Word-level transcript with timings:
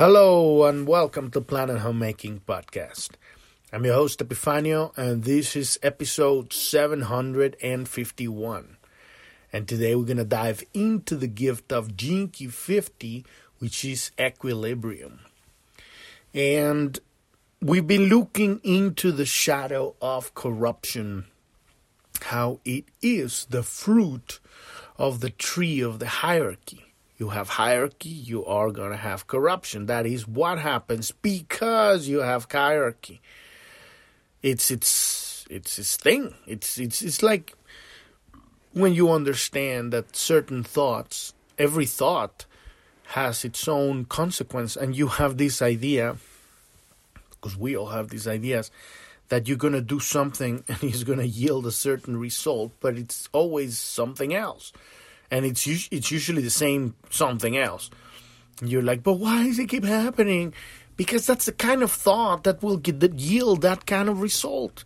Hello 0.00 0.64
and 0.64 0.88
welcome 0.88 1.30
to 1.32 1.42
Planet 1.42 1.80
Homemaking 1.80 2.40
Podcast. 2.48 3.10
I'm 3.70 3.84
your 3.84 3.96
host 3.96 4.20
Epifanio 4.20 4.96
and 4.96 5.24
this 5.24 5.54
is 5.54 5.78
episode 5.82 6.54
751. 6.54 8.78
And 9.52 9.68
today 9.68 9.94
we're 9.94 10.06
going 10.06 10.16
to 10.16 10.24
dive 10.24 10.64
into 10.72 11.16
the 11.16 11.26
gift 11.26 11.70
of 11.70 11.98
Key 11.98 12.28
50, 12.28 13.26
which 13.58 13.84
is 13.84 14.10
equilibrium. 14.18 15.20
And 16.32 16.98
we've 17.60 17.86
been 17.86 18.08
looking 18.08 18.62
into 18.64 19.12
the 19.12 19.26
shadow 19.26 19.96
of 20.00 20.34
corruption, 20.34 21.26
how 22.22 22.60
it 22.64 22.86
is 23.02 23.46
the 23.50 23.62
fruit 23.62 24.40
of 24.96 25.20
the 25.20 25.28
tree 25.28 25.82
of 25.82 25.98
the 25.98 26.08
hierarchy 26.08 26.89
you 27.20 27.28
have 27.28 27.50
hierarchy, 27.50 28.08
you 28.08 28.46
are 28.46 28.70
going 28.70 28.90
to 28.92 28.96
have 28.96 29.26
corruption. 29.26 29.84
That 29.86 30.06
is 30.06 30.26
what 30.26 30.58
happens 30.58 31.12
because 31.12 32.08
you 32.08 32.20
have 32.20 32.46
hierarchy. 32.50 33.20
It's 34.42 34.70
it's 34.70 35.44
it's 35.50 35.76
this 35.76 35.98
thing. 35.98 36.34
It's 36.46 36.78
it's 36.78 37.02
it's 37.02 37.22
like 37.22 37.52
when 38.72 38.94
you 38.94 39.10
understand 39.10 39.92
that 39.92 40.16
certain 40.16 40.64
thoughts, 40.64 41.34
every 41.58 41.84
thought 41.84 42.46
has 43.08 43.44
its 43.44 43.68
own 43.68 44.06
consequence 44.06 44.74
and 44.74 44.96
you 44.96 45.08
have 45.08 45.36
this 45.36 45.60
idea 45.60 46.16
because 47.32 47.54
we 47.54 47.76
all 47.76 47.88
have 47.88 48.08
these 48.08 48.26
ideas 48.26 48.70
that 49.28 49.46
you're 49.46 49.58
going 49.58 49.74
to 49.74 49.82
do 49.82 50.00
something 50.00 50.64
and 50.68 50.82
it's 50.82 51.04
going 51.04 51.18
to 51.18 51.26
yield 51.26 51.66
a 51.66 51.72
certain 51.72 52.16
result, 52.16 52.72
but 52.80 52.96
it's 52.96 53.28
always 53.32 53.76
something 53.76 54.32
else 54.32 54.72
and 55.30 55.44
it's 55.44 55.66
it's 55.66 56.10
usually 56.10 56.42
the 56.42 56.50
same 56.50 56.94
something 57.10 57.56
else. 57.56 57.90
you're 58.62 58.82
like, 58.82 59.02
but 59.02 59.14
why 59.14 59.44
does 59.44 59.58
it 59.58 59.68
keep 59.68 59.84
happening? 59.84 60.52
Because 60.96 61.26
that's 61.26 61.46
the 61.46 61.52
kind 61.52 61.82
of 61.82 61.90
thought 61.90 62.44
that 62.44 62.62
will 62.62 62.76
get, 62.76 63.00
that 63.00 63.18
yield 63.18 63.62
that 63.62 63.86
kind 63.86 64.08
of 64.08 64.20
result. 64.20 64.84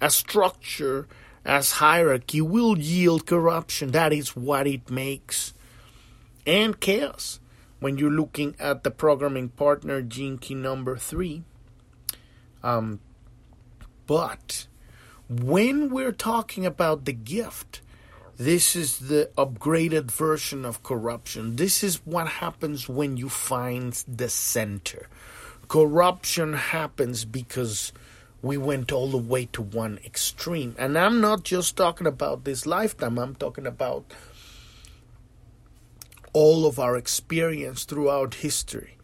A 0.00 0.10
structure 0.10 1.06
as 1.44 1.72
hierarchy 1.72 2.40
will 2.40 2.78
yield 2.78 3.26
corruption. 3.26 3.90
That 3.90 4.12
is 4.12 4.34
what 4.34 4.66
it 4.66 4.90
makes, 4.90 5.52
and 6.46 6.78
chaos. 6.80 7.40
When 7.80 7.96
you're 7.96 8.10
looking 8.10 8.54
at 8.58 8.84
the 8.84 8.90
programming 8.90 9.48
partner 9.48 10.02
gene 10.02 10.36
key 10.36 10.54
number 10.54 10.96
three, 10.96 11.44
um, 12.62 13.00
but 14.06 14.66
when 15.30 15.88
we're 15.88 16.12
talking 16.12 16.66
about 16.66 17.06
the 17.06 17.12
gift 17.14 17.80
this 18.40 18.74
is 18.74 19.00
the 19.00 19.28
upgraded 19.36 20.10
version 20.10 20.64
of 20.64 20.82
corruption. 20.82 21.56
This 21.56 21.84
is 21.84 21.96
what 22.06 22.26
happens 22.26 22.88
when 22.88 23.18
you 23.18 23.28
find 23.28 23.92
the 24.08 24.30
center. 24.30 25.10
Corruption 25.68 26.54
happens 26.54 27.26
because 27.26 27.92
we 28.40 28.56
went 28.56 28.92
all 28.92 29.08
the 29.08 29.18
way 29.18 29.44
to 29.52 29.60
one 29.60 30.00
extreme. 30.06 30.74
And 30.78 30.96
I'm 30.96 31.20
not 31.20 31.42
just 31.42 31.76
talking 31.76 32.06
about 32.06 32.44
this 32.44 32.64
lifetime, 32.64 33.18
I'm 33.18 33.34
talking 33.34 33.66
about 33.66 34.10
all 36.32 36.64
of 36.64 36.78
our 36.78 36.96
experience 36.96 37.84
throughout 37.84 38.36
history, 38.36 38.96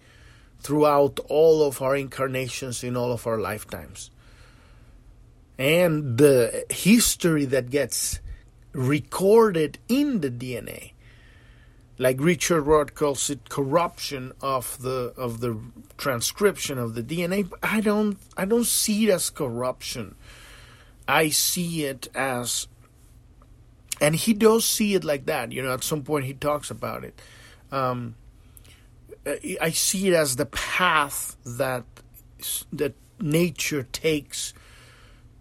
throughout 0.61 1.21
all 1.29 1.63
of 1.63 1.83
our 1.83 1.95
incarnations 1.95 2.83
in 2.83 2.97
all 2.97 3.13
of 3.13 3.27
our 3.27 3.39
lifetimes. 3.39 4.11
And 5.59 6.17
the 6.17 6.65
history 6.71 7.45
that 7.45 7.69
gets 7.69 8.21
recorded 8.77 9.79
in 9.89 10.21
the 10.21 10.31
DNA. 10.31 10.93
Like 11.99 12.21
Richard 12.21 12.63
Rudd 12.63 12.95
calls 12.95 13.31
it 13.31 13.49
corruption 13.49 14.33
of 14.43 14.83
the 14.83 15.15
of 15.17 15.41
the 15.41 15.59
transcription 15.97 16.77
of 16.79 16.95
the 16.95 17.03
DNA. 17.03 17.51
I 17.63 17.81
don't 17.81 18.19
I 18.37 18.45
don't 18.45 18.67
see 18.67 19.09
it 19.09 19.13
as 19.13 19.31
corruption. 19.31 20.15
I 21.09 21.31
see 21.31 21.85
it 21.85 22.09
as 22.15 22.69
and 23.99 24.15
he 24.15 24.35
does 24.35 24.67
see 24.67 24.95
it 24.95 25.05
like 25.05 25.25
that. 25.25 25.53
You 25.53 25.63
know, 25.63 25.73
at 25.73 25.83
some 25.83 26.03
point 26.03 26.27
he 26.27 26.35
talks 26.35 26.71
about 26.71 27.03
it. 27.03 27.19
Um, 27.73 28.15
I 29.61 29.71
see 29.71 30.09
it 30.09 30.15
as 30.15 30.37
the 30.37 30.47
path 30.47 31.37
that 31.47 31.85
that 32.75 32.95
nature 33.19 33.85
takes 33.85 34.53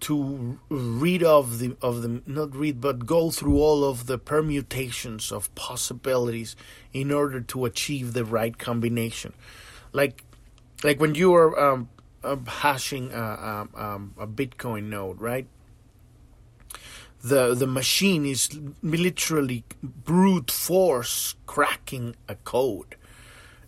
to 0.02 0.60
read 0.70 1.24
of 1.24 1.60
the 1.60 1.76
of 1.82 2.02
the 2.02 2.22
not 2.26 2.56
read 2.56 2.82
but 2.82 3.06
go 3.06 3.32
through 3.32 3.60
all 3.60 3.84
of 3.84 4.08
the 4.08 4.18
permutations 4.18 5.32
of 5.32 5.54
possibilities 5.56 6.56
in 6.94 7.12
order 7.12 7.42
to 7.42 7.66
achieve 7.66 8.14
the 8.14 8.26
right 8.26 8.58
combination. 8.58 9.34
Like 9.94 10.24
like 10.84 11.00
when 11.00 11.16
you 11.16 11.34
are 11.34 11.58
um, 11.60 11.90
uh, 12.24 12.36
hashing 12.46 13.12
a, 13.12 13.18
a, 13.18 13.68
um, 13.76 14.14
a 14.18 14.28
bitcoin 14.28 14.90
node 14.90 15.22
right? 15.22 15.48
The 17.24 17.56
the 17.56 17.68
machine 17.68 18.26
is 18.26 18.50
literally 18.84 19.64
brute 19.82 20.52
force 20.52 21.36
cracking 21.46 22.16
a 22.28 22.36
code. 22.36 22.96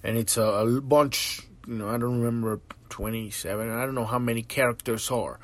And 0.03 0.17
it's 0.17 0.37
a, 0.37 0.43
a 0.43 0.81
bunch 0.81 1.41
you 1.67 1.75
know 1.75 1.89
i 1.89 1.97
don't 1.97 2.21
remember 2.21 2.61
27 2.89 3.69
i 3.69 3.85
don't 3.85 3.93
know 3.93 4.05
how 4.05 4.17
many 4.17 4.41
characters 4.41 5.11
are 5.11 5.39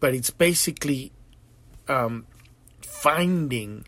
but 0.00 0.14
it's 0.14 0.30
basically 0.30 1.12
um, 1.88 2.26
finding 2.80 3.86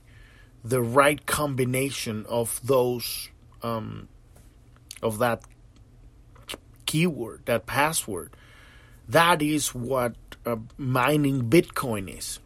the 0.65 0.83
right 0.83 1.25
combination 1.27 2.27
of 2.29 2.61
those 2.65 3.29
um, 3.63 4.09
of 5.03 5.19
that 5.19 5.43
keyword, 6.87 7.47
that 7.47 7.67
password. 7.67 8.35
That 9.09 9.43
is 9.43 9.75
what 9.75 10.15
uh, 10.47 10.57
mining 10.77 11.51
Bitcoin 11.51 12.17
is, 12.17 12.39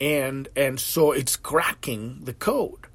and 0.00 0.48
and 0.56 0.78
so 0.78 1.12
it's 1.12 1.36
cracking 1.36 2.20
the 2.24 2.34
code. 2.34 2.86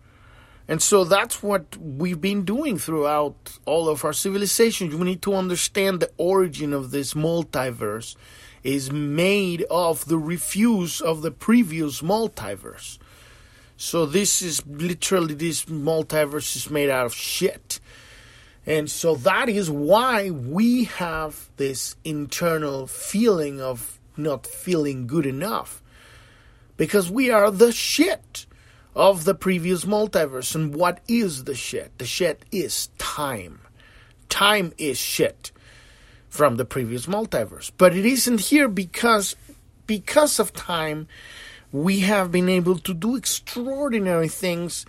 And 0.68 0.84
so 0.84 1.04
that's 1.04 1.42
what 1.42 1.76
we've 1.78 2.22
been 2.22 2.46
doing 2.46 2.78
throughout 2.78 3.58
all 3.66 3.90
of 3.90 4.06
our 4.06 4.14
civilizations. 4.14 4.94
We 4.94 5.04
need 5.04 5.24
to 5.24 5.34
understand 5.34 6.00
the 6.00 6.12
origin 6.18 6.74
of 6.74 6.92
this 6.92 7.16
multiverse 7.16 8.16
is 8.64 8.92
made 8.92 9.64
of 9.70 10.06
the 10.06 10.18
refuse 10.18 11.02
of 11.02 11.22
the 11.22 11.32
previous 11.32 12.02
multiverse. 12.02 12.98
So 13.78 14.06
this 14.06 14.42
is 14.42 14.66
literally 14.66 15.34
this 15.34 15.66
multiverse 15.66 16.56
is 16.56 16.70
made 16.70 16.90
out 16.90 17.06
of 17.06 17.14
shit. 17.14 17.80
And 18.66 18.92
so 18.92 19.16
that 19.16 19.50
is 19.50 19.72
why 19.72 20.30
we 20.30 20.84
have 20.86 21.50
this 21.58 21.96
internal 22.04 22.88
feeling 22.88 23.62
of 23.62 24.00
not 24.18 24.46
feeling 24.46 25.08
good 25.08 25.26
enough. 25.26 25.82
Because 26.76 27.10
we 27.10 27.32
are 27.32 27.52
the 27.52 27.72
shit 27.72 28.46
of 28.96 29.24
the 29.24 29.36
previous 29.36 29.86
multiverse. 29.86 30.56
And 30.56 30.76
what 30.76 31.00
is 31.08 31.46
the 31.46 31.56
shit? 31.56 31.98
The 31.98 32.06
shit 32.06 32.44
is 32.52 32.88
time. 32.98 33.62
Time 34.28 34.74
is 34.78 34.98
shit 34.98 35.52
from 36.30 36.56
the 36.56 36.66
previous 36.66 37.06
multiverse. 37.06 37.72
But 37.78 37.96
it 37.96 38.06
isn't 38.06 38.42
here 38.42 38.68
because 38.68 39.36
because 39.88 40.40
of 40.40 40.54
time 40.54 41.08
we 41.72 42.02
have 42.02 42.32
been 42.32 42.50
able 42.50 42.78
to 42.78 42.94
do 42.94 43.16
extraordinary 43.16 44.28
things 44.28 44.86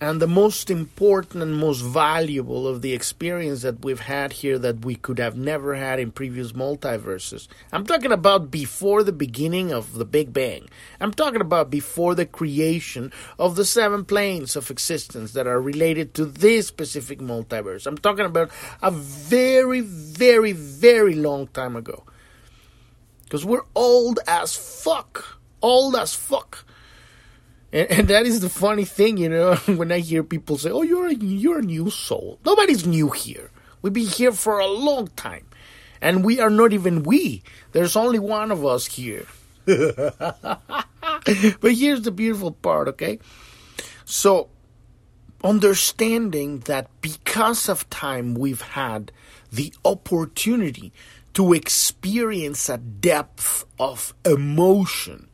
and 0.00 0.20
the 0.20 0.26
most 0.26 0.70
important 0.70 1.42
and 1.42 1.56
most 1.56 1.80
valuable 1.80 2.66
of 2.66 2.82
the 2.82 2.92
experience 2.92 3.62
that 3.62 3.84
we've 3.84 4.00
had 4.00 4.32
here 4.32 4.58
that 4.58 4.84
we 4.84 4.96
could 4.96 5.18
have 5.18 5.36
never 5.36 5.74
had 5.74 6.00
in 6.00 6.10
previous 6.10 6.52
multiverses. 6.52 7.46
I'm 7.72 7.86
talking 7.86 8.12
about 8.12 8.50
before 8.50 9.02
the 9.02 9.12
beginning 9.12 9.72
of 9.72 9.94
the 9.94 10.04
Big 10.04 10.32
Bang. 10.32 10.68
I'm 11.00 11.12
talking 11.12 11.40
about 11.40 11.70
before 11.70 12.14
the 12.14 12.26
creation 12.26 13.12
of 13.38 13.56
the 13.56 13.64
seven 13.64 14.04
planes 14.04 14.56
of 14.56 14.70
existence 14.70 15.32
that 15.32 15.46
are 15.46 15.60
related 15.60 16.14
to 16.14 16.24
this 16.24 16.66
specific 16.66 17.20
multiverse. 17.20 17.86
I'm 17.86 17.98
talking 17.98 18.26
about 18.26 18.50
a 18.82 18.90
very, 18.90 19.80
very, 19.80 20.52
very 20.52 21.14
long 21.14 21.46
time 21.48 21.76
ago. 21.76 22.04
Because 23.24 23.44
we're 23.44 23.64
old 23.74 24.18
as 24.26 24.56
fuck. 24.56 25.38
Old 25.62 25.96
as 25.96 26.14
fuck 26.14 26.64
and, 27.74 27.90
and 27.90 28.08
that 28.08 28.24
is 28.24 28.40
the 28.40 28.48
funny 28.48 28.84
thing, 28.84 29.16
you 29.18 29.28
know, 29.28 29.56
when 29.66 29.90
I 29.90 29.98
hear 29.98 30.22
people 30.22 30.56
say, 30.56 30.70
"Oh, 30.70 30.82
you're 30.82 31.08
a, 31.08 31.14
you're 31.14 31.58
a 31.58 31.62
new 31.62 31.90
soul." 31.90 32.38
Nobody's 32.46 32.86
new 32.86 33.10
here. 33.10 33.50
We've 33.82 33.92
been 33.92 34.06
here 34.06 34.32
for 34.32 34.60
a 34.60 34.66
long 34.66 35.08
time, 35.08 35.46
and 36.00 36.24
we 36.24 36.40
are 36.40 36.50
not 36.50 36.72
even 36.72 37.02
we. 37.02 37.42
There's 37.72 37.96
only 37.96 38.20
one 38.20 38.52
of 38.52 38.64
us 38.64 38.86
here. 38.86 39.26
but 39.64 40.84
here's 41.62 42.02
the 42.02 42.12
beautiful 42.14 42.52
part, 42.52 42.88
okay? 42.88 43.18
So, 44.04 44.50
understanding 45.42 46.60
that 46.60 46.88
because 47.00 47.68
of 47.68 47.90
time, 47.90 48.34
we've 48.34 48.60
had 48.60 49.10
the 49.50 49.72
opportunity 49.84 50.92
to 51.34 51.52
experience 51.52 52.68
a 52.68 52.78
depth 52.78 53.64
of 53.78 54.14
emotion 54.24 55.28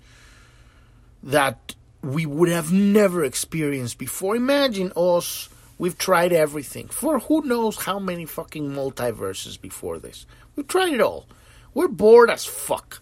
that 1.22 1.74
we 2.02 2.26
would 2.26 2.48
have 2.48 2.72
never 2.72 3.24
experienced 3.24 3.98
before. 3.98 4.36
Imagine 4.36 4.92
us 4.96 5.48
We've 5.80 5.96
tried 5.96 6.34
everything 6.34 6.88
for 6.88 7.20
who 7.20 7.40
knows 7.40 7.84
how 7.84 7.98
many 7.98 8.26
fucking 8.26 8.68
multiverses 8.68 9.58
before 9.58 9.98
this. 9.98 10.26
We've 10.54 10.68
tried 10.68 10.92
it 10.92 11.00
all. 11.00 11.26
We're 11.72 11.88
bored 11.88 12.28
as 12.28 12.44
fuck. 12.44 13.00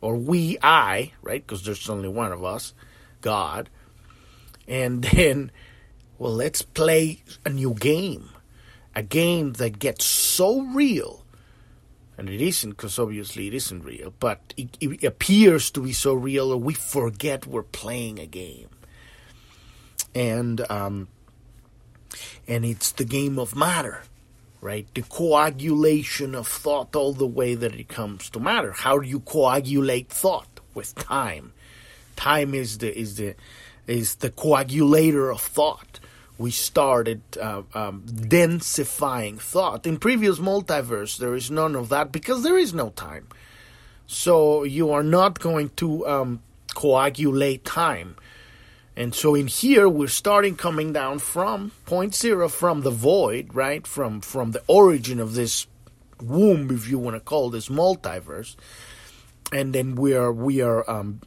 Or 0.00 0.16
we, 0.16 0.58
I, 0.60 1.12
right? 1.22 1.46
Because 1.46 1.64
there's 1.64 1.88
only 1.88 2.08
one 2.08 2.32
of 2.32 2.42
us, 2.42 2.74
God. 3.20 3.70
And 4.66 5.04
then, 5.14 5.52
well, 6.18 6.34
let's 6.34 6.62
play 6.62 7.22
a 7.44 7.48
new 7.48 7.74
game. 7.74 8.30
A 8.96 9.04
game 9.04 9.52
that 9.52 9.78
gets 9.78 10.04
so 10.04 10.62
real. 10.62 11.24
And 12.18 12.30
it 12.30 12.40
isn't, 12.40 12.70
because 12.70 12.98
obviously 12.98 13.48
it 13.48 13.54
isn't 13.54 13.84
real, 13.84 14.14
but 14.18 14.54
it, 14.56 14.76
it 14.80 15.04
appears 15.04 15.70
to 15.72 15.80
be 15.80 15.92
so 15.92 16.14
real, 16.14 16.50
or 16.50 16.56
we 16.56 16.72
forget 16.72 17.46
we're 17.46 17.62
playing 17.62 18.18
a 18.18 18.26
game. 18.26 18.68
And 20.14 20.64
um, 20.70 21.08
and 22.48 22.64
it's 22.64 22.92
the 22.92 23.04
game 23.04 23.38
of 23.38 23.54
matter, 23.54 24.02
right? 24.62 24.86
The 24.94 25.02
coagulation 25.02 26.34
of 26.34 26.48
thought 26.48 26.96
all 26.96 27.12
the 27.12 27.26
way 27.26 27.54
that 27.54 27.74
it 27.74 27.88
comes 27.88 28.30
to 28.30 28.40
matter. 28.40 28.72
How 28.72 28.98
do 28.98 29.06
you 29.06 29.20
coagulate 29.20 30.08
thought 30.08 30.60
with 30.72 30.94
time? 30.94 31.52
Time 32.16 32.54
is 32.54 32.78
the 32.78 32.98
is 32.98 33.16
the 33.16 33.34
is 33.86 34.16
the 34.16 34.30
coagulator 34.30 35.30
of 35.30 35.42
thought. 35.42 35.85
We 36.38 36.50
started 36.50 37.22
uh, 37.40 37.62
um, 37.74 38.02
densifying 38.06 39.40
thought. 39.40 39.86
In 39.86 39.98
previous 39.98 40.38
multiverse, 40.38 41.16
there 41.18 41.34
is 41.34 41.50
none 41.50 41.74
of 41.74 41.88
that 41.88 42.12
because 42.12 42.42
there 42.42 42.58
is 42.58 42.74
no 42.74 42.90
time. 42.90 43.28
So 44.06 44.62
you 44.62 44.90
are 44.90 45.02
not 45.02 45.40
going 45.40 45.70
to 45.76 46.06
um, 46.06 46.42
coagulate 46.74 47.64
time 47.64 48.16
and 48.96 49.14
so 49.14 49.34
in 49.34 49.46
here, 49.46 49.88
we're 49.88 50.08
starting 50.08 50.56
coming 50.56 50.92
down 50.94 51.18
from 51.18 51.72
point 51.84 52.14
zero, 52.14 52.48
from 52.48 52.80
the 52.80 52.90
void, 52.90 53.54
right? 53.54 53.86
From 53.86 54.22
from 54.22 54.52
the 54.52 54.62
origin 54.66 55.20
of 55.20 55.34
this 55.34 55.66
womb, 56.20 56.70
if 56.70 56.88
you 56.88 56.98
want 56.98 57.14
to 57.14 57.20
call 57.20 57.50
this 57.50 57.68
multiverse. 57.68 58.56
And 59.52 59.74
then 59.74 59.96
we 59.96 60.14
are 60.14 60.32
we 60.32 60.62
are 60.62 60.88
um, 60.90 61.20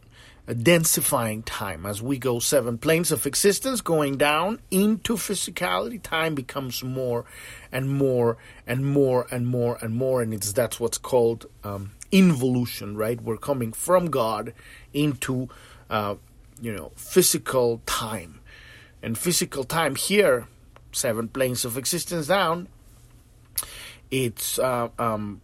densifying 0.53 1.43
time 1.45 1.85
as 1.85 2.01
we 2.01 2.17
go 2.17 2.39
seven 2.39 2.77
planes 2.77 3.11
of 3.11 3.25
existence, 3.25 3.81
going 3.81 4.17
down 4.17 4.59
into 4.71 5.15
physicality. 5.15 6.01
Time 6.01 6.35
becomes 6.35 6.83
more 6.83 7.25
and 7.71 7.89
more 7.89 8.37
and 8.65 8.85
more 8.85 9.27
and 9.31 9.47
more 9.47 9.77
and 9.81 9.95
more, 9.95 10.21
and 10.21 10.33
it's 10.33 10.51
that's 10.53 10.79
what's 10.79 10.97
called 10.97 11.45
um, 11.63 11.91
involution, 12.11 12.97
right? 12.97 13.21
We're 13.21 13.37
coming 13.37 13.73
from 13.73 14.09
God 14.09 14.53
into 14.93 15.49
uh, 15.89 16.15
you 16.61 16.73
know, 16.73 16.91
physical 16.95 17.81
time. 17.85 18.39
And 19.01 19.17
physical 19.17 19.63
time 19.63 19.95
here, 19.95 20.47
seven 20.91 21.29
planes 21.29 21.63
of 21.65 21.77
existence 21.77 22.27
down, 22.27 22.67
it's, 24.11 24.59
uh, 24.59 24.89
um, 24.97 25.41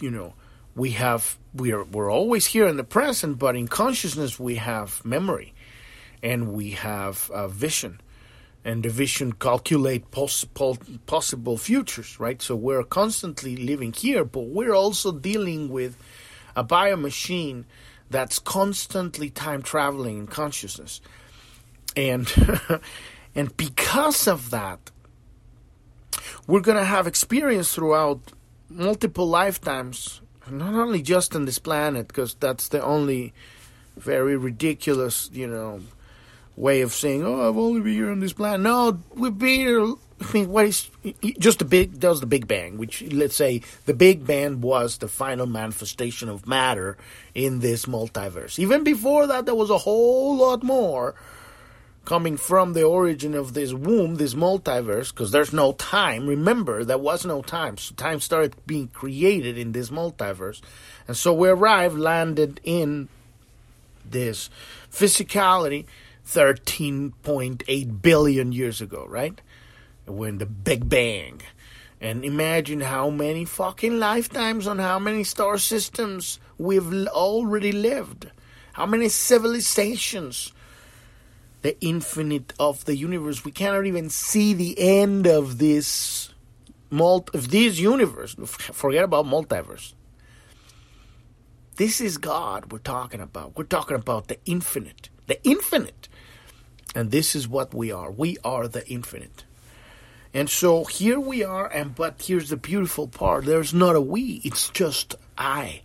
you 0.00 0.10
know, 0.10 0.34
we 0.74 0.90
have, 0.90 1.38
we 1.54 1.72
are, 1.72 1.84
we're 1.84 2.10
always 2.10 2.46
here 2.46 2.66
in 2.66 2.76
the 2.76 2.84
present, 2.84 3.38
but 3.38 3.56
in 3.56 3.68
consciousness 3.68 4.38
we 4.40 4.56
have 4.56 5.04
memory 5.04 5.54
and 6.22 6.52
we 6.52 6.70
have 6.70 7.30
uh, 7.32 7.48
vision. 7.48 8.00
And 8.64 8.82
the 8.82 8.88
vision 8.88 9.32
calculate 9.32 10.10
possible 10.10 10.78
possible 11.04 11.58
futures, 11.58 12.18
right? 12.18 12.40
So 12.40 12.56
we're 12.56 12.82
constantly 12.82 13.56
living 13.56 13.92
here, 13.92 14.24
but 14.24 14.46
we're 14.46 14.72
also 14.72 15.12
dealing 15.12 15.68
with 15.68 15.98
a 16.56 16.64
biomachine 16.64 17.64
that's 18.08 18.38
constantly 18.38 19.28
time 19.28 19.60
traveling 19.60 20.16
in 20.16 20.26
consciousness. 20.26 21.02
And 21.94 22.26
and 23.34 23.54
because 23.58 24.26
of 24.26 24.48
that, 24.48 24.90
we're 26.46 26.60
to 26.62 26.84
have 26.84 27.06
experience 27.06 27.74
throughout 27.74 28.32
multiple 28.70 29.26
lifetimes, 29.28 30.22
not 30.50 30.74
only 30.74 31.02
just 31.02 31.34
on 31.34 31.44
this 31.44 31.58
planet, 31.58 32.08
because 32.08 32.34
that's 32.34 32.68
the 32.68 32.82
only 32.82 33.32
very 33.96 34.36
ridiculous, 34.36 35.30
you 35.32 35.46
know, 35.46 35.80
way 36.56 36.80
of 36.82 36.92
saying, 36.92 37.24
"Oh, 37.24 37.48
I've 37.48 37.56
only 37.56 37.80
been 37.80 37.94
here 37.94 38.10
on 38.10 38.20
this 38.20 38.32
planet." 38.32 38.60
No, 38.60 39.00
we've 39.14 39.36
been 39.36 39.60
here 39.60 39.94
I 40.20 40.32
mean, 40.32 40.48
what 40.48 40.66
is 40.66 40.90
just 41.38 41.58
the 41.58 41.64
big 41.64 41.98
does 41.98 42.20
the 42.20 42.26
Big 42.26 42.46
Bang, 42.46 42.78
which 42.78 43.02
let's 43.12 43.34
say 43.34 43.62
the 43.86 43.94
Big 43.94 44.26
Bang 44.26 44.60
was 44.60 44.98
the 44.98 45.08
final 45.08 45.46
manifestation 45.46 46.28
of 46.28 46.46
matter 46.46 46.96
in 47.34 47.60
this 47.60 47.86
multiverse. 47.86 48.58
Even 48.58 48.84
before 48.84 49.26
that, 49.26 49.44
there 49.46 49.54
was 49.54 49.70
a 49.70 49.78
whole 49.78 50.36
lot 50.36 50.62
more 50.62 51.14
coming 52.04 52.36
from 52.36 52.72
the 52.72 52.82
origin 52.82 53.34
of 53.34 53.54
this 53.54 53.72
womb, 53.72 54.16
this 54.16 54.34
multiverse, 54.34 55.10
because 55.10 55.30
there's 55.30 55.52
no 55.52 55.72
time. 55.72 56.26
Remember, 56.26 56.84
there 56.84 56.98
was 56.98 57.24
no 57.24 57.42
time. 57.42 57.78
So 57.78 57.94
time 57.94 58.20
started 58.20 58.54
being 58.66 58.88
created 58.88 59.56
in 59.56 59.72
this 59.72 59.90
multiverse. 59.90 60.60
And 61.08 61.16
so 61.16 61.32
we 61.32 61.48
arrived, 61.48 61.96
landed 61.96 62.60
in 62.64 63.08
this 64.04 64.50
physicality 64.92 65.86
13.8 66.26 68.02
billion 68.02 68.52
years 68.52 68.80
ago, 68.80 69.06
right? 69.08 69.40
when 70.06 70.38
the 70.38 70.46
Big 70.46 70.88
Bang. 70.88 71.40
And 72.00 72.24
imagine 72.24 72.80
how 72.80 73.08
many 73.10 73.44
fucking 73.44 73.98
lifetimes 73.98 74.66
on 74.66 74.78
how 74.78 74.98
many 74.98 75.24
star 75.24 75.58
systems 75.58 76.38
we've 76.58 77.06
already 77.08 77.72
lived. 77.72 78.30
How 78.72 78.86
many 78.86 79.08
civilizations. 79.08 80.52
The 81.64 81.80
infinite 81.80 82.52
of 82.60 82.84
the 82.84 82.94
universe. 82.94 83.44
We 83.44 83.50
cannot 83.50 83.86
even 83.86 84.10
see 84.10 84.52
the 84.52 84.78
end 84.78 85.26
of 85.26 85.56
this 85.56 86.28
multi- 86.90 87.36
of 87.36 87.50
this 87.50 87.78
universe. 87.78 88.36
Forget 88.44 89.04
about 89.04 89.24
multiverse. 89.24 89.94
This 91.76 92.00
is 92.00 92.18
God 92.18 92.70
we're 92.70 92.78
talking 92.78 93.20
about. 93.20 93.56
We're 93.56 93.64
talking 93.64 93.96
about 93.96 94.28
the 94.28 94.38
infinite. 94.44 95.08
The 95.26 95.42
infinite. 95.42 96.08
And 96.94 97.10
this 97.10 97.34
is 97.34 97.48
what 97.48 97.72
we 97.74 97.90
are. 97.90 98.10
We 98.10 98.36
are 98.44 98.68
the 98.68 98.86
infinite. 98.86 99.44
And 100.34 100.50
so 100.50 100.84
here 100.84 101.20
we 101.20 101.44
are, 101.44 101.66
and 101.66 101.94
but 101.94 102.20
here's 102.20 102.50
the 102.50 102.56
beautiful 102.56 103.06
part 103.06 103.44
there's 103.44 103.72
not 103.72 103.94
a 103.94 104.00
we, 104.00 104.40
it's 104.44 104.68
just 104.68 105.14
I. 105.38 105.82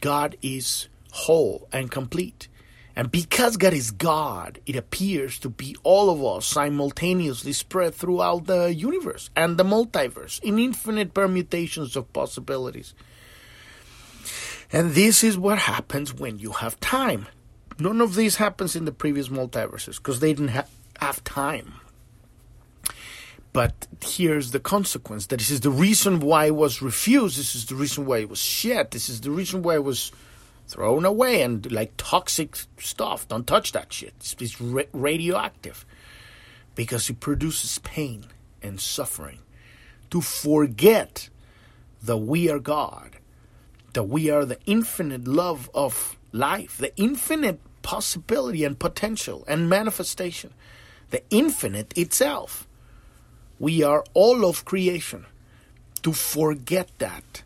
God 0.00 0.36
is 0.40 0.88
whole 1.12 1.68
and 1.70 1.90
complete. 1.90 2.48
And 2.98 3.12
because 3.12 3.56
God 3.56 3.74
is 3.74 3.92
God, 3.92 4.58
it 4.66 4.74
appears 4.74 5.38
to 5.38 5.48
be 5.48 5.76
all 5.84 6.10
of 6.10 6.36
us 6.36 6.48
simultaneously 6.48 7.52
spread 7.52 7.94
throughout 7.94 8.46
the 8.46 8.74
universe 8.74 9.30
and 9.36 9.56
the 9.56 9.62
multiverse 9.62 10.42
in 10.42 10.58
infinite 10.58 11.14
permutations 11.14 11.94
of 11.94 12.12
possibilities. 12.12 12.94
And 14.72 14.94
this 14.94 15.22
is 15.22 15.38
what 15.38 15.58
happens 15.58 16.12
when 16.12 16.40
you 16.40 16.50
have 16.50 16.80
time. 16.80 17.28
None 17.78 18.00
of 18.00 18.16
this 18.16 18.34
happens 18.34 18.74
in 18.74 18.84
the 18.84 18.90
previous 18.90 19.28
multiverses 19.28 19.98
because 19.98 20.18
they 20.18 20.32
didn't 20.32 20.48
ha- 20.48 20.66
have 20.98 21.22
time. 21.22 21.74
But 23.52 23.86
here's 24.02 24.50
the 24.50 24.58
consequence 24.58 25.26
that 25.26 25.38
this 25.38 25.50
is 25.50 25.60
the 25.60 25.70
reason 25.70 26.18
why 26.18 26.46
it 26.46 26.56
was 26.56 26.82
refused. 26.82 27.38
This 27.38 27.54
is 27.54 27.66
the 27.66 27.76
reason 27.76 28.06
why 28.06 28.18
it 28.18 28.28
was 28.28 28.40
shed. 28.40 28.90
This 28.90 29.08
is 29.08 29.20
the 29.20 29.30
reason 29.30 29.62
why 29.62 29.76
it 29.76 29.84
was 29.84 30.10
thrown 30.68 31.04
away 31.04 31.42
and 31.42 31.70
like 31.72 31.92
toxic 31.96 32.56
stuff. 32.78 33.26
Don't 33.28 33.46
touch 33.46 33.72
that 33.72 33.92
shit. 33.92 34.14
It's, 34.18 34.36
it's 34.38 34.60
ra- 34.60 34.82
radioactive 34.92 35.84
because 36.74 37.10
it 37.10 37.20
produces 37.20 37.78
pain 37.78 38.26
and 38.62 38.80
suffering. 38.80 39.40
To 40.10 40.20
forget 40.20 41.28
that 42.02 42.18
we 42.18 42.48
are 42.48 42.58
God, 42.58 43.18
that 43.94 44.04
we 44.04 44.30
are 44.30 44.44
the 44.44 44.58
infinite 44.66 45.26
love 45.26 45.68
of 45.74 46.16
life, 46.32 46.78
the 46.78 46.94
infinite 46.96 47.60
possibility 47.82 48.64
and 48.64 48.78
potential 48.78 49.44
and 49.48 49.68
manifestation, 49.68 50.52
the 51.10 51.22
infinite 51.30 51.96
itself 51.96 52.68
we 53.58 53.82
are 53.82 54.04
all 54.14 54.44
of 54.44 54.64
creation. 54.64 55.26
To 56.02 56.12
forget 56.12 56.90
that. 56.98 57.42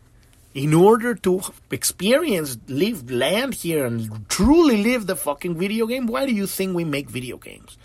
In 0.53 0.71
order 0.75 1.15
to 1.15 1.41
experience, 1.71 2.57
live, 2.67 3.09
land 3.09 3.55
here, 3.55 3.85
and 3.85 4.29
truly 4.29 4.83
live 4.83 5.07
the 5.07 5.15
fucking 5.15 5.57
video 5.57 5.87
game, 5.87 6.05
why 6.05 6.27
do 6.27 6.33
you 6.33 6.45
think 6.45 6.75
we 6.75 6.83
make 6.83 7.09
video 7.09 7.37
games? 7.37 7.75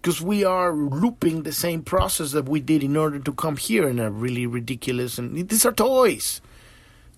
Because 0.00 0.20
we 0.20 0.42
are 0.42 0.72
looping 0.72 1.44
the 1.44 1.52
same 1.52 1.82
process 1.82 2.32
that 2.32 2.48
we 2.48 2.58
did 2.58 2.82
in 2.82 2.96
order 2.96 3.20
to 3.20 3.32
come 3.32 3.56
here 3.56 3.88
in 3.88 4.00
a 4.00 4.10
really 4.10 4.46
ridiculous 4.46 5.16
and 5.16 5.48
these 5.48 5.64
are 5.64 5.72
toys. 5.72 6.40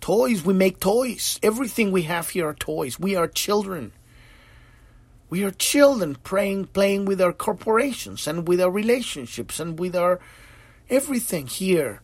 Toys, 0.02 0.44
we 0.44 0.52
make 0.52 0.80
toys. 0.80 1.40
Everything 1.42 1.90
we 1.90 2.02
have 2.02 2.28
here 2.28 2.48
are 2.48 2.54
toys. 2.54 3.00
We 3.00 3.16
are 3.16 3.26
children. 3.26 3.92
We 5.30 5.44
are 5.44 5.50
children 5.50 6.16
playing, 6.16 6.66
playing 6.66 7.06
with 7.06 7.22
our 7.22 7.32
corporations 7.32 8.26
and 8.26 8.46
with 8.46 8.60
our 8.60 8.70
relationships 8.70 9.58
and 9.58 9.78
with 9.78 9.96
our 9.96 10.20
everything 10.90 11.46
here 11.46 12.02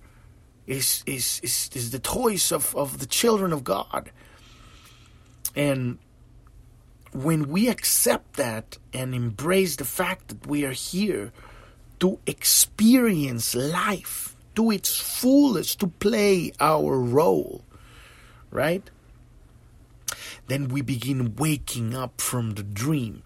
is 0.71 1.03
is 1.05 1.41
is, 1.43 1.69
is 1.75 1.91
the 1.91 1.99
toys 1.99 2.53
of, 2.53 2.75
of 2.77 2.99
the 3.00 3.07
children 3.07 3.53
of 3.53 3.65
God. 3.65 4.11
And 5.57 5.99
when 7.12 7.49
we 7.49 7.69
accept 7.69 8.35
that 8.35 8.79
and 8.95 9.15
embrace 9.15 9.77
the 9.77 9.85
fact 9.85 10.29
that 10.29 10.47
we 10.47 10.65
are 10.65 10.73
here 10.73 11.33
to 11.99 12.21
experience 12.25 13.55
life 13.57 14.37
to 14.55 14.71
its 14.71 14.97
fullest, 15.00 15.81
to 15.81 15.89
play 15.89 16.53
our 16.61 16.99
role, 16.99 17.65
right? 18.50 18.89
Then 20.47 20.69
we 20.69 20.83
begin 20.83 21.35
waking 21.35 21.95
up 21.95 22.21
from 22.21 22.53
the 22.55 22.62
dream. 22.62 23.23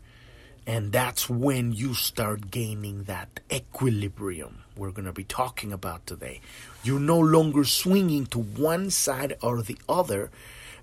And 0.67 0.93
that's 0.93 1.29
when 1.29 1.73
you 1.73 1.95
start 1.95 2.51
gaining 2.51 3.05
that 3.05 3.41
equilibrium 3.53 4.65
we're 4.77 4.91
going 4.91 5.05
to 5.05 5.13
be 5.13 5.25
talking 5.25 5.73
about 5.73 6.07
today. 6.07 6.41
You're 6.83 7.01
no 7.01 7.19
longer 7.19 7.65
swinging 7.65 8.27
to 8.27 8.41
one 8.41 8.91
side 8.91 9.37
or 9.41 9.63
the 9.63 9.79
other 9.89 10.31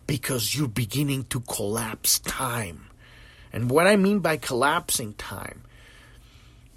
because 0.07 0.55
you're 0.55 0.67
beginning 0.67 1.25
to 1.25 1.41
collapse 1.41 2.19
time. 2.19 2.87
And 3.51 3.69
what 3.69 3.87
I 3.87 3.97
mean 3.97 4.19
by 4.19 4.37
collapsing 4.37 5.13
time, 5.15 5.63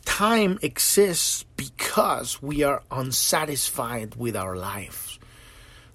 time 0.05 0.59
exists 0.63 1.45
because 1.57 2.43
we 2.43 2.63
are 2.63 2.83
unsatisfied 2.91 4.17
with 4.17 4.37
our 4.37 4.57
lives. 4.57 5.19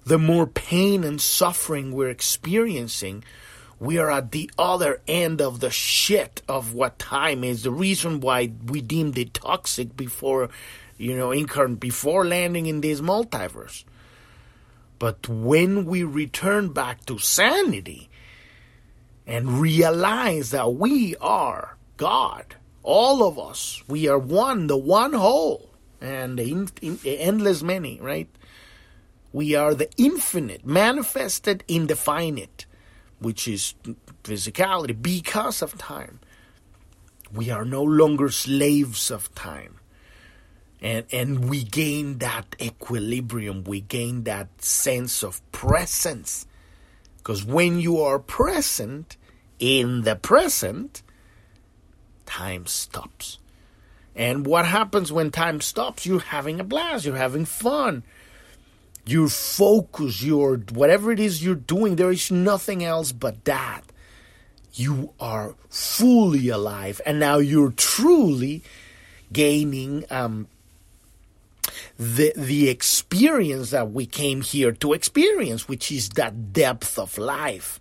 The 0.04 0.18
more 0.18 0.46
pain 0.46 1.04
and 1.04 1.20
suffering 1.20 1.92
we're 1.92 2.08
experiencing, 2.08 3.22
we 3.80 3.96
are 3.96 4.10
at 4.10 4.30
the 4.30 4.50
other 4.58 5.00
end 5.08 5.40
of 5.40 5.60
the 5.60 5.70
shit 5.70 6.42
of 6.46 6.74
what 6.74 6.98
time 6.98 7.42
is. 7.42 7.62
The 7.62 7.70
reason 7.70 8.20
why 8.20 8.52
we 8.66 8.82
deemed 8.82 9.16
it 9.16 9.32
toxic 9.32 9.96
before, 9.96 10.50
you 10.98 11.16
know, 11.16 11.32
incarnate 11.32 11.80
before 11.80 12.26
landing 12.26 12.66
in 12.66 12.82
this 12.82 13.00
multiverse. 13.00 13.84
But 14.98 15.26
when 15.26 15.86
we 15.86 16.04
return 16.04 16.74
back 16.74 17.06
to 17.06 17.18
sanity 17.18 18.10
and 19.26 19.58
realize 19.58 20.50
that 20.50 20.74
we 20.74 21.16
are 21.16 21.78
God, 21.96 22.56
all 22.82 23.26
of 23.26 23.38
us, 23.38 23.82
we 23.88 24.08
are 24.08 24.18
one, 24.18 24.66
the 24.66 24.76
one 24.76 25.14
whole, 25.14 25.70
and 26.02 26.38
the, 26.38 26.50
in, 26.50 26.68
in, 26.82 26.96
the 26.98 27.18
endless 27.18 27.62
many, 27.62 27.98
right? 27.98 28.28
We 29.32 29.54
are 29.54 29.74
the 29.74 29.88
infinite, 29.96 30.66
manifested 30.66 31.64
in 31.66 31.86
the 31.86 31.96
finite, 31.96 32.66
which 33.20 33.46
is 33.46 33.74
physicality, 34.24 35.00
because 35.00 35.62
of 35.62 35.78
time. 35.78 36.20
We 37.32 37.50
are 37.50 37.64
no 37.64 37.82
longer 37.82 38.30
slaves 38.30 39.10
of 39.10 39.32
time. 39.34 39.76
And 40.82 41.04
and 41.12 41.48
we 41.48 41.62
gain 41.62 42.18
that 42.18 42.56
equilibrium. 42.60 43.64
We 43.64 43.82
gain 43.82 44.24
that 44.24 44.62
sense 44.62 45.22
of 45.22 45.40
presence. 45.52 46.46
Because 47.18 47.44
when 47.44 47.78
you 47.78 48.00
are 48.00 48.18
present 48.18 49.16
in 49.58 50.02
the 50.02 50.16
present 50.16 51.02
time 52.24 52.66
stops. 52.66 53.38
And 54.16 54.46
what 54.46 54.64
happens 54.66 55.12
when 55.12 55.30
time 55.30 55.60
stops? 55.60 56.06
You're 56.06 56.20
having 56.20 56.60
a 56.60 56.64
blast. 56.64 57.04
You're 57.04 57.16
having 57.16 57.44
fun 57.44 58.02
you're 59.10 59.28
your 60.22 60.56
whatever 60.72 61.10
it 61.10 61.20
is 61.20 61.42
you're 61.42 61.54
doing 61.54 61.96
there 61.96 62.10
is 62.10 62.30
nothing 62.30 62.84
else 62.84 63.12
but 63.12 63.44
that 63.44 63.82
you 64.72 65.12
are 65.18 65.54
fully 65.68 66.48
alive 66.48 67.00
and 67.04 67.18
now 67.18 67.38
you're 67.38 67.72
truly 67.72 68.62
gaining 69.32 70.04
um, 70.10 70.48
the 71.98 72.32
the 72.36 72.68
experience 72.68 73.70
that 73.70 73.92
we 73.92 74.06
came 74.06 74.40
here 74.40 74.72
to 74.72 74.92
experience, 74.92 75.68
which 75.68 75.92
is 75.92 76.08
that 76.10 76.52
depth 76.52 76.98
of 76.98 77.18
life 77.18 77.80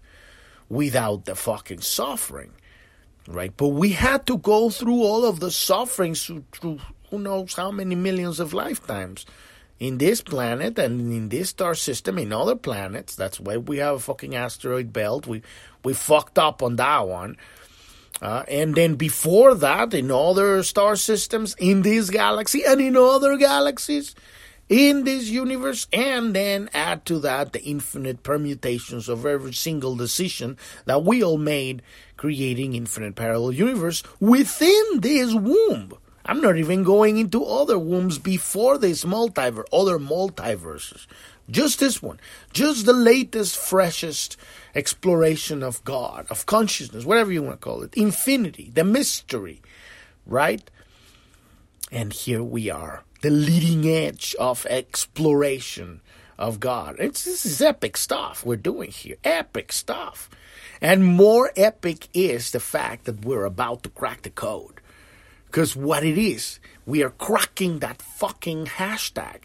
without 0.67 1.25
the 1.25 1.35
fucking 1.35 1.81
suffering. 1.81 2.51
Right? 3.27 3.55
But 3.55 3.69
we 3.69 3.91
had 3.91 4.25
to 4.27 4.37
go 4.37 4.69
through 4.69 5.03
all 5.03 5.23
of 5.23 5.39
the 5.39 5.51
sufferings 5.51 6.25
through, 6.25 6.43
through 6.51 6.79
who 7.09 7.19
knows 7.19 7.53
how 7.53 7.71
many 7.71 7.95
millions 7.95 8.39
of 8.39 8.53
lifetimes 8.53 9.25
in 9.79 9.97
this 9.97 10.21
planet 10.21 10.77
and 10.77 11.11
in 11.11 11.29
this 11.29 11.49
star 11.49 11.73
system, 11.75 12.17
in 12.17 12.33
other 12.33 12.55
planets. 12.55 13.15
That's 13.15 13.39
why 13.39 13.57
we 13.57 13.77
have 13.77 13.95
a 13.95 13.99
fucking 13.99 14.35
asteroid 14.35 14.91
belt. 14.91 15.25
We 15.25 15.41
we 15.83 15.93
fucked 15.93 16.37
up 16.37 16.61
on 16.61 16.75
that 16.75 17.07
one. 17.07 17.37
Uh, 18.21 18.43
and 18.49 18.75
then 18.75 18.95
before 18.95 19.55
that, 19.55 19.93
in 19.93 20.11
other 20.11 20.61
star 20.63 20.97
systems, 20.97 21.55
in 21.57 21.83
this 21.83 22.09
galaxy, 22.09 22.63
and 22.65 22.81
in 22.81 22.97
other 22.97 23.37
galaxies, 23.37 24.13
in 24.67 25.05
this 25.05 25.29
universe, 25.29 25.87
and 25.93 26.35
then 26.35 26.69
add 26.73 27.05
to 27.05 27.19
that 27.19 27.53
the 27.53 27.63
infinite 27.63 28.21
permutations 28.21 29.07
of 29.07 29.25
every 29.25 29.53
single 29.53 29.95
decision 29.95 30.57
that 30.85 31.03
we 31.03 31.23
all 31.23 31.37
made, 31.37 31.81
creating 32.17 32.75
infinite 32.75 33.15
parallel 33.15 33.53
universe 33.53 34.03
within 34.19 34.99
this 34.99 35.33
womb. 35.33 35.93
I'm 36.29 36.41
not 36.41 36.57
even 36.57 36.83
going 36.83 37.17
into 37.17 37.43
other 37.43 37.79
wombs 37.79 38.19
before 38.19 38.77
this 38.77 39.03
multiverse, 39.03 39.65
other 39.73 39.97
multiverses. 39.97 41.07
Just 41.49 41.79
this 41.79 42.03
one. 42.03 42.19
Just 42.53 42.85
the 42.85 42.93
latest, 42.93 43.57
freshest 43.57 44.37
exploration 44.75 45.63
of 45.63 45.83
God, 45.83 46.27
of 46.29 46.45
consciousness, 46.45 47.03
whatever 47.03 47.31
you 47.31 47.41
want 47.41 47.59
to 47.59 47.65
call 47.65 47.81
it. 47.81 47.95
Infinity, 47.95 48.69
the 48.71 48.83
mystery, 48.83 49.63
right? 50.27 50.69
And 51.91 52.13
here 52.13 52.43
we 52.43 52.69
are, 52.69 53.03
the 53.21 53.31
leading 53.31 53.89
edge 53.89 54.35
of 54.39 54.67
exploration 54.67 56.01
of 56.37 56.59
God. 56.59 56.97
It's, 56.99 57.25
this 57.25 57.43
is 57.43 57.59
epic 57.59 57.97
stuff 57.97 58.45
we're 58.45 58.55
doing 58.55 58.91
here. 58.91 59.15
Epic 59.23 59.71
stuff. 59.71 60.29
And 60.79 61.03
more 61.03 61.51
epic 61.57 62.07
is 62.13 62.51
the 62.51 62.59
fact 62.59 63.05
that 63.05 63.25
we're 63.25 63.45
about 63.45 63.81
to 63.81 63.89
crack 63.89 64.21
the 64.21 64.29
code. 64.29 64.78
Because 65.49 65.75
what 65.75 66.03
it 66.03 66.17
is, 66.17 66.59
we 66.85 67.03
are 67.03 67.09
cracking 67.09 67.79
that 67.79 68.01
fucking 68.01 68.65
hashtag 68.65 69.41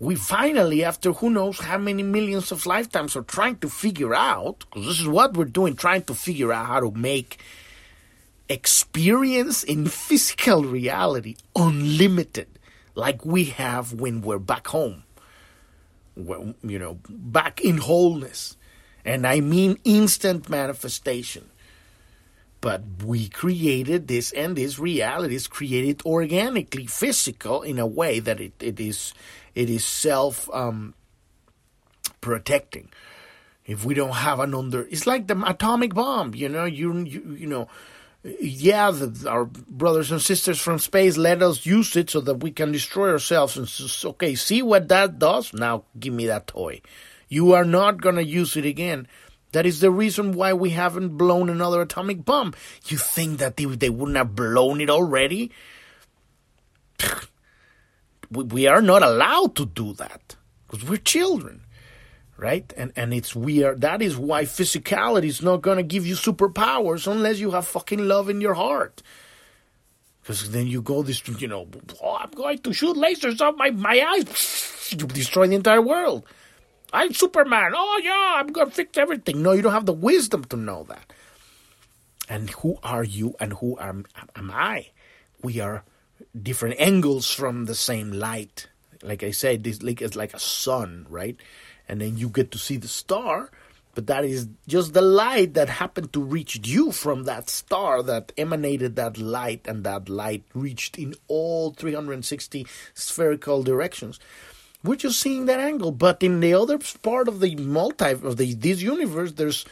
we 0.00 0.14
finally, 0.14 0.82
after 0.82 1.12
who 1.12 1.28
knows 1.28 1.60
how 1.60 1.76
many 1.76 2.02
millions 2.02 2.50
of 2.50 2.64
lifetimes, 2.64 3.14
are 3.14 3.22
trying 3.22 3.58
to 3.58 3.68
figure 3.68 4.14
out, 4.14 4.60
because 4.60 4.86
this 4.86 5.00
is 5.00 5.06
what 5.06 5.34
we're 5.34 5.44
doing, 5.44 5.76
trying 5.76 6.02
to 6.04 6.14
figure 6.14 6.50
out 6.54 6.66
how 6.66 6.80
to 6.80 6.90
make 6.92 7.38
experience 8.48 9.62
in 9.62 9.86
physical 9.86 10.64
reality 10.64 11.36
unlimited, 11.54 12.48
like 12.94 13.26
we 13.26 13.44
have 13.44 13.92
when 13.92 14.22
we're 14.22 14.38
back 14.38 14.68
home. 14.68 15.04
Well, 16.16 16.54
you 16.62 16.78
know, 16.78 16.98
back 17.10 17.60
in 17.60 17.76
wholeness. 17.76 18.56
And 19.04 19.26
I 19.26 19.40
mean 19.40 19.78
instant 19.84 20.48
manifestation. 20.48 21.50
But 22.60 22.82
we 23.04 23.28
created 23.28 24.06
this, 24.06 24.32
and 24.32 24.54
this 24.54 24.78
reality 24.78 25.34
is 25.34 25.46
created 25.46 26.02
organically, 26.04 26.86
physical, 26.86 27.62
in 27.62 27.78
a 27.78 27.86
way 27.86 28.20
that 28.20 28.38
it, 28.38 28.52
it 28.60 28.78
is 28.78 29.14
it 29.54 29.70
is 29.70 29.84
self 29.84 30.48
um, 30.52 30.94
protecting. 32.20 32.90
If 33.64 33.84
we 33.84 33.94
don't 33.94 34.12
have 34.12 34.40
an 34.40 34.54
under, 34.54 34.82
it's 34.82 35.06
like 35.06 35.26
the 35.26 35.42
atomic 35.46 35.94
bomb. 35.94 36.34
You 36.34 36.48
know, 36.48 36.64
you 36.64 36.98
you, 36.98 37.36
you 37.38 37.46
know, 37.46 37.68
yeah, 38.22 38.90
the, 38.90 39.30
our 39.30 39.46
brothers 39.46 40.10
and 40.10 40.20
sisters 40.20 40.60
from 40.60 40.78
space 40.78 41.16
let 41.16 41.42
us 41.42 41.64
use 41.64 41.96
it 41.96 42.10
so 42.10 42.20
that 42.20 42.42
we 42.42 42.50
can 42.50 42.72
destroy 42.72 43.10
ourselves. 43.10 43.56
And 43.56 43.68
so, 43.68 44.10
okay, 44.10 44.34
see 44.34 44.60
what 44.60 44.88
that 44.88 45.18
does. 45.18 45.54
Now 45.54 45.84
give 45.98 46.12
me 46.12 46.26
that 46.26 46.46
toy. 46.46 46.82
You 47.28 47.52
are 47.52 47.64
not 47.64 48.02
gonna 48.02 48.22
use 48.22 48.56
it 48.56 48.66
again. 48.66 49.06
That 49.52 49.66
is 49.66 49.80
the 49.80 49.90
reason 49.90 50.32
why 50.32 50.52
we 50.52 50.70
haven't 50.70 51.16
blown 51.16 51.48
another 51.48 51.82
atomic 51.82 52.24
bomb. 52.24 52.54
You 52.86 52.96
think 52.96 53.38
that 53.38 53.56
they, 53.56 53.64
they 53.64 53.90
wouldn't 53.90 54.16
have 54.16 54.36
blown 54.36 54.80
it 54.80 54.90
already? 54.90 55.50
we, 58.30 58.44
we 58.44 58.66
are 58.66 58.82
not 58.82 59.02
allowed 59.02 59.56
to 59.56 59.66
do 59.66 59.92
that 59.94 60.36
because 60.66 60.88
we're 60.88 60.96
children 60.98 61.62
right 62.40 62.72
and 62.76 62.92
and 62.96 63.12
it's 63.12 63.36
weird 63.36 63.82
that 63.82 64.00
is 64.00 64.16
why 64.16 64.44
physicality 64.44 65.24
is 65.24 65.42
not 65.42 65.62
to 65.62 65.82
give 65.82 66.06
you 66.06 66.14
superpowers 66.14 67.10
unless 67.10 67.38
you 67.38 67.50
have 67.50 67.66
fucking 67.66 68.08
love 68.08 68.30
in 68.30 68.40
your 68.40 68.54
heart 68.54 69.02
because 70.22 70.50
then 70.50 70.66
you 70.66 70.80
go 70.80 71.02
this 71.02 71.22
you 71.38 71.46
know 71.46 71.68
oh, 72.02 72.16
i'm 72.18 72.30
going 72.30 72.58
to 72.58 72.72
shoot 72.72 72.96
lasers 72.96 73.40
off 73.42 73.54
my 73.56 73.70
my 73.70 74.00
eyes 74.14 74.88
you 74.98 75.06
destroy 75.06 75.46
the 75.46 75.54
entire 75.54 75.82
world 75.82 76.24
i'm 76.92 77.12
superman 77.12 77.72
oh 77.74 78.00
yeah 78.02 78.40
i'm 78.40 78.48
going 78.52 78.68
to 78.68 78.74
fix 78.74 78.96
everything 78.98 79.42
no 79.42 79.52
you 79.52 79.62
don't 79.62 79.72
have 79.72 79.86
the 79.86 79.92
wisdom 79.92 80.44
to 80.44 80.56
know 80.56 80.84
that 80.88 81.12
and 82.28 82.50
who 82.50 82.78
are 82.82 83.04
you 83.04 83.34
and 83.40 83.54
who 83.54 83.78
am, 83.80 84.04
am 84.36 84.50
i 84.50 84.90
we 85.42 85.60
are 85.60 85.84
different 86.40 86.76
angles 86.78 87.30
from 87.32 87.64
the 87.64 87.74
same 87.74 88.12
light. 88.12 88.68
Like 89.02 89.22
I 89.22 89.30
said, 89.30 89.64
this 89.64 89.82
lake 89.82 90.02
is 90.02 90.16
like 90.16 90.34
a 90.34 90.40
sun, 90.40 91.06
right? 91.08 91.36
And 91.88 92.00
then 92.00 92.16
you 92.16 92.28
get 92.28 92.52
to 92.52 92.58
see 92.58 92.76
the 92.76 92.88
star, 92.88 93.50
but 93.94 94.06
that 94.06 94.24
is 94.24 94.48
just 94.68 94.92
the 94.92 95.02
light 95.02 95.54
that 95.54 95.68
happened 95.68 96.12
to 96.12 96.22
reach 96.22 96.60
you 96.68 96.92
from 96.92 97.24
that 97.24 97.48
star 97.48 98.02
that 98.02 98.32
emanated 98.36 98.96
that 98.96 99.18
light, 99.18 99.66
and 99.66 99.84
that 99.84 100.08
light 100.08 100.44
reached 100.54 100.98
in 100.98 101.14
all 101.26 101.72
360 101.72 102.66
spherical 102.94 103.62
directions. 103.62 104.20
We're 104.82 104.96
just 104.96 105.20
seeing 105.20 105.46
that 105.46 105.60
angle, 105.60 105.92
but 105.92 106.22
in 106.22 106.40
the 106.40 106.54
other 106.54 106.78
part 107.02 107.28
of 107.28 107.40
the 107.40 107.56
multi 107.56 108.12
of 108.12 108.36
the 108.36 108.54
this 108.54 108.80
universe, 108.80 109.32
there's 109.32 109.64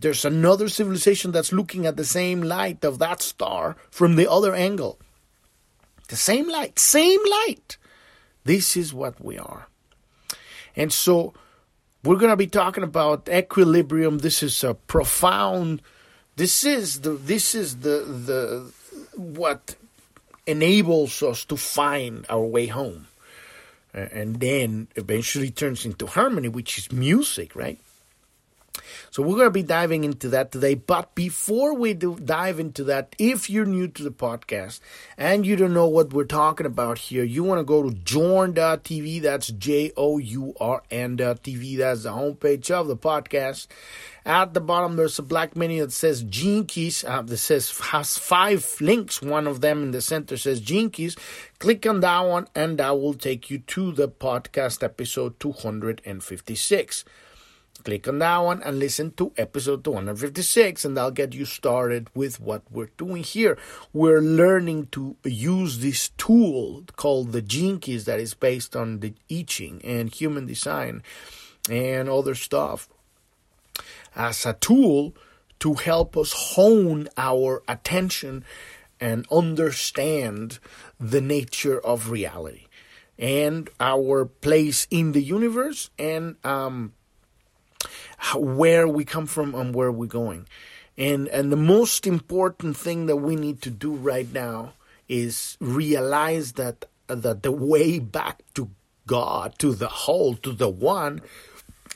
there's 0.00 0.24
another 0.24 0.68
civilization 0.68 1.30
that's 1.30 1.52
looking 1.52 1.86
at 1.86 1.96
the 1.96 2.04
same 2.04 2.42
light 2.42 2.84
of 2.84 2.98
that 2.98 3.20
star 3.22 3.76
from 3.90 4.16
the 4.16 4.30
other 4.30 4.54
angle 4.54 4.98
The 6.08 6.16
same 6.16 6.48
light, 6.48 6.78
same 6.78 7.20
light. 7.46 7.76
This 8.44 8.76
is 8.76 8.92
what 8.92 9.22
we 9.22 9.38
are. 9.38 9.68
And 10.74 10.92
so 10.92 11.34
we're 12.02 12.16
going 12.16 12.32
to 12.32 12.36
be 12.36 12.48
talking 12.48 12.82
about 12.82 13.28
equilibrium. 13.28 14.18
This 14.18 14.42
is 14.42 14.64
a 14.64 14.74
profound 14.74 15.82
this 16.40 16.64
is 16.64 17.02
the 17.02 17.10
this 17.10 17.54
is 17.54 17.80
the 17.84 18.00
the 18.28 18.72
what 19.14 19.76
enables 20.46 21.22
us 21.22 21.44
to 21.44 21.56
find 21.56 22.24
our 22.30 22.40
way 22.40 22.66
home. 22.66 23.08
And 23.92 24.40
then 24.40 24.88
eventually 24.96 25.50
turns 25.50 25.84
into 25.84 26.06
harmony, 26.06 26.48
which 26.48 26.78
is 26.78 26.92
music, 26.92 27.56
right? 27.56 27.78
So 29.10 29.22
we're 29.22 29.34
going 29.34 29.46
to 29.46 29.50
be 29.50 29.62
diving 29.62 30.04
into 30.04 30.28
that 30.30 30.52
today. 30.52 30.74
But 30.74 31.14
before 31.14 31.74
we 31.74 31.94
do 31.94 32.16
dive 32.16 32.60
into 32.60 32.84
that, 32.84 33.14
if 33.18 33.50
you're 33.50 33.66
new 33.66 33.88
to 33.88 34.02
the 34.02 34.10
podcast 34.10 34.80
and 35.18 35.44
you 35.44 35.56
don't 35.56 35.74
know 35.74 35.88
what 35.88 36.12
we're 36.12 36.24
talking 36.24 36.66
about 36.66 36.98
here, 36.98 37.24
you 37.24 37.42
want 37.42 37.58
to 37.58 37.64
go 37.64 37.82
to 37.82 37.94
journ.tv. 37.94 39.22
That's 39.22 39.48
J 39.48 39.92
O 39.96 40.18
U 40.18 40.54
R 40.60 40.82
N.tv. 40.90 41.78
That's 41.78 42.04
the 42.04 42.10
homepage 42.10 42.70
of 42.70 42.86
the 42.86 42.96
podcast. 42.96 43.66
At 44.24 44.52
the 44.52 44.60
bottom, 44.60 44.96
there's 44.96 45.18
a 45.18 45.22
black 45.22 45.56
menu 45.56 45.82
that 45.82 45.92
says 45.92 46.24
Keys. 46.30 47.04
Uh, 47.04 47.22
that 47.22 47.36
says 47.38 47.76
has 47.78 48.18
five 48.18 48.76
links. 48.80 49.22
One 49.22 49.46
of 49.46 49.60
them 49.60 49.82
in 49.82 49.90
the 49.92 50.02
center 50.02 50.36
says 50.36 50.60
Keys. 50.60 51.16
Click 51.58 51.86
on 51.86 52.00
that 52.00 52.20
one, 52.20 52.46
and 52.54 52.78
that 52.78 53.00
will 53.00 53.14
take 53.14 53.50
you 53.50 53.58
to 53.58 53.92
the 53.92 54.08
podcast 54.08 54.82
episode 54.82 55.40
256. 55.40 57.04
Click 57.84 58.06
on 58.08 58.18
that 58.18 58.38
one 58.38 58.62
and 58.62 58.78
listen 58.78 59.12
to 59.12 59.32
episode 59.38 59.84
256, 59.84 60.84
and 60.84 60.98
i'll 60.98 61.10
get 61.10 61.34
you 61.34 61.46
started 61.46 62.08
with 62.14 62.38
what 62.38 62.62
we're 62.70 62.90
doing 62.98 63.22
here. 63.22 63.56
We're 63.92 64.20
learning 64.20 64.88
to 64.92 65.16
use 65.24 65.78
this 65.78 66.10
tool 66.10 66.84
called 66.96 67.32
the 67.32 67.40
Gene 67.40 67.78
Keys 67.78 68.04
that 68.04 68.20
is 68.20 68.34
based 68.34 68.76
on 68.76 69.00
the 69.00 69.14
I 69.30 69.44
Ching 69.46 69.80
and 69.82 70.12
human 70.12 70.46
design 70.46 71.02
and 71.70 72.08
other 72.08 72.34
stuff 72.34 72.88
as 74.14 74.44
a 74.44 74.52
tool 74.54 75.14
to 75.60 75.74
help 75.74 76.16
us 76.16 76.32
hone 76.54 77.08
our 77.16 77.62
attention 77.66 78.44
and 79.00 79.26
understand 79.30 80.58
the 80.98 81.20
nature 81.20 81.80
of 81.80 82.10
reality 82.10 82.66
and 83.18 83.70
our 83.78 84.24
place 84.24 84.86
in 84.90 85.12
the 85.12 85.22
universe 85.22 85.90
and 85.98 86.36
um, 86.44 86.92
where 88.34 88.86
we 88.86 89.04
come 89.04 89.26
from 89.26 89.54
and 89.54 89.74
where 89.74 89.92
we're 89.92 90.06
going. 90.06 90.46
And 90.96 91.28
and 91.28 91.50
the 91.50 91.56
most 91.56 92.06
important 92.06 92.76
thing 92.76 93.06
that 93.06 93.16
we 93.16 93.36
need 93.36 93.62
to 93.62 93.70
do 93.70 93.94
right 93.94 94.30
now 94.32 94.74
is 95.08 95.56
realize 95.60 96.52
that 96.52 96.84
that 97.06 97.42
the 97.42 97.52
way 97.52 97.98
back 97.98 98.42
to 98.54 98.70
God, 99.06 99.58
to 99.58 99.74
the 99.74 99.88
whole, 99.88 100.34
to 100.36 100.52
the 100.52 100.68
one, 100.68 101.20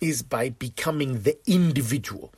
is 0.01 0.23
by 0.23 0.49
becoming 0.49 1.23
the 1.23 1.39
individual, 1.47 2.33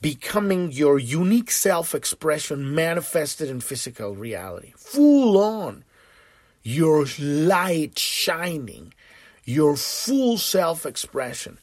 becoming 0.00 0.72
your 0.72 0.98
unique 0.98 1.50
self 1.50 1.94
expression 1.94 2.74
manifested 2.74 3.50
in 3.50 3.60
physical 3.60 4.14
reality, 4.14 4.72
full 4.76 5.36
on, 5.36 5.84
your 6.62 7.06
light 7.18 7.98
shining, 7.98 8.94
your 9.44 9.76
full 9.76 10.38
self 10.38 10.86
expression 10.86 11.58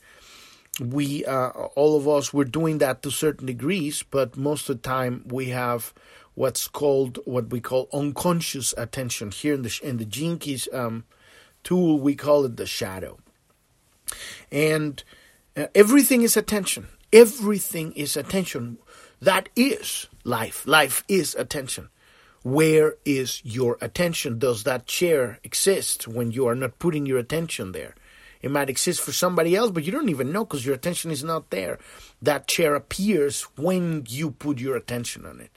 we 0.90 1.24
uh, 1.26 1.50
all 1.76 1.96
of 1.96 2.08
us 2.08 2.34
we're 2.34 2.44
doing 2.44 2.80
that 2.80 3.04
to 3.04 3.12
certain 3.12 3.46
degrees 3.46 4.04
but 4.10 4.36
most 4.36 4.70
of 4.70 4.82
the 4.82 4.88
time 4.88 5.24
we 5.28 5.50
have 5.50 5.94
what's 6.36 6.68
called 6.68 7.20
what 7.26 7.50
we 7.50 7.60
call 7.60 7.90
unconscious 7.94 8.74
attention. 8.78 9.32
Here 9.32 9.54
in 9.54 9.62
the 9.64 9.80
in 9.84 9.98
the 9.98 10.38
keys 10.38 10.68
um, 10.74 11.06
tool 11.64 12.00
we 12.00 12.16
call 12.16 12.46
it 12.46 12.58
the 12.58 12.66
shadow. 12.66 13.20
And 14.52 15.04
uh, 15.56 15.68
everything 15.76 16.22
is 16.22 16.36
attention. 16.38 16.88
Everything 17.14 17.92
is 17.94 18.16
attention. 18.16 18.78
That 19.22 19.50
is 19.56 20.08
life. 20.24 20.66
Life 20.66 21.04
is 21.08 21.36
attention. 21.36 21.90
Where 22.44 22.96
is 23.06 23.42
your 23.46 23.78
attention? 23.82 24.40
Does 24.40 24.64
that 24.64 24.88
chair 24.88 25.40
exist 25.44 26.08
when 26.08 26.32
you 26.32 26.48
are 26.48 26.56
not 26.56 26.80
putting 26.80 27.06
your 27.06 27.20
attention 27.20 27.72
there 27.72 27.94
it 28.42 28.52
might 28.52 28.70
exist 28.70 29.02
for 29.02 29.12
somebody 29.12 29.56
else, 29.56 29.72
but 29.72 29.84
you 29.84 29.92
don't 29.92 30.10
even 30.10 30.32
know 30.32 30.46
because 30.46 30.66
your 30.66 30.76
attention 30.76 31.12
is 31.12 31.24
not 31.24 31.50
there. 31.50 31.80
That 32.22 32.48
chair 32.48 32.76
appears 32.76 33.44
when 33.56 34.06
you 34.08 34.32
put 34.32 34.60
your 34.60 34.76
attention 34.76 35.26
on 35.26 35.40
it. 35.40 35.52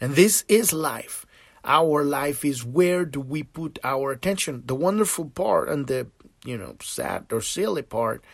And 0.00 0.14
this 0.14 0.44
is 0.48 0.72
life. 0.72 1.26
Our 1.64 2.04
life 2.04 2.44
is 2.44 2.64
where 2.64 3.04
do 3.04 3.20
we 3.20 3.42
put 3.42 3.78
our 3.84 4.10
attention? 4.10 4.62
The 4.66 4.74
wonderful 4.74 5.26
part 5.26 5.68
and 5.68 5.86
the, 5.86 6.08
you 6.44 6.56
know, 6.56 6.76
sad 6.82 7.26
or 7.32 7.40
silly 7.40 7.82
part. 7.82 8.24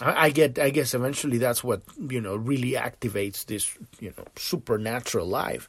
I, 0.00 0.30
get, 0.30 0.58
I 0.58 0.70
guess 0.70 0.94
eventually 0.94 1.38
that's 1.38 1.62
what, 1.62 1.82
you 2.08 2.20
know, 2.20 2.34
really 2.34 2.72
activates 2.72 3.44
this, 3.44 3.76
you 4.00 4.12
know, 4.16 4.24
supernatural 4.36 5.26
life 5.26 5.68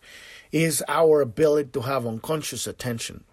is 0.52 0.84
our 0.88 1.22
ability 1.22 1.72
to 1.74 1.82
have 1.82 2.08
unconscious 2.08 2.66
attention 2.66 3.26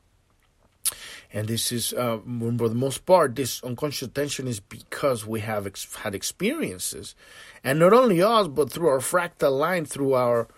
and 1.32 1.46
this 1.46 1.70
is 1.70 1.92
uh, 1.92 2.18
for 2.58 2.68
the 2.68 2.74
most 2.74 3.06
part 3.06 3.36
this 3.36 3.62
unconscious 3.62 4.08
tension 4.08 4.48
is 4.48 4.60
because 4.60 5.26
we 5.26 5.40
have 5.40 5.66
ex- 5.66 5.94
had 5.94 6.14
experiences. 6.14 7.14
And 7.62 7.78
not 7.78 7.92
only 7.92 8.22
us 8.22 8.48
but 8.48 8.70
through 8.70 8.88
our 8.88 8.98
fractal 8.98 9.56
line 9.58 9.84
through 9.84 10.14
our 10.14 10.48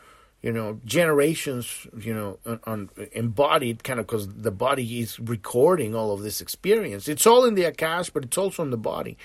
you 0.40 0.52
know 0.52 0.80
generations 0.84 1.86
you 1.96 2.14
know 2.14 2.38
on, 2.46 2.60
on 2.64 2.90
embodied 3.12 3.84
kind 3.84 4.00
of 4.00 4.06
because 4.06 4.28
the 4.28 4.50
body 4.50 5.00
is 5.00 5.20
recording 5.20 5.94
all 5.94 6.12
of 6.12 6.22
this 6.22 6.40
experience. 6.40 7.08
It's 7.08 7.26
all 7.26 7.44
in 7.44 7.54
the 7.54 7.64
akash 7.64 8.12
but 8.12 8.24
it's 8.24 8.38
also 8.38 8.62
in 8.62 8.70
the 8.70 8.76
body. 8.76 9.18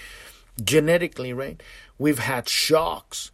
Genetically 0.62 1.34
right? 1.34 1.62
We've 1.98 2.20
had 2.20 2.50
shocks 2.50 3.32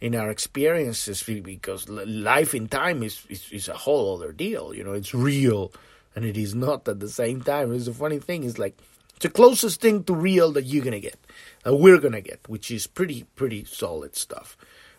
in 0.00 0.14
our 0.14 0.30
experiences 0.30 1.22
because 1.22 1.88
life 1.88 2.54
in 2.54 2.68
time 2.68 3.02
is, 3.02 3.24
is, 3.30 3.50
is 3.50 3.68
a 3.68 3.74
whole 3.74 4.14
other 4.14 4.30
deal 4.30 4.74
you 4.74 4.84
know? 4.84 4.92
It's 4.92 5.14
real 5.14 5.72
and 6.16 6.24
it 6.24 6.36
is 6.36 6.54
not 6.54 6.88
at 6.88 6.98
the 6.98 7.08
same 7.08 7.42
time. 7.42 7.72
It's 7.72 7.86
a 7.86 7.94
funny 7.94 8.18
thing. 8.18 8.42
It's 8.42 8.58
like 8.58 8.76
it's 9.10 9.22
the 9.22 9.28
closest 9.28 9.80
thing 9.80 10.02
to 10.04 10.14
real 10.14 10.50
that 10.52 10.64
you're 10.64 10.82
gonna 10.82 10.98
get, 10.98 11.18
that 11.62 11.76
we're 11.76 11.98
gonna 11.98 12.22
get, 12.22 12.40
which 12.48 12.70
is 12.70 12.86
pretty 12.86 13.24
pretty 13.36 13.64
solid 13.64 14.16
stuff, 14.16 14.56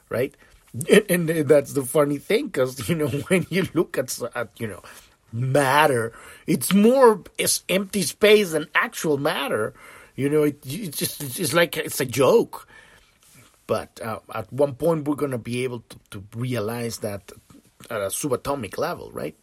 right? 0.10 0.38
And, 1.10 1.30
and 1.30 1.47
that's 1.47 1.73
the 1.73 1.84
funny 1.84 2.19
thing, 2.19 2.45
because 2.47 2.88
you 2.89 2.95
know 2.95 3.08
when 3.08 3.47
you 3.49 3.67
look 3.73 3.97
at, 3.97 4.17
at 4.36 4.49
you 4.60 4.67
know 4.67 4.84
matter, 5.34 6.13
it's 6.45 6.73
more 6.73 7.23
it's 7.38 7.63
empty 7.67 8.03
space 8.03 8.51
than 8.51 8.67
actual 8.75 9.17
matter. 9.17 9.73
You 10.15 10.30
know, 10.30 10.43
it, 10.43 10.60
it's 10.65 10.97
just 10.97 11.39
it's 11.39 11.53
like 11.53 11.75
it's 11.77 11.99
a 11.99 12.06
joke. 12.06 12.67
But 13.65 13.99
uh, 14.01 14.19
at 14.34 14.51
one 14.53 14.75
point, 14.75 15.06
we're 15.06 15.15
to 15.15 15.38
be 15.38 15.65
able 15.65 15.82
to, 15.89 15.97
to 16.12 16.23
realize 16.38 16.99
that 16.99 17.34
at 17.89 18.01
a 18.01 18.06
subatomic 18.06 18.77
level, 18.77 19.12
right? 19.12 19.36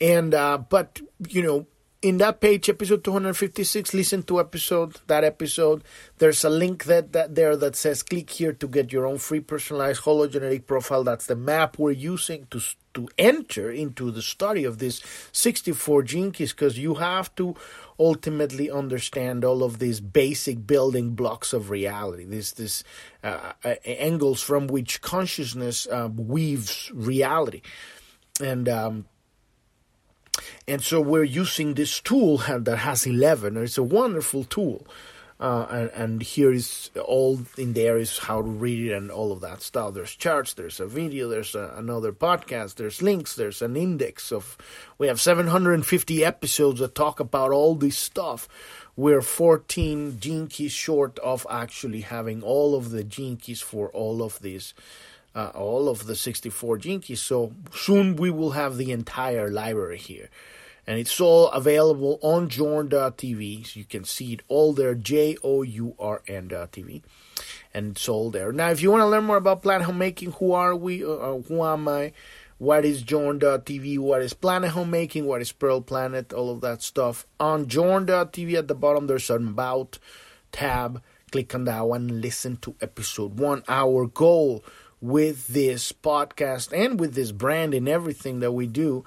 And 0.00 0.34
uh, 0.34 0.58
but 0.58 1.00
you 1.28 1.42
know, 1.42 1.66
in 2.04 2.18
that 2.18 2.38
page, 2.38 2.68
episode 2.68 3.02
256, 3.02 3.94
listen 3.94 4.22
to 4.24 4.38
episode 4.38 5.00
that 5.06 5.24
episode. 5.24 5.82
There's 6.18 6.44
a 6.44 6.50
link 6.50 6.84
that, 6.84 7.14
that 7.14 7.34
there 7.34 7.56
that 7.56 7.76
says 7.76 8.02
click 8.02 8.28
here 8.28 8.52
to 8.52 8.68
get 8.68 8.92
your 8.92 9.06
own 9.06 9.16
free 9.16 9.40
personalized 9.40 10.02
hologenetic 10.02 10.66
profile. 10.66 11.02
That's 11.02 11.24
the 11.24 11.34
map 11.34 11.78
we're 11.78 11.92
using 11.92 12.46
to 12.50 12.60
to 12.92 13.08
enter 13.16 13.70
into 13.70 14.10
the 14.10 14.20
study 14.20 14.64
of 14.64 14.78
this 14.78 15.02
64 15.32 16.02
gene 16.02 16.30
keys 16.30 16.52
because 16.52 16.78
you 16.78 16.94
have 16.94 17.34
to 17.36 17.56
ultimately 17.98 18.70
understand 18.70 19.42
all 19.42 19.62
of 19.62 19.78
these 19.78 20.00
basic 20.00 20.66
building 20.66 21.14
blocks 21.14 21.54
of 21.54 21.70
reality. 21.70 22.26
This 22.26 22.52
this 22.52 22.84
uh, 23.22 23.52
uh, 23.64 23.74
angles 23.86 24.42
from 24.42 24.66
which 24.66 25.00
consciousness 25.00 25.86
uh, 25.86 26.10
weaves 26.14 26.92
reality, 26.94 27.62
and 28.42 28.68
um, 28.68 29.06
and 30.66 30.82
so 30.82 31.00
we're 31.00 31.24
using 31.24 31.74
this 31.74 32.00
tool 32.00 32.38
that 32.38 32.78
has 32.78 33.06
11. 33.06 33.56
and 33.56 33.64
It's 33.64 33.78
a 33.78 33.82
wonderful 33.82 34.44
tool. 34.44 34.86
Uh, 35.40 35.66
and, 35.68 35.90
and, 35.90 36.22
here 36.22 36.52
is 36.52 36.90
all 37.04 37.40
in 37.58 37.72
there 37.72 37.98
is 37.98 38.18
how 38.18 38.40
to 38.40 38.48
read 38.48 38.86
it 38.86 38.94
and 38.94 39.10
all 39.10 39.32
of 39.32 39.40
that 39.40 39.60
stuff. 39.60 39.92
There's 39.92 40.14
charts, 40.14 40.54
there's 40.54 40.78
a 40.78 40.86
video, 40.86 41.28
there's 41.28 41.56
a, 41.56 41.74
another 41.76 42.12
podcast, 42.12 42.76
there's 42.76 43.02
links, 43.02 43.34
there's 43.34 43.60
an 43.60 43.76
index 43.76 44.30
of. 44.30 44.56
We 44.96 45.08
have 45.08 45.20
750 45.20 46.24
episodes 46.24 46.78
that 46.78 46.94
talk 46.94 47.18
about 47.18 47.50
all 47.50 47.74
this 47.74 47.98
stuff. 47.98 48.48
We're 48.94 49.22
14 49.22 50.20
gene 50.20 50.46
keys 50.46 50.70
short 50.70 51.18
of 51.18 51.44
actually 51.50 52.02
having 52.02 52.40
all 52.44 52.76
of 52.76 52.90
the 52.90 53.02
gene 53.02 53.36
keys 53.36 53.60
for 53.60 53.88
all 53.90 54.22
of 54.22 54.38
these 54.38 54.72
uh, 55.34 55.50
all 55.54 55.88
of 55.88 56.06
the 56.06 56.16
64 56.16 56.78
gene 56.78 57.00
keys. 57.00 57.20
So 57.20 57.52
soon 57.72 58.16
we 58.16 58.30
will 58.30 58.52
have 58.52 58.76
the 58.76 58.92
entire 58.92 59.50
library 59.50 59.98
here. 59.98 60.30
And 60.86 60.98
it's 60.98 61.18
all 61.18 61.48
available 61.50 62.18
on 62.22 62.48
journ.tv. 62.50 63.66
So 63.66 63.78
you 63.80 63.86
can 63.86 64.04
see 64.04 64.34
it 64.34 64.42
all 64.48 64.74
there, 64.74 64.94
J 64.94 65.36
O 65.42 65.62
U 65.62 65.94
R 65.98 66.22
N.tv. 66.28 67.02
And 67.72 67.92
it's 67.92 68.08
all 68.08 68.30
there. 68.30 68.52
Now, 68.52 68.70
if 68.70 68.82
you 68.82 68.90
want 68.90 69.00
to 69.00 69.06
learn 69.06 69.24
more 69.24 69.38
about 69.38 69.62
Planet 69.62 69.86
Homemaking, 69.86 70.32
who 70.32 70.52
are 70.52 70.76
we? 70.76 71.02
Uh, 71.02 71.08
uh, 71.08 71.40
who 71.40 71.64
am 71.64 71.88
I? 71.88 72.12
what 72.58 72.84
is 72.84 73.02
Journ.tv, 73.02 73.98
what 73.98 74.22
is 74.22 74.32
Planet 74.32 74.70
Homemaking, 74.70 75.26
what 75.26 75.42
is 75.42 75.52
Pearl 75.52 75.80
Planet, 75.80 76.32
all 76.32 76.50
of 76.50 76.60
that 76.60 76.82
stuff. 76.82 77.26
On 77.40 77.66
Journ.tv 77.66 78.54
at 78.54 78.68
the 78.68 78.74
bottom, 78.74 79.06
there's 79.06 79.28
an 79.30 79.48
About 79.48 79.98
tab. 80.52 81.02
Click 81.30 81.54
on 81.54 81.64
that 81.64 81.82
one, 81.82 82.20
listen 82.20 82.56
to 82.58 82.76
episode 82.80 83.40
one. 83.40 83.64
Our 83.68 84.06
goal 84.06 84.64
with 85.04 85.48
this 85.48 85.92
podcast 85.92 86.72
and 86.72 86.98
with 86.98 87.14
this 87.14 87.30
brand 87.30 87.74
and 87.74 87.86
everything 87.86 88.40
that 88.40 88.52
we 88.52 88.66
do 88.66 89.04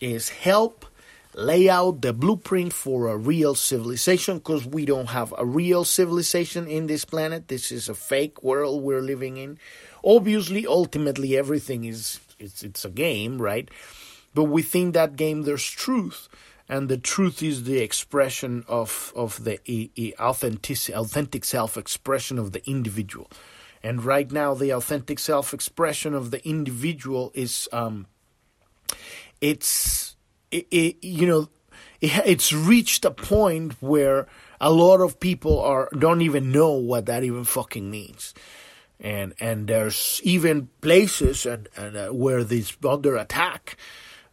is 0.00 0.30
help 0.30 0.86
lay 1.34 1.68
out 1.68 2.00
the 2.00 2.14
blueprint 2.14 2.72
for 2.72 3.08
a 3.08 3.18
real 3.18 3.54
civilization 3.54 4.38
because 4.38 4.64
we 4.64 4.86
don't 4.86 5.10
have 5.10 5.34
a 5.36 5.44
real 5.44 5.84
civilization 5.84 6.66
in 6.66 6.86
this 6.86 7.04
planet. 7.04 7.48
This 7.48 7.70
is 7.70 7.86
a 7.86 7.94
fake 7.94 8.42
world 8.42 8.82
we're 8.82 9.02
living 9.02 9.36
in. 9.36 9.58
Obviously, 10.02 10.66
ultimately, 10.66 11.36
everything 11.36 11.84
is 11.84 12.18
it's 12.38 12.62
it's 12.62 12.86
a 12.86 12.90
game, 12.90 13.36
right? 13.36 13.68
But 14.34 14.44
within 14.44 14.92
that 14.92 15.16
game, 15.16 15.42
there's 15.42 15.68
truth, 15.68 16.30
and 16.66 16.88
the 16.88 16.96
truth 16.96 17.42
is 17.42 17.64
the 17.64 17.80
expression 17.80 18.64
of 18.68 19.12
of 19.14 19.44
the 19.44 19.60
authentic 20.18 20.78
authentic 20.94 21.44
self 21.44 21.76
expression 21.76 22.38
of 22.38 22.52
the 22.52 22.66
individual. 22.66 23.28
And 23.82 24.04
right 24.04 24.30
now, 24.30 24.54
the 24.54 24.70
authentic 24.70 25.18
self 25.18 25.54
expression 25.54 26.14
of 26.14 26.30
the 26.30 26.46
individual 26.46 27.30
is 27.34 27.68
um, 27.72 28.06
it's 29.40 30.16
it, 30.50 30.66
it, 30.70 30.96
you 31.02 31.26
know 31.26 31.48
it, 32.00 32.12
it's 32.24 32.52
reached 32.52 33.04
a 33.04 33.10
point 33.10 33.74
where 33.80 34.26
a 34.60 34.72
lot 34.72 35.00
of 35.00 35.20
people 35.20 35.60
are 35.60 35.88
don't 35.98 36.22
even 36.22 36.50
know 36.50 36.72
what 36.72 37.06
that 37.06 37.24
even 37.24 37.44
fucking 37.44 37.90
means. 37.90 38.34
And 38.98 39.34
and 39.40 39.68
there's 39.68 40.20
even 40.24 40.68
places 40.80 41.44
and, 41.44 41.68
and 41.76 41.96
uh, 41.96 42.08
where 42.08 42.44
this 42.44 42.76
under 42.88 43.16
attack 43.16 43.76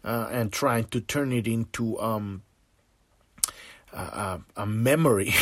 uh, 0.03 0.29
and 0.31 0.51
trying 0.51 0.85
to 0.85 1.01
turn 1.01 1.33
it 1.33 1.47
into 1.47 1.99
um, 1.99 2.43
a, 3.93 4.41
a 4.57 4.65
memory. 4.65 5.33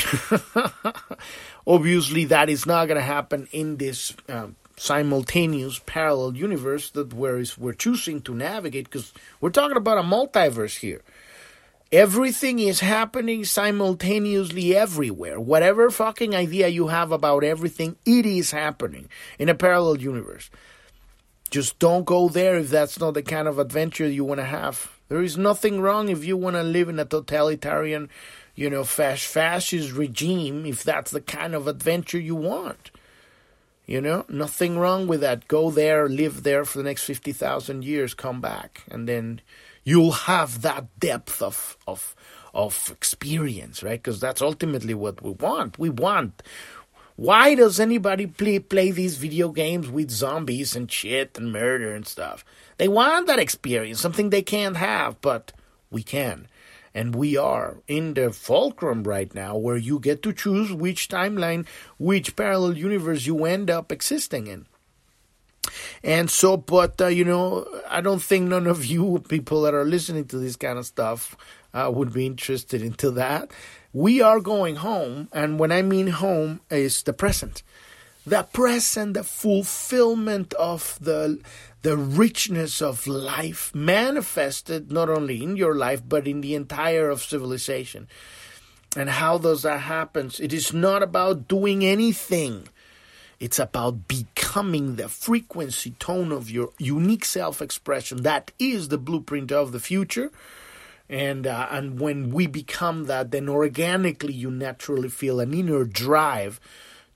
Obviously, 1.67 2.25
that 2.25 2.49
is 2.49 2.65
not 2.65 2.87
going 2.87 2.97
to 2.97 3.01
happen 3.01 3.47
in 3.51 3.77
this 3.77 4.13
um, 4.29 4.55
simultaneous 4.77 5.79
parallel 5.85 6.35
universe 6.35 6.89
that 6.91 7.13
we're, 7.13 7.43
we're 7.57 7.73
choosing 7.73 8.21
to 8.21 8.33
navigate 8.33 8.85
because 8.85 9.13
we're 9.39 9.49
talking 9.49 9.77
about 9.77 9.97
a 9.97 10.03
multiverse 10.03 10.79
here. 10.79 11.01
Everything 11.91 12.59
is 12.59 12.79
happening 12.79 13.43
simultaneously 13.43 14.75
everywhere. 14.75 15.39
Whatever 15.39 15.91
fucking 15.91 16.33
idea 16.33 16.69
you 16.69 16.87
have 16.87 17.11
about 17.11 17.43
everything, 17.43 17.97
it 18.05 18.25
is 18.25 18.51
happening 18.51 19.09
in 19.37 19.49
a 19.49 19.55
parallel 19.55 19.97
universe. 19.97 20.49
Just 21.49 21.79
don't 21.79 22.05
go 22.05 22.29
there 22.29 22.57
if 22.57 22.69
that's 22.69 22.97
not 22.97 23.13
the 23.13 23.21
kind 23.21 23.45
of 23.45 23.59
adventure 23.59 24.07
you 24.07 24.23
want 24.23 24.39
to 24.39 24.45
have. 24.45 24.97
There 25.09 25.21
is 25.21 25.37
nothing 25.37 25.81
wrong 25.81 26.07
if 26.07 26.23
you 26.23 26.37
want 26.37 26.55
to 26.55 26.63
live 26.63 26.87
in 26.87 26.97
a 26.97 27.03
totalitarian, 27.03 28.09
you 28.55 28.69
know, 28.69 28.83
fascist 28.83 29.93
regime, 29.93 30.65
if 30.65 30.83
that's 30.83 31.11
the 31.11 31.21
kind 31.21 31.55
of 31.55 31.67
adventure 31.67 32.19
you 32.19 32.35
want. 32.35 32.91
You 33.85 33.99
know, 33.99 34.25
nothing 34.29 34.77
wrong 34.77 35.07
with 35.07 35.21
that. 35.21 35.47
Go 35.47 35.71
there, 35.71 36.07
live 36.07 36.43
there 36.43 36.63
for 36.63 36.77
the 36.77 36.83
next 36.83 37.03
50,000 37.03 37.83
years, 37.83 38.13
come 38.13 38.39
back, 38.39 38.83
and 38.89 39.07
then 39.07 39.41
you'll 39.83 40.11
have 40.11 40.61
that 40.61 40.99
depth 40.99 41.41
of 41.41 41.77
of 41.87 42.15
of 42.53 42.89
experience, 42.91 43.81
right? 43.81 44.01
Because 44.01 44.19
that's 44.19 44.41
ultimately 44.41 44.93
what 44.93 45.21
we 45.21 45.31
want. 45.31 45.79
We 45.79 45.89
want. 45.89 46.43
Why 47.15 47.55
does 47.55 47.79
anybody 47.79 48.27
play 48.27 48.59
play 48.59 48.91
these 48.91 49.17
video 49.17 49.49
games 49.49 49.89
with 49.89 50.09
zombies 50.09 50.75
and 50.75 50.91
shit 50.91 51.37
and 51.37 51.51
murder 51.51 51.93
and 51.93 52.07
stuff? 52.07 52.45
They 52.77 52.87
want 52.87 53.27
that 53.27 53.39
experience, 53.39 53.99
something 53.99 54.29
they 54.29 54.41
can't 54.41 54.77
have, 54.77 55.19
but 55.21 55.53
we 55.89 56.03
can. 56.03 56.47
And 56.93 57.15
we 57.15 57.37
are 57.37 57.77
in 57.87 58.15
the 58.15 58.31
fulcrum 58.31 59.03
right 59.03 59.33
now 59.33 59.55
where 59.55 59.77
you 59.77 59.99
get 59.99 60.21
to 60.23 60.33
choose 60.33 60.73
which 60.73 61.07
timeline, 61.07 61.65
which 61.97 62.35
parallel 62.35 62.77
universe 62.77 63.25
you 63.25 63.45
end 63.45 63.69
up 63.69 63.91
existing 63.91 64.47
in. 64.47 64.65
And 66.03 66.29
so, 66.29 66.57
but 66.57 66.99
uh, 66.99 67.07
you 67.07 67.23
know, 67.23 67.65
I 67.89 68.01
don't 68.01 68.21
think 68.21 68.49
none 68.49 68.67
of 68.67 68.85
you 68.85 69.23
people 69.29 69.61
that 69.61 69.73
are 69.73 69.85
listening 69.85 70.25
to 70.25 70.37
this 70.37 70.55
kind 70.55 70.79
of 70.79 70.85
stuff 70.85 71.37
uh, 71.73 71.91
would 71.93 72.11
be 72.11 72.25
interested 72.25 72.81
into 72.81 73.11
that. 73.11 73.51
We 73.93 74.21
are 74.21 74.39
going 74.39 74.77
home, 74.77 75.29
and 75.31 75.59
when 75.59 75.71
I 75.71 75.81
mean 75.81 76.07
home, 76.07 76.61
is 76.69 77.03
the 77.03 77.13
present, 77.13 77.61
the 78.25 78.43
present, 78.43 79.15
the 79.15 79.23
fulfillment 79.23 80.53
of 80.55 80.97
the 81.01 81.39
the 81.81 81.97
richness 81.97 82.79
of 82.79 83.07
life 83.07 83.73
manifested 83.73 84.91
not 84.91 85.09
only 85.09 85.41
in 85.41 85.57
your 85.57 85.73
life 85.73 86.03
but 86.07 86.27
in 86.27 86.41
the 86.41 86.53
entire 86.53 87.09
of 87.09 87.23
civilization. 87.23 88.07
And 88.95 89.09
how 89.09 89.39
does 89.39 89.63
that 89.63 89.81
happen? 89.81 90.31
It 90.39 90.53
is 90.53 90.73
not 90.73 91.01
about 91.01 91.47
doing 91.47 91.83
anything 91.83 92.67
it's 93.41 93.57
about 93.57 94.07
becoming 94.07 94.97
the 94.97 95.09
frequency 95.09 95.91
tone 95.97 96.31
of 96.31 96.51
your 96.51 96.73
unique 96.77 97.25
self 97.25 97.59
expression. 97.59 98.21
That 98.21 98.51
is 98.59 98.89
the 98.89 98.99
blueprint 98.99 99.51
of 99.51 99.71
the 99.71 99.79
future. 99.79 100.31
And, 101.09 101.47
uh, 101.47 101.67
and 101.71 101.99
when 101.99 102.29
we 102.29 102.45
become 102.45 103.05
that, 103.05 103.31
then 103.31 103.49
organically 103.49 104.31
you 104.33 104.51
naturally 104.51 105.09
feel 105.09 105.39
an 105.39 105.55
inner 105.55 105.85
drive 105.85 106.59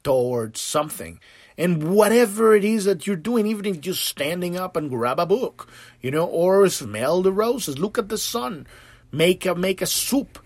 towards 0.06 0.62
something. 0.62 1.20
And 1.58 1.96
whatever 1.96 2.56
it 2.56 2.64
is 2.64 2.86
that 2.86 3.08
you're 3.08 3.16
doing, 3.16 3.48
even 3.48 3.66
if 3.66 3.82
just 3.82 4.06
standing 4.06 4.56
up 4.56 4.78
and 4.78 4.90
grab 4.90 5.20
a 5.20 5.26
book, 5.26 5.68
you 6.02 6.12
know, 6.12 6.26
or 6.26 6.70
smell 6.70 7.22
the 7.22 7.32
roses, 7.32 7.80
look 7.80 7.98
at 7.98 8.10
the 8.10 8.18
sun, 8.18 8.68
make 9.12 9.46
a 9.46 9.56
make 9.56 9.82
a 9.82 9.86
soup, 9.86 10.40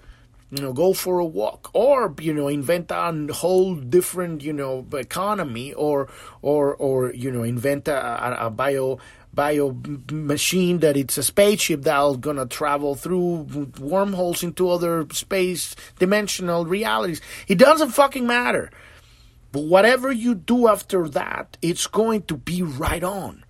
you 0.52 0.62
know, 0.62 0.72
go 0.72 0.94
for 0.94 1.20
a 1.20 1.26
walk, 1.26 1.72
or 1.74 2.14
you 2.20 2.34
know, 2.34 2.48
invent 2.48 2.92
a 2.92 3.28
whole 3.34 3.76
different 3.76 4.44
you 4.44 4.54
know 4.54 4.86
economy, 4.94 5.74
or 5.74 6.10
or 6.44 6.76
or 6.76 7.14
you 7.14 7.32
know, 7.32 7.44
invent 7.44 7.88
a, 7.88 8.46
a 8.46 8.50
bio 8.52 9.00
bio 9.34 9.76
machine 10.12 10.80
that 10.80 10.98
it's 10.98 11.18
a 11.18 11.24
spaceship 11.24 11.82
that's 11.82 12.18
gonna 12.18 12.46
travel 12.46 12.94
through 12.94 13.72
wormholes 13.80 14.44
into 14.44 14.70
other 14.70 15.08
space 15.12 15.76
dimensional 15.98 16.66
realities. 16.66 17.22
It 17.48 17.58
doesn't 17.58 17.90
fucking 17.90 18.28
matter. 18.28 18.70
But 19.52 19.64
whatever 19.64 20.12
you 20.12 20.36
do 20.36 20.68
after 20.68 21.10
that, 21.10 21.58
it's 21.62 21.88
going 21.88 22.24
to 22.24 22.38
be 22.38 22.62
right 22.62 23.04
on. 23.04 23.44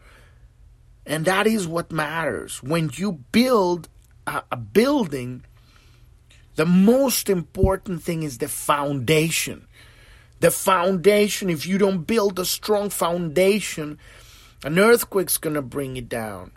And 1.06 1.26
that 1.26 1.48
is 1.48 1.68
what 1.68 1.92
matters. 1.92 2.64
When 2.64 2.92
you 2.94 3.24
build 3.32 3.90
a, 4.26 4.44
a 4.52 4.58
building 4.58 5.44
the 6.60 6.66
most 6.66 7.30
important 7.30 8.04
thing 8.04 8.24
is 8.24 8.40
the 8.40 8.50
foundation. 8.50 9.66
The 10.42 10.52
foundation, 10.52 11.50
if 11.50 11.66
you 11.66 11.78
don't 11.78 12.04
build 12.04 12.38
a 12.38 12.44
strong 12.44 12.90
foundation, 12.90 13.98
an 14.66 14.78
earthquake's 14.78 15.38
going 15.38 15.54
to 15.54 15.62
bring 15.62 15.96
it 15.96 16.10
down. 16.10 16.52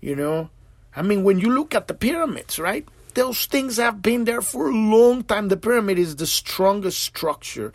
You 0.00 0.16
know? 0.16 0.48
I 0.96 1.02
mean, 1.02 1.22
when 1.22 1.38
you 1.38 1.50
look 1.50 1.74
at 1.74 1.86
the 1.86 1.92
pyramids, 1.92 2.58
right? 2.58 2.88
Those 3.12 3.44
things 3.44 3.76
have 3.76 4.00
been 4.00 4.24
there 4.24 4.40
for 4.40 4.70
a 4.70 4.74
long 4.74 5.22
time. 5.22 5.48
The 5.48 5.58
pyramid 5.58 5.98
is 5.98 6.16
the 6.16 6.26
strongest 6.26 7.02
structure 7.02 7.74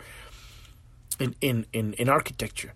in, 1.18 1.34
in, 1.40 1.66
in, 1.72 1.94
in 1.94 2.08
architecture. 2.08 2.72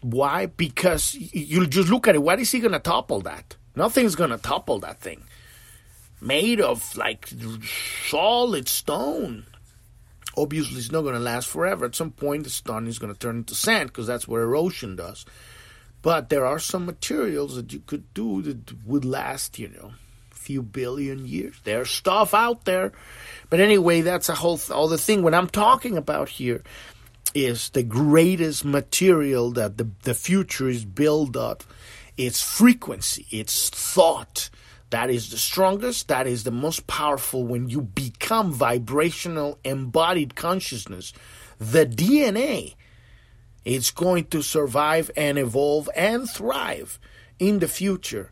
Why? 0.00 0.46
Because 0.46 1.14
you 1.14 1.66
just 1.66 1.88
look 1.88 2.06
at 2.06 2.14
it. 2.14 2.22
What 2.22 2.38
is 2.38 2.50
he 2.50 2.60
going 2.60 2.72
to 2.72 2.78
topple 2.78 3.20
that? 3.22 3.56
Nothing's 3.74 4.14
going 4.14 4.30
to 4.30 4.38
topple 4.38 4.78
that 4.80 5.00
thing 5.00 5.22
made 6.20 6.60
of 6.60 6.96
like 6.96 7.28
solid 8.08 8.68
stone. 8.68 9.46
Obviously, 10.36 10.78
it's 10.78 10.92
not 10.92 11.02
going 11.02 11.14
to 11.14 11.20
last 11.20 11.48
forever. 11.48 11.86
At 11.86 11.94
some 11.94 12.10
point, 12.10 12.44
the 12.44 12.50
stone 12.50 12.86
is 12.86 12.98
going 12.98 13.12
to 13.12 13.18
turn 13.18 13.36
into 13.36 13.54
sand 13.54 13.88
because 13.88 14.06
that's 14.06 14.28
what 14.28 14.40
erosion 14.40 14.96
does. 14.96 15.24
But 16.02 16.28
there 16.28 16.44
are 16.44 16.58
some 16.58 16.84
materials 16.84 17.56
that 17.56 17.72
you 17.72 17.80
could 17.80 18.12
do 18.12 18.42
that 18.42 18.86
would 18.86 19.04
last, 19.04 19.58
you 19.58 19.68
know, 19.68 19.92
a 20.30 20.34
few 20.34 20.62
billion 20.62 21.26
years. 21.26 21.58
There's 21.64 21.90
stuff 21.90 22.34
out 22.34 22.64
there. 22.66 22.92
But 23.48 23.60
anyway, 23.60 24.02
that's 24.02 24.28
a 24.28 24.34
whole 24.34 24.58
th- 24.58 25.00
thing. 25.00 25.22
What 25.22 25.34
I'm 25.34 25.48
talking 25.48 25.96
about 25.96 26.28
here 26.28 26.62
is 27.34 27.70
the 27.70 27.82
greatest 27.82 28.64
material 28.64 29.50
that 29.52 29.78
the, 29.78 29.88
the 30.02 30.14
future 30.14 30.68
is 30.68 30.84
built 30.84 31.36
of. 31.36 31.66
It's 32.16 32.40
frequency, 32.40 33.26
it's 33.30 33.68
thought, 33.68 34.48
that 34.90 35.10
is 35.10 35.30
the 35.30 35.36
strongest, 35.36 36.08
that 36.08 36.26
is 36.26 36.44
the 36.44 36.50
most 36.50 36.86
powerful 36.86 37.44
when 37.44 37.68
you 37.68 37.82
become 37.82 38.52
vibrational 38.52 39.58
embodied 39.64 40.36
consciousness. 40.36 41.12
The 41.58 41.86
DNA 41.86 42.74
is 43.64 43.90
going 43.90 44.26
to 44.26 44.42
survive 44.42 45.10
and 45.16 45.38
evolve 45.38 45.90
and 45.96 46.30
thrive 46.30 47.00
in 47.38 47.58
the 47.58 47.68
future. 47.68 48.30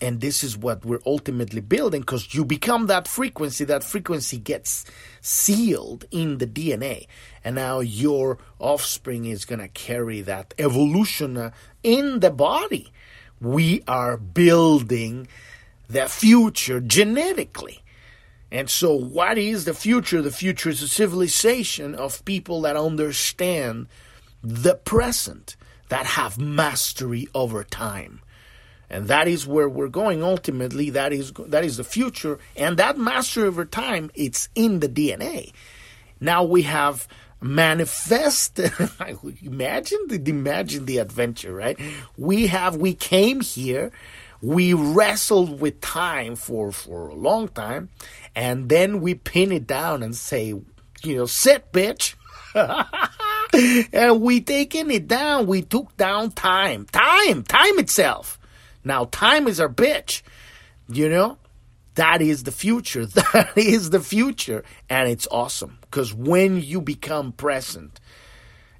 And 0.00 0.20
this 0.20 0.42
is 0.42 0.56
what 0.56 0.84
we're 0.84 1.00
ultimately 1.04 1.60
building 1.60 2.00
because 2.00 2.34
you 2.34 2.44
become 2.44 2.86
that 2.86 3.06
frequency, 3.06 3.64
that 3.64 3.84
frequency 3.84 4.38
gets 4.38 4.86
sealed 5.20 6.06
in 6.10 6.38
the 6.38 6.46
DNA. 6.46 7.06
And 7.44 7.56
now 7.56 7.80
your 7.80 8.38
offspring 8.58 9.26
is 9.26 9.44
going 9.44 9.60
to 9.60 9.68
carry 9.68 10.22
that 10.22 10.54
evolution 10.58 11.36
uh, 11.36 11.50
in 11.82 12.20
the 12.20 12.30
body 12.30 12.90
we 13.40 13.82
are 13.88 14.16
building 14.16 15.26
the 15.88 16.06
future 16.08 16.80
genetically. 16.80 17.82
And 18.52 18.68
so, 18.68 18.92
what 18.94 19.38
is 19.38 19.64
the 19.64 19.74
future? 19.74 20.20
The 20.20 20.30
future 20.30 20.70
is 20.70 20.82
a 20.82 20.88
civilization 20.88 21.94
of 21.94 22.24
people 22.24 22.62
that 22.62 22.76
understand 22.76 23.86
the 24.42 24.74
present, 24.74 25.56
that 25.88 26.06
have 26.06 26.38
mastery 26.38 27.28
over 27.34 27.62
time. 27.64 28.20
And 28.90 29.06
that 29.06 29.28
is 29.28 29.46
where 29.46 29.68
we're 29.68 29.88
going 29.88 30.22
ultimately. 30.22 30.90
That 30.90 31.12
is, 31.12 31.32
that 31.46 31.64
is 31.64 31.76
the 31.76 31.84
future. 31.84 32.38
And 32.56 32.76
that 32.78 32.98
mastery 32.98 33.46
over 33.46 33.64
time, 33.64 34.10
it's 34.14 34.48
in 34.56 34.80
the 34.80 34.88
DNA. 34.88 35.52
Now 36.20 36.42
we 36.42 36.62
have 36.62 37.06
manifest 37.42 38.58
imagine 39.42 39.98
the 40.08 40.22
imagine 40.26 40.84
the 40.84 40.98
adventure 40.98 41.54
right? 41.54 41.78
We 42.18 42.48
have 42.48 42.76
we 42.76 42.92
came 42.92 43.40
here. 43.40 43.92
We 44.42 44.74
wrestled 44.74 45.60
with 45.60 45.80
time 45.80 46.36
for 46.36 46.72
for 46.72 47.08
a 47.08 47.14
long 47.14 47.48
time. 47.48 47.88
And 48.34 48.68
then 48.68 49.00
we 49.00 49.14
pin 49.14 49.52
it 49.52 49.66
down 49.66 50.02
and 50.02 50.14
say 50.14 50.48
you 51.02 51.16
know 51.16 51.26
sit 51.26 51.72
bitch. 51.72 52.14
And 53.92 54.20
we 54.20 54.40
taking 54.40 54.92
it 54.92 55.08
down. 55.08 55.48
We 55.48 55.62
took 55.62 55.96
down 55.96 56.30
time. 56.30 56.86
Time 56.86 57.42
time 57.42 57.78
itself 57.80 58.39
now 58.84 59.04
time 59.06 59.46
is 59.48 59.60
our 59.60 59.68
bitch 59.68 60.22
you 60.92 61.08
know? 61.08 61.38
That 61.94 62.22
is 62.22 62.44
the 62.44 62.52
future. 62.52 63.06
That 63.32 63.52
is 63.56 63.90
the 63.90 64.00
future. 64.00 64.64
And 64.88 65.08
it's 65.08 65.28
awesome 65.30 65.78
because 65.82 66.14
when 66.14 66.60
you 66.60 66.80
become 66.80 67.32
present 67.32 68.00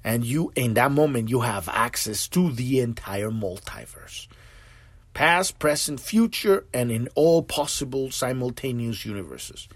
and 0.03 0.25
you 0.25 0.51
in 0.55 0.73
that 0.75 0.91
moment 0.91 1.29
you 1.29 1.41
have 1.41 1.69
access 1.69 2.27
to 2.29 2.51
the 2.51 2.79
entire 2.79 3.29
multiverse. 3.31 4.27
Past 5.13 5.59
present 5.59 5.99
future 5.99 6.65
and 6.73 6.91
in 6.91 7.09
all 7.15 7.43
possible 7.43 8.11
simultaneous 8.11 9.05
universes. 9.05 9.67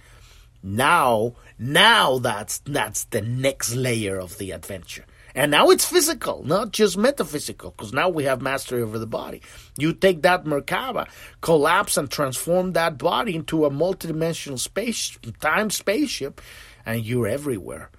Now 0.64 1.36
now 1.60 2.20
that's 2.20 2.60
that's 2.60 3.04
the 3.06 3.22
next 3.22 3.76
layer 3.76 4.18
of 4.18 4.38
the 4.38 4.52
adventure 4.52 5.06
and 5.36 5.52
now 5.52 5.70
it's 5.70 5.86
physical, 5.86 6.44
not 6.46 6.72
just 6.72 6.98
metaphysical, 6.98 7.72
because 7.72 7.92
now 7.92 8.08
we 8.08 8.24
have 8.24 8.42
mastery 8.42 8.82
over 8.82 8.98
the 8.98 9.06
body. 9.06 9.42
You 9.78 9.92
take 9.92 10.22
that 10.22 10.46
Merkaba, 10.46 11.10
collapse 11.42 11.98
and 11.98 12.10
transform 12.10 12.72
that 12.72 12.98
body 12.98 13.36
into 13.36 13.66
a 13.66 13.70
multidimensional 13.70 14.58
space, 14.58 15.20
time 15.42 15.70
spaceship, 15.70 16.42
and 16.86 17.06
you're 17.06 17.28
everywhere 17.28 17.90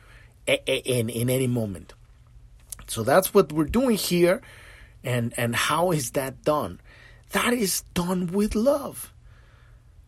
in, 0.47 1.11
in 1.11 1.29
any 1.29 1.47
moment. 1.47 1.93
So 2.87 3.03
that's 3.03 3.35
what 3.35 3.53
we're 3.53 3.65
doing 3.65 3.97
here. 3.97 4.41
And, 5.05 5.35
and 5.37 5.55
how 5.55 5.91
is 5.93 6.13
that 6.13 6.43
done? 6.43 6.81
That 7.33 7.53
is 7.53 7.83
done 7.93 8.29
with 8.29 8.55
love. 8.55 9.13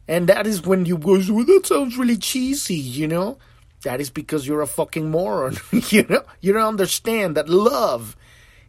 And 0.09 0.29
that 0.29 0.47
is 0.47 0.63
when 0.63 0.87
you 0.87 0.97
go, 0.97 1.21
well, 1.29 1.45
that 1.45 1.67
sounds 1.67 1.99
really 1.99 2.17
cheesy, 2.17 2.75
you 2.75 3.07
know? 3.07 3.37
That 3.83 4.01
is 4.01 4.11
because 4.11 4.47
you're 4.47 4.63
a 4.63 4.67
fucking 4.67 5.11
moron. 5.11 5.57
you 5.73 6.05
know, 6.09 6.25
you 6.41 6.53
don't 6.53 6.65
understand 6.65 7.37
that 7.37 7.49
love 7.49 8.17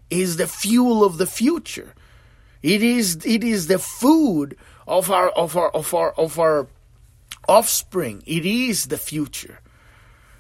is 0.09 0.37
the 0.37 0.47
fuel 0.47 1.03
of 1.03 1.17
the 1.17 1.25
future. 1.25 1.93
It 2.61 2.83
is 2.83 3.19
it 3.25 3.43
is 3.43 3.67
the 3.67 3.79
food 3.79 4.57
of 4.87 5.09
our 5.09 5.29
of 5.29 5.55
our 5.55 5.69
of 5.69 5.93
our 5.93 6.11
of 6.11 6.39
our 6.39 6.67
offspring. 7.47 8.23
It 8.25 8.45
is 8.45 8.87
the 8.87 8.97
future. 8.97 9.59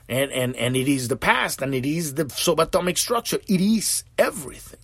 And 0.07 0.31
and 0.31 0.55
and 0.55 0.75
it 0.75 0.87
is 0.87 1.07
the 1.07 1.15
past 1.15 1.61
and 1.61 1.73
it 1.73 1.85
is 1.85 2.15
the 2.15 2.25
subatomic 2.25 2.97
structure. 2.97 3.39
It 3.47 3.61
is 3.61 4.03
everything. 4.17 4.79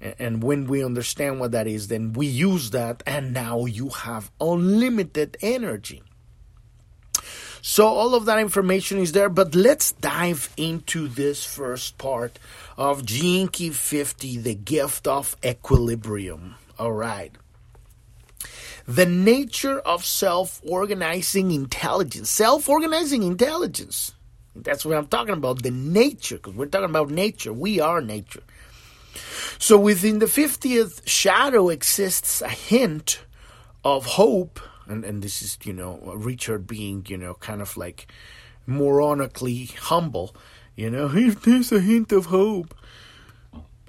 And, 0.00 0.14
and 0.18 0.42
when 0.42 0.66
we 0.66 0.84
understand 0.84 1.40
what 1.40 1.52
that 1.52 1.66
is, 1.66 1.88
then 1.88 2.12
we 2.12 2.26
use 2.26 2.70
that 2.70 3.02
and 3.06 3.32
now 3.32 3.66
you 3.66 3.90
have 3.90 4.30
unlimited 4.40 5.36
energy. 5.42 6.02
So 7.68 7.84
all 7.84 8.14
of 8.14 8.26
that 8.26 8.38
information 8.38 8.98
is 8.98 9.10
there, 9.10 9.28
but 9.28 9.56
let's 9.56 9.90
dive 9.90 10.54
into 10.56 11.08
this 11.08 11.44
first 11.44 11.98
part 11.98 12.38
of 12.76 13.04
Key 13.04 13.70
50, 13.70 14.38
the 14.38 14.54
gift 14.54 15.08
of 15.08 15.36
equilibrium. 15.44 16.54
All 16.78 16.92
right. 16.92 17.32
The 18.86 19.04
nature 19.04 19.80
of 19.80 20.04
self 20.04 20.60
organizing 20.64 21.50
intelligence. 21.50 22.30
Self 22.30 22.68
organizing 22.68 23.24
intelligence. 23.24 24.14
That's 24.54 24.86
what 24.86 24.96
I'm 24.96 25.08
talking 25.08 25.34
about. 25.34 25.64
The 25.64 25.72
nature, 25.72 26.36
because 26.36 26.54
we're 26.54 26.66
talking 26.66 26.90
about 26.90 27.10
nature. 27.10 27.52
We 27.52 27.80
are 27.80 28.00
nature. 28.00 28.44
So 29.58 29.76
within 29.76 30.20
the 30.20 30.26
50th 30.26 31.02
shadow 31.04 31.70
exists 31.70 32.42
a 32.42 32.48
hint 32.48 33.24
of 33.84 34.06
hope 34.06 34.60
and 34.88 35.04
and 35.04 35.22
this 35.22 35.42
is 35.42 35.58
you 35.64 35.72
know 35.72 35.98
Richard 36.14 36.66
being 36.66 37.04
you 37.08 37.16
know 37.16 37.34
kind 37.34 37.62
of 37.62 37.76
like 37.76 38.08
moronically 38.68 39.74
humble, 39.76 40.34
you 40.74 40.90
know, 40.90 41.08
there's 41.08 41.72
a 41.72 41.80
hint 41.80 42.12
of 42.12 42.26
hope 42.26 42.74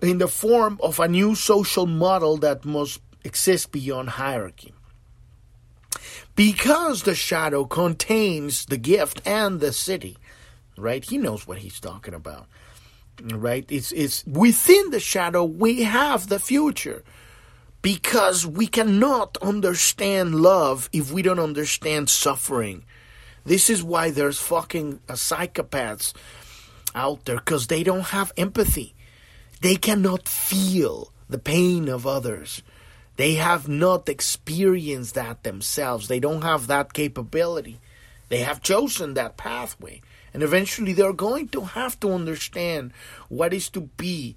in 0.01 0.19
the 0.19 0.27
form 0.27 0.79
of 0.81 0.99
a 0.99 1.07
new 1.07 1.35
social 1.35 1.85
model 1.85 2.37
that 2.37 2.65
must 2.65 3.01
exist 3.23 3.71
beyond 3.71 4.09
hierarchy. 4.09 4.73
Because 6.35 7.03
the 7.03 7.15
shadow 7.15 7.65
contains 7.65 8.65
the 8.67 8.77
gift 8.77 9.21
and 9.25 9.59
the 9.59 9.67
siddhi, 9.67 10.17
right? 10.77 11.03
He 11.03 11.17
knows 11.17 11.47
what 11.47 11.57
he's 11.57 11.79
talking 11.79 12.13
about. 12.13 12.47
Right? 13.33 13.65
It's 13.67 13.91
it's 13.91 14.23
within 14.27 14.91
the 14.91 14.99
shadow 14.99 15.43
we 15.43 15.81
have 15.81 16.29
the 16.29 16.37
future 16.37 17.03
because 17.81 18.45
we 18.45 18.67
cannot 18.67 19.37
understand 19.41 20.35
love 20.35 20.89
if 20.91 21.11
we 21.11 21.21
don't 21.21 21.39
understand 21.39 22.09
suffering. 22.09 22.83
This 23.45 23.69
is 23.69 23.83
why 23.83 24.09
there's 24.09 24.39
fucking 24.39 24.99
uh, 25.07 25.13
psychopaths 25.13 26.13
out 26.93 27.25
there 27.25 27.37
because 27.37 27.67
they 27.67 27.83
don't 27.83 28.07
have 28.07 28.33
empathy. 28.35 28.93
They 29.61 29.75
cannot 29.75 30.27
feel 30.27 31.13
the 31.29 31.39
pain 31.39 31.87
of 31.87 32.05
others. 32.05 32.61
They 33.15 33.33
have 33.35 33.67
not 33.67 34.09
experienced 34.09 35.15
that 35.15 35.43
themselves. 35.43 36.07
They 36.07 36.19
don't 36.19 36.43
have 36.43 36.67
that 36.67 36.93
capability. 36.93 37.79
They 38.29 38.39
have 38.39 38.61
chosen 38.61 39.13
that 39.13 39.37
pathway. 39.37 40.01
And 40.33 40.43
eventually 40.43 40.93
they're 40.93 41.13
going 41.13 41.47
to 41.49 41.61
have 41.61 41.99
to 42.01 42.11
understand 42.11 42.93
what 43.29 43.53
is 43.53 43.69
to 43.71 43.81
be 43.81 44.35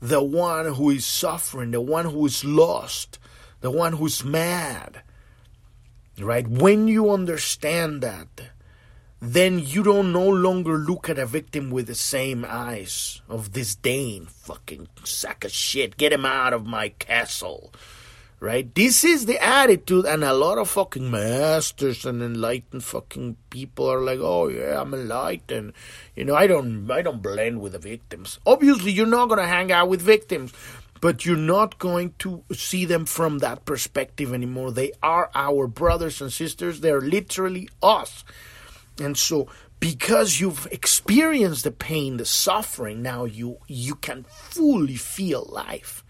the 0.00 0.22
one 0.22 0.74
who 0.74 0.90
is 0.90 1.04
suffering, 1.04 1.70
the 1.70 1.80
one 1.80 2.06
who 2.06 2.26
is 2.26 2.44
lost, 2.44 3.18
the 3.60 3.70
one 3.70 3.94
who's 3.94 4.24
mad. 4.24 5.02
Right? 6.18 6.46
When 6.46 6.88
you 6.88 7.10
understand 7.10 8.02
that, 8.02 8.50
then 9.20 9.58
you 9.58 9.82
don't 9.82 10.12
no 10.12 10.28
longer 10.28 10.78
look 10.78 11.08
at 11.08 11.18
a 11.18 11.26
victim 11.26 11.70
with 11.70 11.86
the 11.86 11.94
same 11.94 12.44
eyes 12.48 13.20
of 13.28 13.52
disdain. 13.52 14.26
Fucking 14.26 14.88
sack 15.04 15.44
of 15.44 15.52
shit. 15.52 15.96
Get 15.96 16.12
him 16.12 16.24
out 16.24 16.52
of 16.52 16.66
my 16.66 16.88
castle 16.90 17.72
right? 18.40 18.74
This 18.74 19.04
is 19.04 19.26
the 19.26 19.38
attitude, 19.38 20.06
and 20.06 20.24
a 20.24 20.32
lot 20.32 20.56
of 20.58 20.70
fucking 20.70 21.10
masters 21.10 22.06
and 22.06 22.22
enlightened 22.22 22.82
fucking 22.82 23.36
people 23.50 23.88
are 23.88 24.00
like, 24.00 24.18
"Oh 24.18 24.48
yeah, 24.48 24.80
I'm 24.80 24.94
enlightened." 24.94 25.74
You 26.16 26.24
know, 26.24 26.34
I 26.34 26.46
don't, 26.46 26.90
I 26.90 27.02
don't 27.02 27.22
blend 27.22 27.60
with 27.60 27.72
the 27.72 27.78
victims. 27.78 28.40
Obviously, 28.46 28.92
you're 28.92 29.06
not 29.06 29.28
gonna 29.28 29.46
hang 29.46 29.70
out 29.70 29.88
with 29.88 30.00
victims, 30.00 30.52
but 31.00 31.24
you're 31.24 31.36
not 31.36 31.78
going 31.78 32.14
to 32.20 32.42
see 32.52 32.86
them 32.86 33.04
from 33.04 33.38
that 33.38 33.66
perspective 33.66 34.32
anymore. 34.32 34.72
They 34.72 34.92
are 35.02 35.30
our 35.34 35.66
brothers 35.66 36.20
and 36.20 36.32
sisters. 36.32 36.80
They're 36.80 37.00
literally 37.00 37.68
us, 37.82 38.24
and 38.98 39.16
so. 39.16 39.48
Because 39.80 40.40
you've 40.40 40.68
experienced 40.70 41.64
the 41.64 41.70
pain, 41.70 42.18
the 42.18 42.26
suffering, 42.26 43.00
now 43.00 43.24
you 43.24 43.60
you 43.66 43.94
can 43.94 44.26
fully 44.28 44.96
feel 44.96 45.48
life 45.50 46.04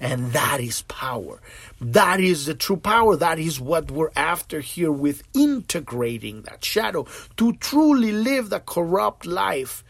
and 0.00 0.32
that 0.32 0.60
is 0.60 0.82
power. 0.82 1.40
That 1.80 2.20
is 2.20 2.46
the 2.46 2.54
true 2.54 2.78
power. 2.78 3.16
That 3.16 3.38
is 3.38 3.60
what 3.60 3.90
we're 3.90 4.10
after 4.16 4.60
here 4.60 4.90
with 4.90 5.22
integrating 5.34 6.42
that 6.42 6.64
shadow 6.64 7.06
to 7.36 7.52
truly 7.54 8.10
live 8.10 8.48
the 8.48 8.60
corrupt 8.60 9.26
life. 9.26 9.84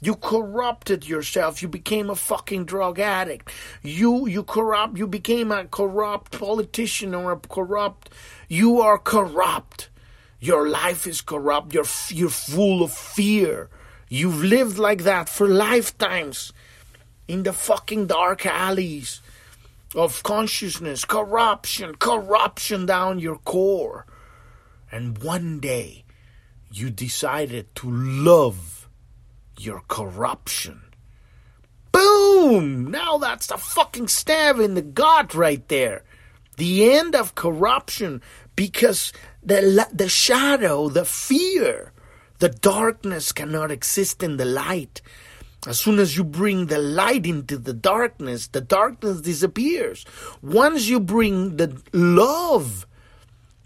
You 0.00 0.14
corrupted 0.16 1.06
yourself. 1.06 1.60
You 1.60 1.68
became 1.68 2.08
a 2.08 2.16
fucking 2.16 2.64
drug 2.64 2.98
addict. 2.98 3.50
You 3.82 4.26
you 4.26 4.42
corrupt. 4.44 4.96
You 4.96 5.06
became 5.06 5.52
a 5.52 5.66
corrupt 5.66 6.38
politician 6.38 7.14
or 7.14 7.32
a 7.32 7.36
corrupt. 7.36 8.08
You 8.48 8.80
are 8.80 8.96
corrupt. 8.96 9.90
Your 10.40 10.70
life 10.70 11.06
is 11.06 11.20
corrupt. 11.20 11.74
You're 11.74 11.84
you're 12.08 12.30
full 12.30 12.82
of 12.82 12.92
fear. 12.92 13.68
You've 14.08 14.42
lived 14.42 14.78
like 14.78 15.02
that 15.04 15.28
for 15.28 15.46
lifetimes 15.46 16.54
in 17.28 17.42
the 17.42 17.52
fucking 17.52 18.06
dark 18.06 18.46
alleys 18.46 19.20
of 19.94 20.22
consciousness, 20.22 21.04
corruption, 21.04 21.94
corruption 21.96 22.86
down 22.86 23.18
your 23.18 23.38
core. 23.38 24.06
And 24.92 25.18
one 25.18 25.60
day 25.60 26.04
you 26.72 26.90
decided 26.90 27.74
to 27.76 27.90
love 27.90 28.88
your 29.58 29.82
corruption. 29.88 30.82
Boom! 31.92 32.90
Now 32.90 33.18
that's 33.18 33.48
the 33.48 33.58
fucking 33.58 34.08
stab 34.08 34.60
in 34.60 34.74
the 34.74 34.82
gut 34.82 35.34
right 35.34 35.66
there. 35.68 36.04
the 36.60 36.92
end 36.92 37.16
of 37.16 37.34
corruption, 37.34 38.20
because 38.54 39.12
the, 39.42 39.86
the 39.92 40.08
shadow, 40.08 40.88
the 40.90 41.06
fear, 41.06 41.92
the 42.38 42.50
darkness 42.50 43.32
cannot 43.32 43.70
exist 43.70 44.22
in 44.22 44.36
the 44.36 44.44
light. 44.44 45.00
As 45.66 45.78
soon 45.78 45.98
as 45.98 46.16
you 46.16 46.24
bring 46.24 46.66
the 46.66 46.78
light 46.78 47.26
into 47.26 47.58
the 47.58 47.74
darkness, 47.74 48.46
the 48.46 48.62
darkness 48.62 49.20
disappears. 49.20 50.06
Once 50.40 50.88
you 50.88 51.00
bring 51.00 51.56
the 51.58 51.80
love 51.92 52.86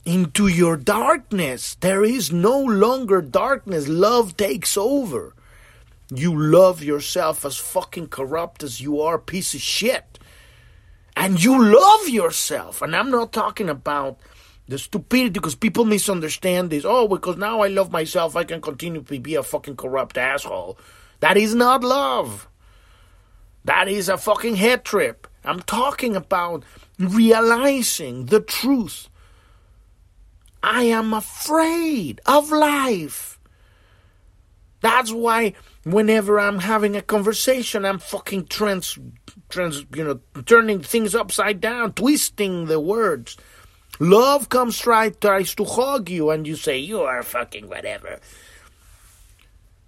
into 0.05 0.49
your 0.49 0.77
darkness, 0.77 1.77
there 1.77 2.03
is 2.03 2.33
no 2.33 2.59
longer 2.59 3.23
darkness. 3.23 3.87
Love 3.87 4.37
takes 4.37 4.77
over. 4.77 5.35
You 6.11 6.37
love 6.37 6.83
yourself 6.83 7.45
as 7.45 7.57
fucking 7.57 8.09
corrupt 8.09 8.65
as 8.65 8.81
you 8.81 9.01
are, 9.01 9.19
piece 9.19 9.55
of 9.55 9.61
shit. 9.61 10.19
And 11.17 11.43
you 11.43 11.65
love 11.65 12.09
yourself. 12.09 12.83
And 12.83 12.95
I'm 12.97 13.11
not 13.11 13.33
talking 13.33 13.69
about 13.69 14.19
the 14.67 14.79
stupidity 14.79 15.31
because 15.31 15.55
people 15.55 15.85
misunderstand 15.85 16.71
this. 16.71 16.85
Oh, 16.85 17.07
because 17.07 17.37
now 17.37 17.61
I 17.61 17.69
love 17.69 17.93
myself, 17.93 18.35
I 18.35 18.43
can 18.43 18.61
continue 18.61 19.03
to 19.03 19.21
be 19.21 19.37
a 19.37 19.45
fucking 19.45 19.77
corrupt 19.77 20.19
asshole. 20.19 20.77
That 21.21 21.37
is 21.37 21.55
not 21.55 21.83
love. 21.83 22.49
That 23.65 23.89
is 23.89 24.09
a 24.09 24.19
fucking 24.19 24.57
head 24.57 24.85
trip. 24.85 25.27
I'm 25.45 25.61
talking 25.61 26.17
about 26.17 26.65
realizing 26.99 28.27
the 28.27 28.41
truth. 28.41 29.09
I 30.63 30.85
am 30.85 31.13
afraid 31.13 32.21
of 32.27 32.51
life. 32.51 33.39
That's 34.81 35.13
why 35.13 35.55
whenever 35.85 36.39
I'm 36.39 36.59
having 36.59 36.97
a 36.97 37.03
conversation, 37.03 37.85
I'm 37.85 37.99
fucking 37.99 38.47
trans, 38.47 38.99
trans, 39.49 39.85
you 39.95 40.05
know, 40.05 40.43
turning 40.45 40.83
things 40.83 41.15
upside 41.15 41.61
down, 41.61 41.93
twisting 41.93 42.67
the 42.67 42.81
words. 42.81 43.37
Love 44.01 44.49
comes 44.49 44.87
right, 44.87 45.19
tries 45.21 45.55
to 45.55 45.65
hug 45.65 46.11
you, 46.11 46.31
and 46.31 46.47
you 46.47 46.57
say, 46.57 46.79
You 46.79 47.03
are 47.03 47.23
fucking 47.23 47.69
whatever. 47.69 48.21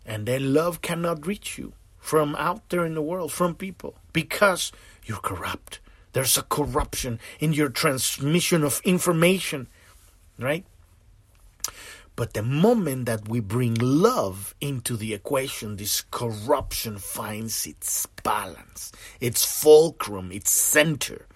And 0.07 0.25
then 0.25 0.55
love 0.55 0.81
cannot 0.81 1.27
reach 1.27 1.59
you 1.59 1.73
from 1.99 2.37
out 2.37 2.69
there 2.71 2.87
in 2.87 2.95
the 2.95 3.03
world, 3.03 3.33
from 3.33 3.57
people, 3.57 3.97
because 4.13 4.71
you're 5.05 5.19
corrupt. 5.19 5.81
There's 6.13 6.39
a 6.39 6.43
corruption 6.43 7.19
in 7.41 7.53
your 7.53 7.69
transmission 7.69 8.63
of 8.63 8.81
information, 8.85 9.67
right? 10.39 10.65
But 12.15 12.33
the 12.33 12.43
moment 12.43 13.05
that 13.07 13.29
we 13.29 13.41
bring 13.41 13.75
love 13.75 14.55
into 14.61 14.97
the 14.97 15.13
equation, 15.13 15.77
this 15.77 16.01
corruption 16.11 16.97
finds 16.97 17.67
its 17.67 18.07
balance, 18.23 18.93
its 19.21 19.45
fulcrum, 19.45 20.33
its 20.33 20.51
center. 20.51 21.27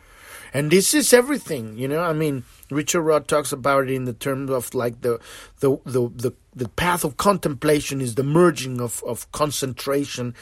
And 0.52 0.70
this 0.70 0.94
is 0.94 1.12
everything, 1.12 1.76
you 1.76 1.86
know. 1.86 2.00
I 2.00 2.12
mean, 2.12 2.44
Richard 2.70 3.02
Rudd 3.02 3.28
talks 3.28 3.52
about 3.52 3.84
it 3.84 3.90
in 3.90 4.04
the 4.04 4.12
terms 4.12 4.50
of 4.50 4.74
like 4.74 5.00
the 5.00 5.20
the 5.60 5.78
the 5.84 6.08
the, 6.08 6.32
the 6.54 6.68
path 6.68 7.04
of 7.04 7.16
contemplation 7.16 8.00
is 8.00 8.16
the 8.16 8.24
merging 8.24 8.80
of, 8.80 9.02
of 9.06 9.30
concentration 9.32 10.34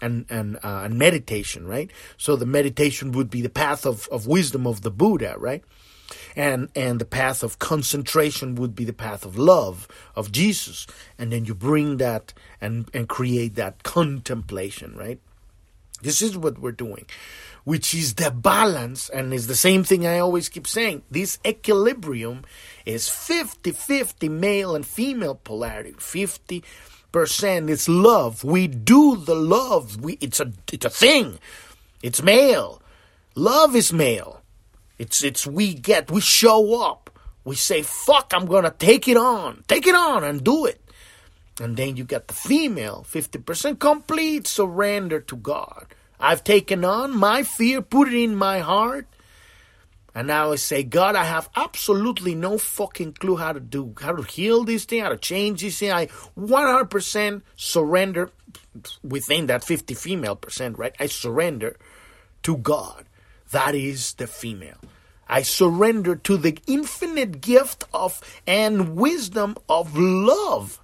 and 0.00 0.26
and 0.30 0.56
uh, 0.56 0.82
and 0.84 0.98
meditation, 0.98 1.66
right? 1.66 1.90
So 2.16 2.36
the 2.36 2.46
meditation 2.46 3.12
would 3.12 3.30
be 3.30 3.42
the 3.42 3.50
path 3.50 3.86
of, 3.86 4.08
of 4.08 4.26
wisdom 4.26 4.66
of 4.66 4.82
the 4.82 4.90
Buddha, 4.90 5.34
right? 5.38 5.64
And 6.36 6.68
and 6.76 7.00
the 7.00 7.04
path 7.04 7.42
of 7.42 7.58
concentration 7.58 8.54
would 8.56 8.76
be 8.76 8.84
the 8.84 8.92
path 8.92 9.24
of 9.24 9.36
love 9.36 9.88
of 10.14 10.30
Jesus, 10.30 10.86
and 11.18 11.32
then 11.32 11.44
you 11.44 11.54
bring 11.54 11.96
that 11.96 12.32
and 12.60 12.88
and 12.94 13.08
create 13.08 13.56
that 13.56 13.82
contemplation, 13.82 14.94
right? 14.96 15.20
This 16.02 16.20
is 16.22 16.36
what 16.36 16.58
we're 16.58 16.72
doing 16.72 17.06
which 17.66 17.96
is 17.96 18.14
the 18.14 18.30
balance, 18.30 19.08
and 19.08 19.34
it's 19.34 19.46
the 19.46 19.56
same 19.56 19.82
thing 19.82 20.06
I 20.06 20.20
always 20.20 20.48
keep 20.48 20.68
saying. 20.68 21.02
This 21.10 21.40
equilibrium 21.44 22.44
is 22.86 23.08
50 23.08 23.72
50 23.72 24.28
male 24.28 24.76
and 24.76 24.86
female 24.86 25.34
polarity. 25.34 25.92
50 25.98 26.62
percent 27.10 27.68
is 27.68 27.88
love. 27.88 28.44
We 28.44 28.68
do 28.68 29.16
the 29.16 29.34
love. 29.34 30.00
We 30.00 30.12
it's 30.20 30.38
a 30.38 30.52
it's 30.72 30.86
a 30.86 30.90
thing. 30.90 31.40
It's 32.04 32.22
male. 32.22 32.80
Love 33.34 33.74
is 33.74 33.92
male. 33.92 34.42
It's 34.96 35.24
it's 35.24 35.44
we 35.44 35.74
get 35.74 36.08
we 36.08 36.20
show 36.20 36.80
up. 36.80 37.10
We 37.44 37.56
say 37.56 37.82
fuck 37.82 38.32
I'm 38.32 38.46
gonna 38.46 38.70
take 38.70 39.08
it 39.08 39.16
on. 39.16 39.64
Take 39.66 39.88
it 39.88 39.96
on 39.96 40.22
and 40.22 40.44
do 40.44 40.66
it. 40.66 40.80
And 41.60 41.76
then 41.76 41.96
you 41.96 42.04
get 42.04 42.28
the 42.28 42.34
female, 42.34 43.04
50% 43.10 43.80
complete 43.80 44.46
surrender 44.46 45.18
to 45.20 45.34
God. 45.34 45.86
I've 46.18 46.44
taken 46.44 46.84
on 46.84 47.16
my 47.16 47.42
fear, 47.42 47.82
put 47.82 48.08
it 48.08 48.14
in 48.14 48.36
my 48.36 48.60
heart, 48.60 49.06
and 50.16 50.28
now 50.28 50.52
I 50.52 50.56
say, 50.56 50.82
God, 50.82 51.14
I 51.14 51.24
have 51.24 51.50
absolutely 51.54 52.34
no 52.34 52.56
fucking 52.56 53.12
clue 53.12 53.36
how 53.36 53.52
to 53.52 53.60
do, 53.60 53.92
how 54.00 54.12
to 54.12 54.22
heal 54.22 54.64
this 54.64 54.86
thing, 54.86 55.02
how 55.02 55.10
to 55.10 55.18
change 55.18 55.60
this 55.60 55.78
thing. 55.78 55.92
I 55.92 56.06
100% 56.38 57.42
surrender 57.54 58.30
within 59.04 59.44
that 59.48 59.62
50 59.62 59.92
female 59.92 60.34
percent, 60.34 60.78
right? 60.78 60.94
I 60.98 61.04
surrender 61.04 61.76
to 62.44 62.56
God. 62.56 63.04
That 63.50 63.74
is 63.74 64.14
the 64.14 64.26
female. 64.26 64.78
I 65.28 65.42
surrender 65.42 66.16
to 66.16 66.38
the 66.38 66.58
infinite 66.66 67.42
gift 67.42 67.84
of 67.92 68.22
and 68.46 68.96
wisdom 68.96 69.56
of 69.68 69.98
love. 69.98 70.80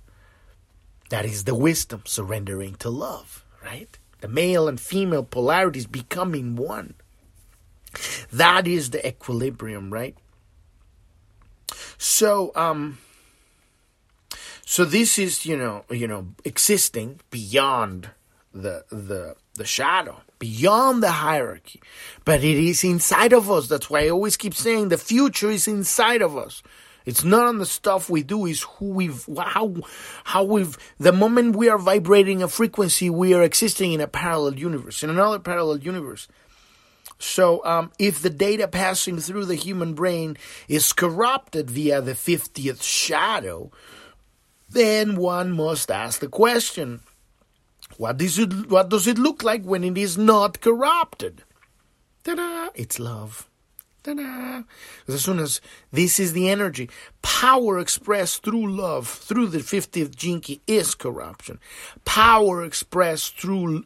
That 1.08 1.24
is 1.24 1.44
the 1.44 1.54
wisdom, 1.54 2.02
surrendering 2.04 2.74
to 2.76 2.90
love, 2.90 3.46
right? 3.64 3.98
The 4.22 4.28
male 4.28 4.68
and 4.68 4.80
female 4.80 5.24
polarities 5.24 5.86
becoming 5.86 6.56
one. 6.56 6.94
That 8.32 8.66
is 8.66 8.90
the 8.90 9.06
equilibrium, 9.06 9.92
right? 9.92 10.16
So, 11.98 12.52
um, 12.54 12.98
so 14.64 14.84
this 14.84 15.18
is 15.18 15.44
you 15.44 15.56
know 15.56 15.84
you 15.90 16.06
know 16.06 16.28
existing 16.44 17.20
beyond 17.30 18.10
the 18.54 18.84
the 18.90 19.34
the 19.54 19.66
shadow, 19.66 20.20
beyond 20.38 21.02
the 21.02 21.10
hierarchy, 21.10 21.82
but 22.24 22.44
it 22.44 22.56
is 22.56 22.84
inside 22.84 23.32
of 23.32 23.50
us. 23.50 23.68
That's 23.68 23.90
why 23.90 24.06
I 24.06 24.10
always 24.10 24.36
keep 24.36 24.54
saying 24.54 24.88
the 24.88 24.98
future 24.98 25.50
is 25.50 25.66
inside 25.68 26.22
of 26.22 26.36
us. 26.36 26.62
It's 27.04 27.24
not 27.24 27.46
on 27.46 27.58
the 27.58 27.66
stuff 27.66 28.08
we 28.08 28.22
do, 28.22 28.46
is 28.46 28.62
who 28.62 28.90
we've, 28.90 29.26
how, 29.36 29.74
how 30.24 30.44
we've, 30.44 30.76
the 30.98 31.12
moment 31.12 31.56
we 31.56 31.68
are 31.68 31.78
vibrating 31.78 32.42
a 32.42 32.48
frequency, 32.48 33.10
we 33.10 33.34
are 33.34 33.42
existing 33.42 33.92
in 33.92 34.00
a 34.00 34.06
parallel 34.06 34.54
universe, 34.54 35.02
in 35.02 35.10
another 35.10 35.38
parallel 35.38 35.78
universe. 35.78 36.28
So, 37.18 37.64
um, 37.64 37.92
if 37.98 38.20
the 38.20 38.30
data 38.30 38.66
passing 38.66 39.18
through 39.18 39.44
the 39.44 39.54
human 39.54 39.94
brain 39.94 40.36
is 40.66 40.92
corrupted 40.92 41.70
via 41.70 42.00
the 42.00 42.14
50th 42.14 42.82
shadow, 42.82 43.70
then 44.68 45.16
one 45.16 45.52
must 45.52 45.90
ask 45.90 46.20
the 46.20 46.28
question 46.28 47.00
what 47.96 48.16
does 48.16 48.38
it, 48.38 48.70
what 48.70 48.88
does 48.88 49.06
it 49.06 49.18
look 49.18 49.42
like 49.42 49.62
when 49.62 49.84
it 49.84 49.98
is 49.98 50.18
not 50.18 50.60
corrupted? 50.60 51.44
Ta 52.24 52.34
da! 52.34 52.70
It's 52.74 52.98
love. 52.98 53.48
As 54.04 55.22
soon 55.22 55.38
as 55.38 55.60
this 55.92 56.18
is 56.18 56.32
the 56.32 56.48
energy, 56.48 56.90
power 57.22 57.78
expressed 57.78 58.42
through 58.42 58.74
love, 58.74 59.08
through 59.08 59.48
the 59.48 59.58
50th 59.58 60.16
gene 60.16 60.40
key 60.40 60.60
is 60.66 60.94
corruption. 60.94 61.60
Power 62.04 62.64
expressed 62.64 63.38
through, 63.38 63.84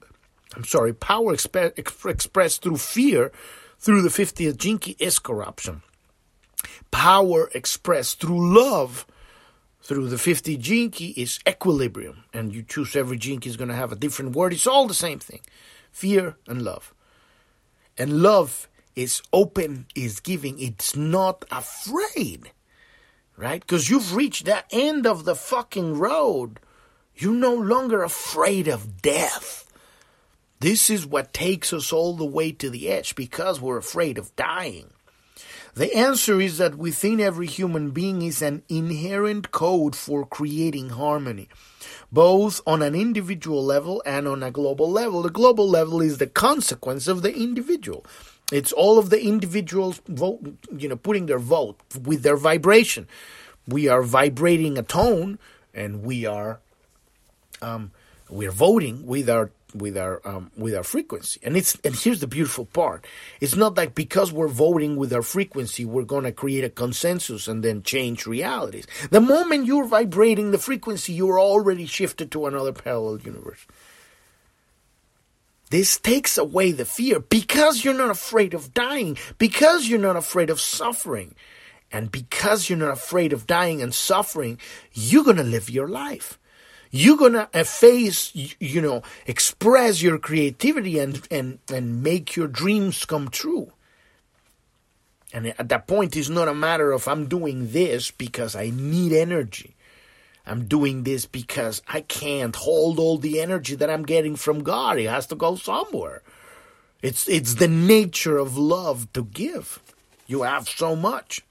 I'm 0.55 0.65
sorry, 0.65 0.95
power 0.95 1.35
exp- 1.35 2.07
expressed 2.07 2.63
through 2.63 2.79
fear, 2.79 3.31
through 3.79 4.03
the 4.03 4.09
50th 4.09 4.57
gene 4.57 4.79
key 4.79 4.97
is 4.99 5.19
corruption. 5.19 5.83
Power 6.91 7.51
expressed 7.55 8.21
through 8.21 8.55
love, 8.55 9.07
through 9.83 10.09
the 10.09 10.19
50 10.19 10.57
gene 10.57 10.91
key 10.91 11.15
is 11.17 11.39
equilibrium. 11.47 12.25
And 12.33 12.53
you 12.53 12.63
choose 12.63 12.97
every 12.97 13.19
key 13.19 13.39
is 13.45 13.57
going 13.57 13.69
to 13.69 13.75
have 13.75 13.93
a 13.93 13.97
different 13.97 14.35
word. 14.35 14.53
It's 14.53 14.67
all 14.67 14.87
the 14.87 14.95
same 14.95 15.21
thing. 15.21 15.41
Fear 15.93 16.37
and 16.49 16.63
love. 16.63 16.93
And 17.97 18.21
love 18.21 18.69
is 18.97 19.23
open, 19.33 19.87
is 19.95 20.21
giving, 20.21 20.59
it's 20.59 20.97
not 20.97 21.45
afraid, 21.51 22.51
right? 23.37 23.61
Because 23.61 23.91
you've 23.91 24.17
reached 24.17 24.47
the 24.47 24.65
end 24.71 25.07
of 25.07 25.25
the 25.25 25.37
fucking 25.37 25.99
road. 25.99 26.59
You're 27.15 27.33
no 27.33 27.55
longer 27.55 28.03
afraid 28.03 28.67
of 28.67 29.03
death. 29.03 29.71
This 30.61 30.89
is 30.89 31.07
what 31.07 31.35
takes 31.35 31.73
us 31.73 31.93
all 31.93 32.15
the 32.15 32.25
way 32.25 32.51
to 32.53 32.71
the 32.71 32.89
edge 32.89 33.15
because 33.15 33.61
we're 33.61 33.77
afraid 33.77 34.17
of 34.17 34.35
dying. 34.37 34.91
The 35.75 35.95
answer 35.95 36.41
is 36.41 36.57
that 36.57 36.77
within 36.77 37.21
every 37.21 37.47
human 37.47 37.91
being 37.91 38.23
is 38.23 38.41
an 38.41 38.63
inherent 38.71 39.51
code 39.51 39.95
for 39.95 40.25
creating 40.25 40.89
harmony, 40.91 41.51
both 42.11 42.63
on 42.67 42.81
an 42.81 42.95
individual 42.95 43.63
level 43.63 44.03
and 44.07 44.27
on 44.27 44.43
a 44.43 44.51
global 44.51 44.91
level. 44.91 45.21
The 45.21 45.29
global 45.29 45.69
level 45.69 46.01
is 46.01 46.17
the 46.17 46.27
consequence 46.27 47.07
of 47.07 47.21
the 47.21 47.35
individual. 47.37 48.07
It's 48.53 48.73
all 48.73 48.99
of 48.99 49.11
the 49.11 49.21
individuals 49.23 50.01
vote, 50.07 50.41
you 50.77 50.89
know, 50.89 50.97
putting 50.97 51.27
their 51.27 51.39
vote 51.39 51.81
with 52.05 52.23
their 52.23 52.37
vibration. 52.37 53.09
We 53.67 53.89
are 53.89 54.03
vibrating 54.03 54.79
a 54.79 54.83
tone, 54.83 55.39
and 55.75 56.03
we 56.05 56.27
are 56.27 56.61
um, 57.63 57.91
We're 58.29 58.53
voting 58.53 59.07
with 59.07 59.31
our 59.31 59.51
with 59.75 59.97
our 59.97 60.21
um, 60.25 60.51
with 60.57 60.75
our 60.75 60.83
frequency, 60.83 61.41
and 61.43 61.57
it's 61.57 61.77
and 61.85 61.95
here's 61.95 62.21
the 62.21 62.27
beautiful 62.27 62.67
part: 62.67 63.07
it's 63.41 63.57
not 63.57 63.77
like 63.77 63.95
because 63.95 64.33
we're 64.33 64.49
voting 64.49 64.97
with 64.97 65.13
our 65.13 65.23
frequency, 65.23 65.85
we're 65.85 66.05
gonna 66.05 66.33
create 66.33 66.65
a 66.65 66.71
consensus 66.71 67.47
and 67.49 67.63
then 67.63 67.83
change 67.83 68.27
realities. 68.27 68.87
The 69.11 69.21
moment 69.21 69.67
you're 69.67 69.87
vibrating 69.87 70.51
the 70.51 70.59
frequency, 70.59 71.13
you're 71.13 71.41
already 71.41 71.87
shifted 71.87 72.31
to 72.33 72.47
another 72.47 72.73
parallel 72.73 73.21
universe. 73.21 73.67
This 75.71 75.99
takes 75.99 76.39
away 76.39 76.73
the 76.73 76.85
fear 76.85 77.21
because 77.21 77.85
you're 77.85 77.95
not 77.95 78.11
afraid 78.11 78.55
of 78.55 78.73
dying, 78.73 79.19
because 79.39 79.89
you're 79.89 79.99
not 79.99 80.17
afraid 80.17 80.51
of 80.51 80.61
suffering. 80.61 81.35
And 81.93 82.11
because 82.11 82.69
you're 82.69 82.79
not 82.79 82.93
afraid 82.93 83.33
of 83.33 83.47
dying 83.47 83.81
and 83.81 83.95
suffering, 83.95 84.59
you're 84.93 85.25
going 85.25 85.37
to 85.37 85.45
live 85.45 85.71
your 85.71 85.89
life. 85.89 86.39
You're 86.91 87.17
going 87.17 87.35
to 87.35 87.49
uh, 87.53 87.65
face, 87.65 88.33
you 88.35 88.81
know, 88.81 89.03
express 89.27 90.03
your 90.03 90.19
creativity 90.19 90.99
and, 90.99 91.27
and, 91.31 91.59
and 91.73 92.03
make 92.03 92.37
your 92.37 92.49
dreams 92.49 93.05
come 93.05 93.29
true. 93.29 93.73
And 95.33 95.49
at 95.59 95.69
that 95.69 95.87
point, 95.87 96.17
it's 96.17 96.29
not 96.29 96.49
a 96.49 96.55
matter 96.55 96.93
of 96.93 97.07
I'm 97.07 97.27
doing 97.27 97.73
this 97.73 98.11
because 98.11 98.57
I 98.57 98.71
need 98.71 99.13
energy. 99.13 99.76
I'm 100.47 100.67
doing 100.67 101.03
this 101.03 101.27
because 101.27 101.83
I 101.89 102.03
can't 102.03 102.55
hold 102.55 102.99
all 102.99 103.19
the 103.19 103.41
energy 103.41 103.75
that 103.77 103.91
I'm 103.91 104.05
getting 104.05 104.37
from 104.37 104.63
God. 104.63 104.99
It 104.99 105.09
has 105.09 105.27
to 105.29 105.35
go 105.35 105.57
somewhere. 105.57 106.23
It's 107.03 107.29
it's 107.29 107.55
the 107.55 107.69
nature 107.69 108.39
of 108.39 108.57
love 108.57 109.13
to 109.13 109.25
give. 109.25 109.83
You 110.27 110.43
have 110.43 110.69
so 110.69 110.97
much. 110.97 111.43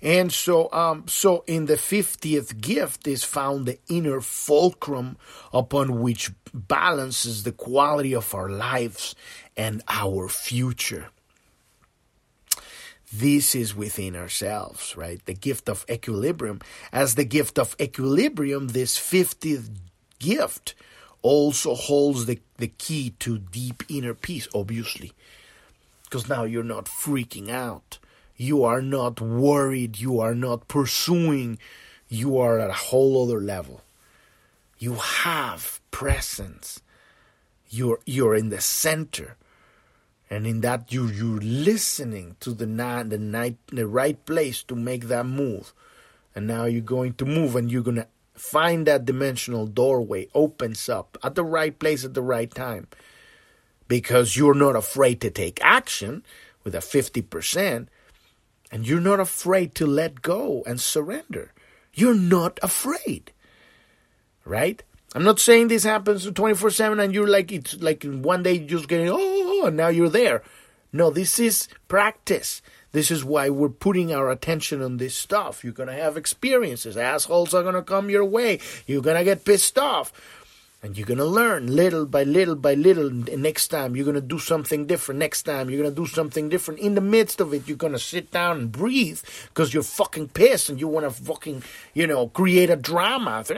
And 0.00 0.32
so, 0.32 0.72
um, 0.72 1.08
so 1.08 1.42
in 1.48 1.66
the 1.66 1.74
50th 1.74 2.60
gift 2.60 3.08
is 3.08 3.24
found 3.24 3.66
the 3.66 3.78
inner 3.88 4.20
fulcrum 4.20 5.16
upon 5.52 6.00
which 6.00 6.30
balances 6.54 7.42
the 7.42 7.52
quality 7.52 8.14
of 8.14 8.32
our 8.32 8.48
lives 8.48 9.16
and 9.56 9.82
our 9.88 10.28
future. 10.28 11.08
This 13.12 13.54
is 13.54 13.74
within 13.74 14.14
ourselves, 14.14 14.96
right? 14.96 15.24
The 15.24 15.34
gift 15.34 15.68
of 15.68 15.86
equilibrium. 15.90 16.60
As 16.92 17.14
the 17.14 17.24
gift 17.24 17.58
of 17.58 17.74
equilibrium, 17.80 18.68
this 18.68 18.98
50th 18.98 19.70
gift 20.18 20.74
also 21.22 21.74
holds 21.74 22.26
the, 22.26 22.38
the 22.58 22.68
key 22.68 23.14
to 23.20 23.38
deep 23.38 23.82
inner 23.88 24.14
peace, 24.14 24.46
obviously. 24.54 25.12
Because 26.04 26.28
now 26.28 26.44
you're 26.44 26.62
not 26.62 26.86
freaking 26.86 27.48
out. 27.48 27.98
You 28.36 28.62
are 28.64 28.82
not 28.82 29.20
worried. 29.20 29.98
You 29.98 30.20
are 30.20 30.34
not 30.34 30.68
pursuing. 30.68 31.58
You 32.08 32.38
are 32.38 32.58
at 32.58 32.70
a 32.70 32.74
whole 32.74 33.24
other 33.24 33.40
level. 33.40 33.82
You 34.78 34.94
have 34.94 35.80
presence. 35.90 36.80
You're, 37.70 38.00
you're 38.06 38.34
in 38.34 38.50
the 38.50 38.60
center 38.60 39.36
and 40.30 40.46
in 40.46 40.60
that 40.60 40.92
you 40.92 41.06
you're 41.06 41.40
listening 41.40 42.36
to 42.40 42.52
the 42.52 42.66
night 42.66 43.10
the 43.10 43.18
night 43.18 43.56
the 43.68 43.86
right 43.86 44.24
place 44.26 44.62
to 44.64 44.74
make 44.76 45.04
that 45.04 45.26
move. 45.26 45.72
And 46.34 46.46
now 46.46 46.64
you're 46.66 46.82
going 46.82 47.14
to 47.14 47.24
move 47.24 47.56
and 47.56 47.70
you're 47.70 47.82
going 47.82 47.96
to 47.96 48.06
find 48.34 48.86
that 48.86 49.04
dimensional 49.04 49.66
doorway 49.66 50.28
opens 50.34 50.88
up 50.88 51.18
at 51.22 51.34
the 51.34 51.44
right 51.44 51.76
place 51.76 52.04
at 52.04 52.14
the 52.14 52.22
right 52.22 52.52
time. 52.52 52.86
Because 53.88 54.36
you're 54.36 54.54
not 54.54 54.76
afraid 54.76 55.20
to 55.22 55.30
take 55.30 55.58
action 55.62 56.22
with 56.62 56.74
a 56.74 56.78
50% 56.78 57.88
and 58.70 58.86
you're 58.86 59.00
not 59.00 59.18
afraid 59.18 59.74
to 59.76 59.86
let 59.86 60.20
go 60.20 60.62
and 60.66 60.80
surrender. 60.80 61.52
You're 61.94 62.14
not 62.14 62.60
afraid. 62.62 63.32
Right 64.44 64.82
i'm 65.14 65.24
not 65.24 65.40
saying 65.40 65.68
this 65.68 65.84
happens 65.84 66.26
24/7 66.26 67.02
and 67.02 67.14
you're 67.14 67.28
like 67.28 67.50
it's 67.52 67.80
like 67.80 68.04
one 68.04 68.42
day 68.42 68.58
just 68.58 68.88
getting 68.88 69.08
oh, 69.08 69.16
oh, 69.18 69.60
oh 69.62 69.66
and 69.66 69.76
now 69.76 69.88
you're 69.88 70.08
there. 70.08 70.42
No, 70.92 71.10
this 71.10 71.38
is 71.38 71.68
practice. 71.86 72.62
This 72.92 73.10
is 73.10 73.22
why 73.22 73.50
we're 73.50 73.68
putting 73.68 74.12
our 74.12 74.30
attention 74.30 74.80
on 74.80 74.96
this 74.96 75.14
stuff. 75.14 75.62
You're 75.62 75.74
going 75.74 75.90
to 75.90 75.94
have 75.94 76.16
experiences. 76.16 76.96
Assholes 76.96 77.52
are 77.52 77.62
going 77.62 77.74
to 77.74 77.82
come 77.82 78.08
your 78.08 78.24
way. 78.24 78.60
You're 78.86 79.02
going 79.02 79.18
to 79.18 79.24
get 79.24 79.44
pissed 79.44 79.78
off. 79.78 80.12
And 80.80 80.96
you're 80.96 81.06
going 81.06 81.18
to 81.18 81.24
learn 81.24 81.74
little 81.74 82.06
by 82.06 82.22
little 82.22 82.54
by 82.54 82.74
little. 82.74 83.10
Next 83.10 83.66
time, 83.68 83.96
you're 83.96 84.04
going 84.04 84.14
to 84.14 84.20
do 84.20 84.38
something 84.38 84.86
different. 84.86 85.18
Next 85.18 85.42
time, 85.42 85.68
you're 85.68 85.82
going 85.82 85.92
to 85.92 86.00
do 86.00 86.06
something 86.06 86.48
different. 86.48 86.78
In 86.78 86.94
the 86.94 87.00
midst 87.00 87.40
of 87.40 87.52
it, 87.52 87.66
you're 87.66 87.76
going 87.76 87.94
to 87.94 87.98
sit 87.98 88.30
down 88.30 88.58
and 88.58 88.70
breathe 88.70 89.20
because 89.48 89.74
you're 89.74 89.82
fucking 89.82 90.28
pissed 90.28 90.68
and 90.68 90.78
you 90.78 90.86
want 90.86 91.04
to 91.04 91.10
fucking, 91.10 91.64
you 91.94 92.06
know, 92.06 92.28
create 92.28 92.70
a 92.70 92.76
drama. 92.76 93.44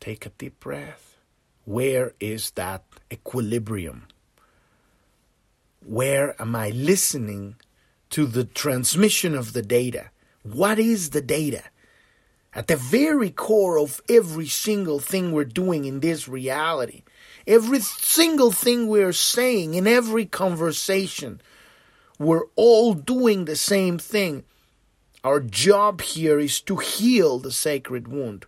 Take 0.00 0.26
a 0.26 0.30
deep 0.30 0.58
breath. 0.58 1.18
Where 1.64 2.14
is 2.18 2.50
that 2.52 2.82
equilibrium? 3.12 4.08
Where 5.86 6.34
am 6.42 6.56
I 6.56 6.70
listening 6.70 7.56
to 8.10 8.26
the 8.26 8.44
transmission 8.44 9.36
of 9.36 9.52
the 9.52 9.62
data? 9.62 10.10
What 10.42 10.80
is 10.80 11.10
the 11.10 11.20
data? 11.20 11.62
At 12.52 12.66
the 12.66 12.76
very 12.76 13.30
core 13.30 13.78
of 13.78 14.00
every 14.08 14.46
single 14.46 14.98
thing 14.98 15.30
we're 15.30 15.44
doing 15.44 15.84
in 15.84 16.00
this 16.00 16.26
reality, 16.26 17.04
every 17.46 17.80
single 17.80 18.50
thing 18.50 18.88
we're 18.88 19.12
saying 19.12 19.74
in 19.74 19.86
every 19.86 20.26
conversation, 20.26 21.40
we're 22.18 22.46
all 22.56 22.94
doing 22.94 23.44
the 23.44 23.56
same 23.56 23.98
thing. 23.98 24.44
Our 25.22 25.40
job 25.40 26.00
here 26.00 26.40
is 26.40 26.60
to 26.62 26.76
heal 26.76 27.38
the 27.38 27.52
sacred 27.52 28.08
wound. 28.08 28.46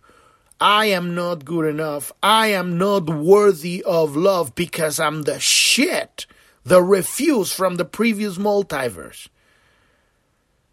I 0.59 0.85
am 0.87 1.15
not 1.15 1.45
good 1.45 1.65
enough. 1.65 2.11
I 2.21 2.47
am 2.47 2.77
not 2.77 3.09
worthy 3.09 3.83
of 3.83 4.15
love 4.15 4.53
because 4.55 4.99
I'm 4.99 5.23
the 5.23 5.39
shit, 5.39 6.25
the 6.63 6.81
refuse 6.81 7.53
from 7.53 7.75
the 7.75 7.85
previous 7.85 8.37
multiverse. 8.37 9.27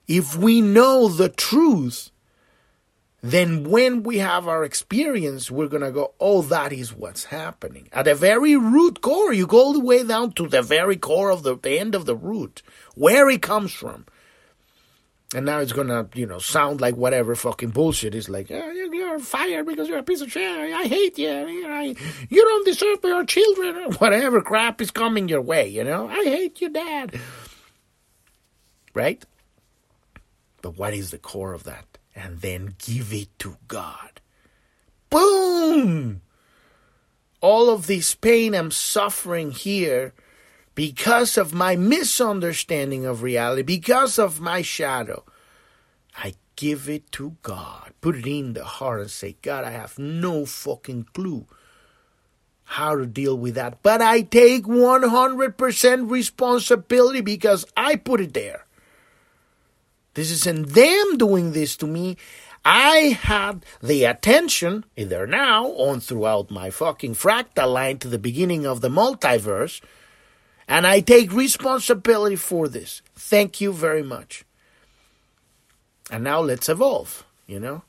If 0.09 0.37
we 0.37 0.61
know 0.61 1.09
the 1.09 1.28
truth, 1.28 2.11
then 3.23 3.64
when 3.64 4.03
we 4.03 4.18
have 4.18 4.49
our 4.49 4.64
experience, 4.64 5.51
we're 5.51 5.68
going 5.68 5.83
to 5.83 5.93
go, 5.93 6.14
oh, 6.18 6.41
that 6.43 6.73
is 6.73 6.95
what's 6.95 7.25
happening. 7.25 7.89
At 7.93 8.07
the 8.07 8.14
very 8.14 8.57
root 8.57 9.03
core, 9.03 9.33
you 9.33 9.47
go 9.47 9.59
all 9.59 9.73
the 9.75 9.81
way 9.81 10.03
down 10.03 10.33
to 10.33 10.49
the 10.49 10.62
very 10.62 10.97
core 10.97 11.31
of 11.31 11.43
the, 11.43 11.57
the 11.57 11.79
end 11.79 11.95
of 11.95 12.07
the 12.07 12.16
root, 12.16 12.62
where 12.95 13.29
it 13.29 13.43
comes 13.43 13.73
from. 13.73 14.07
And 15.33 15.47
now 15.47 15.61
it's 15.61 15.73
gonna, 15.73 16.09
you 16.14 16.27
know, 16.27 16.41
sound 16.41 16.81
like 16.81 16.97
whatever 16.97 17.37
fucking 17.37 17.71
bullshit. 17.71 18.16
It's 18.16 18.29
like, 18.29 18.51
oh, 18.51 18.71
you're 18.73 19.21
fired 19.21 19.64
because 19.64 19.89
you're 19.89 19.99
a 19.99 20.03
piece 20.03 20.23
of 20.23 20.33
shit. 20.33 20.43
I 20.43 20.89
hate 20.89 21.18
you. 21.18 21.31
I, 21.31 21.95
you 22.29 22.43
don't 22.45 22.64
deserve 22.64 22.99
your 23.05 23.25
children. 23.25 23.93
Whatever 23.99 24.41
crap 24.41 24.81
is 24.81 24.91
coming 24.91 25.29
your 25.29 25.41
way, 25.41 25.68
you 25.68 25.85
know. 25.85 26.09
I 26.09 26.25
hate 26.25 26.61
you, 26.61 26.71
dad. 26.71 27.21
Right? 28.93 29.25
But 30.62 30.77
what 30.77 30.95
is 30.95 31.12
the 31.12 31.18
core 31.18 31.53
of 31.53 31.62
that? 31.62 31.89
And 32.15 32.41
then 32.41 32.75
give 32.79 33.13
it 33.13 33.39
to 33.41 33.57
God. 33.69 34.21
Boom! 35.09 36.23
All 37.41 37.71
of 37.71 37.87
this 37.87 38.15
pain 38.15 38.55
I'm 38.55 38.71
suffering 38.71 39.51
here 39.53 40.13
because 40.75 41.37
of 41.37 41.55
my 41.55 41.77
misunderstanding 41.77 43.05
of 43.05 43.23
reality, 43.23 43.63
because 43.63 44.19
of 44.19 44.41
my 44.41 44.63
shadow, 44.63 45.25
I 46.17 46.35
give 46.57 46.89
it 46.89 47.11
to 47.13 47.37
God. 47.43 47.93
Put 48.01 48.17
it 48.17 48.27
in 48.27 48.53
the 48.53 48.65
heart 48.65 49.01
and 49.01 49.11
say, 49.11 49.37
God, 49.43 49.65
I 49.65 49.71
have 49.71 49.99
no 49.99 50.47
fucking 50.47 51.09
clue 51.15 51.47
how 52.65 52.95
to 52.95 53.05
deal 53.05 53.37
with 53.37 53.55
that. 53.55 53.83
But 53.83 54.01
I 54.01 54.23
take 54.23 54.65
100% 54.65 56.11
responsibility 56.11 57.21
because 57.21 57.67
I 57.77 57.97
put 57.97 58.21
it 58.21 58.33
there. 58.33 58.65
This 60.15 60.31
isn't 60.31 60.71
them 60.71 61.19
doing 61.19 61.53
this 61.53 61.77
to 61.79 61.87
me. 61.87 62.17
I 62.65 63.19
had 63.23 63.65
the 63.83 64.05
attention, 64.05 64.85
either 64.97 65.27
now 65.27 65.67
or 65.67 65.99
throughout 65.99 66.51
my 66.51 66.71
fucking 66.71 67.15
fractal 67.15 67.73
line 67.73 67.99
to 67.99 68.09
the 68.09 68.19
beginning 68.19 68.67
of 68.67 68.81
the 68.81 68.91
multiverse 68.91 69.81
and 70.71 70.87
I 70.87 71.01
take 71.01 71.33
responsibility 71.33 72.37
for 72.37 72.69
this. 72.69 73.03
Thank 73.17 73.61
you 73.61 73.73
very 73.73 74.05
much. 74.05 74.45
And 76.13 76.23
now 76.23 76.41
let's 76.41 76.69
evolve, 76.69 77.27
you 77.49 77.59
know? 77.59 77.83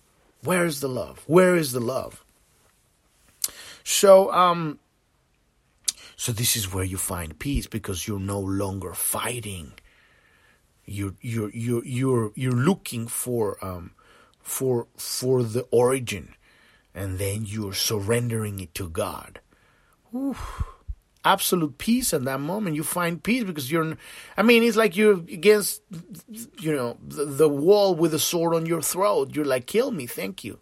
Where 0.44 0.66
is 0.66 0.82
the 0.82 0.90
love? 0.90 1.24
Where 1.28 1.56
is 1.56 1.74
the 1.74 1.80
love? 1.80 2.26
So, 3.84 4.34
um, 4.34 4.80
so 6.16 6.32
this 6.32 6.56
is 6.56 6.74
where 6.74 6.84
you 6.84 6.98
find 6.98 7.38
peace 7.38 7.68
because 7.68 8.08
you're 8.08 8.20
no 8.20 8.40
longer 8.40 8.96
fighting. 8.96 9.74
You're 10.92 11.16
you're 11.22 11.52
you're 11.52 11.86
you're 11.86 12.32
you're 12.36 12.52
looking 12.52 13.08
for 13.08 13.58
um 13.64 13.92
for 14.42 14.88
for 14.98 15.44
the 15.44 15.64
origin, 15.72 16.36
and 16.94 17.20
then 17.20 17.46
you're 17.46 17.74
surrendering 17.74 18.60
it 18.60 18.76
to 18.76 18.90
God. 18.90 19.40
Whew. 20.12 20.36
absolute 21.24 21.78
peace 21.78 22.14
at 22.14 22.24
that 22.26 22.40
moment. 22.40 22.76
You 22.76 22.84
find 22.84 23.22
peace 23.22 23.44
because 23.44 23.72
you're, 23.72 23.96
I 24.38 24.42
mean, 24.42 24.64
it's 24.64 24.78
like 24.78 24.98
you're 24.98 25.14
against, 25.14 25.82
you 26.60 26.74
know, 26.74 26.98
the, 27.06 27.26
the 27.26 27.50
wall 27.50 27.96
with 27.96 28.14
a 28.14 28.20
sword 28.20 28.56
on 28.56 28.66
your 28.66 28.82
throat. 28.82 29.36
You're 29.36 29.46
like, 29.46 29.66
kill 29.68 29.92
me, 29.92 30.08
thank 30.08 30.44
you. 30.44 30.60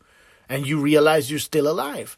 And 0.48 0.68
you 0.68 0.80
realize 0.80 1.30
you're 1.30 1.40
still 1.40 1.68
alive. 1.68 2.18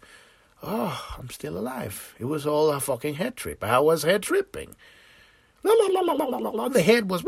Oh, 0.63 1.15
I'm 1.17 1.29
still 1.29 1.57
alive. 1.57 2.15
It 2.19 2.25
was 2.25 2.45
all 2.45 2.71
a 2.71 2.79
fucking 2.79 3.15
head 3.15 3.35
trip. 3.35 3.63
I 3.63 3.79
was 3.79 4.03
head 4.03 4.23
tripping. 4.23 4.75
La, 5.63 5.73
la, 5.73 6.49
la, 6.49 6.69
the 6.69 6.81
head 6.81 7.09
was 7.09 7.23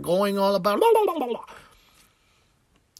going 0.00 0.38
all 0.38 0.54
about. 0.54 0.80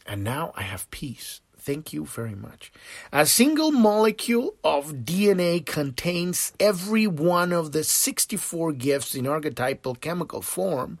And 0.05 0.23
now 0.23 0.53
I 0.55 0.63
have 0.63 0.89
peace. 0.91 1.41
Thank 1.57 1.93
you 1.93 2.05
very 2.05 2.35
much. 2.35 2.71
A 3.11 3.25
single 3.25 3.71
molecule 3.71 4.55
of 4.63 5.05
DNA 5.05 5.65
contains 5.65 6.53
every 6.59 7.05
one 7.05 7.51
of 7.51 7.73
the 7.73 7.83
64 7.83 8.73
gifts 8.73 9.13
in 9.13 9.27
archetypal 9.27 9.95
chemical 9.95 10.41
form. 10.41 10.99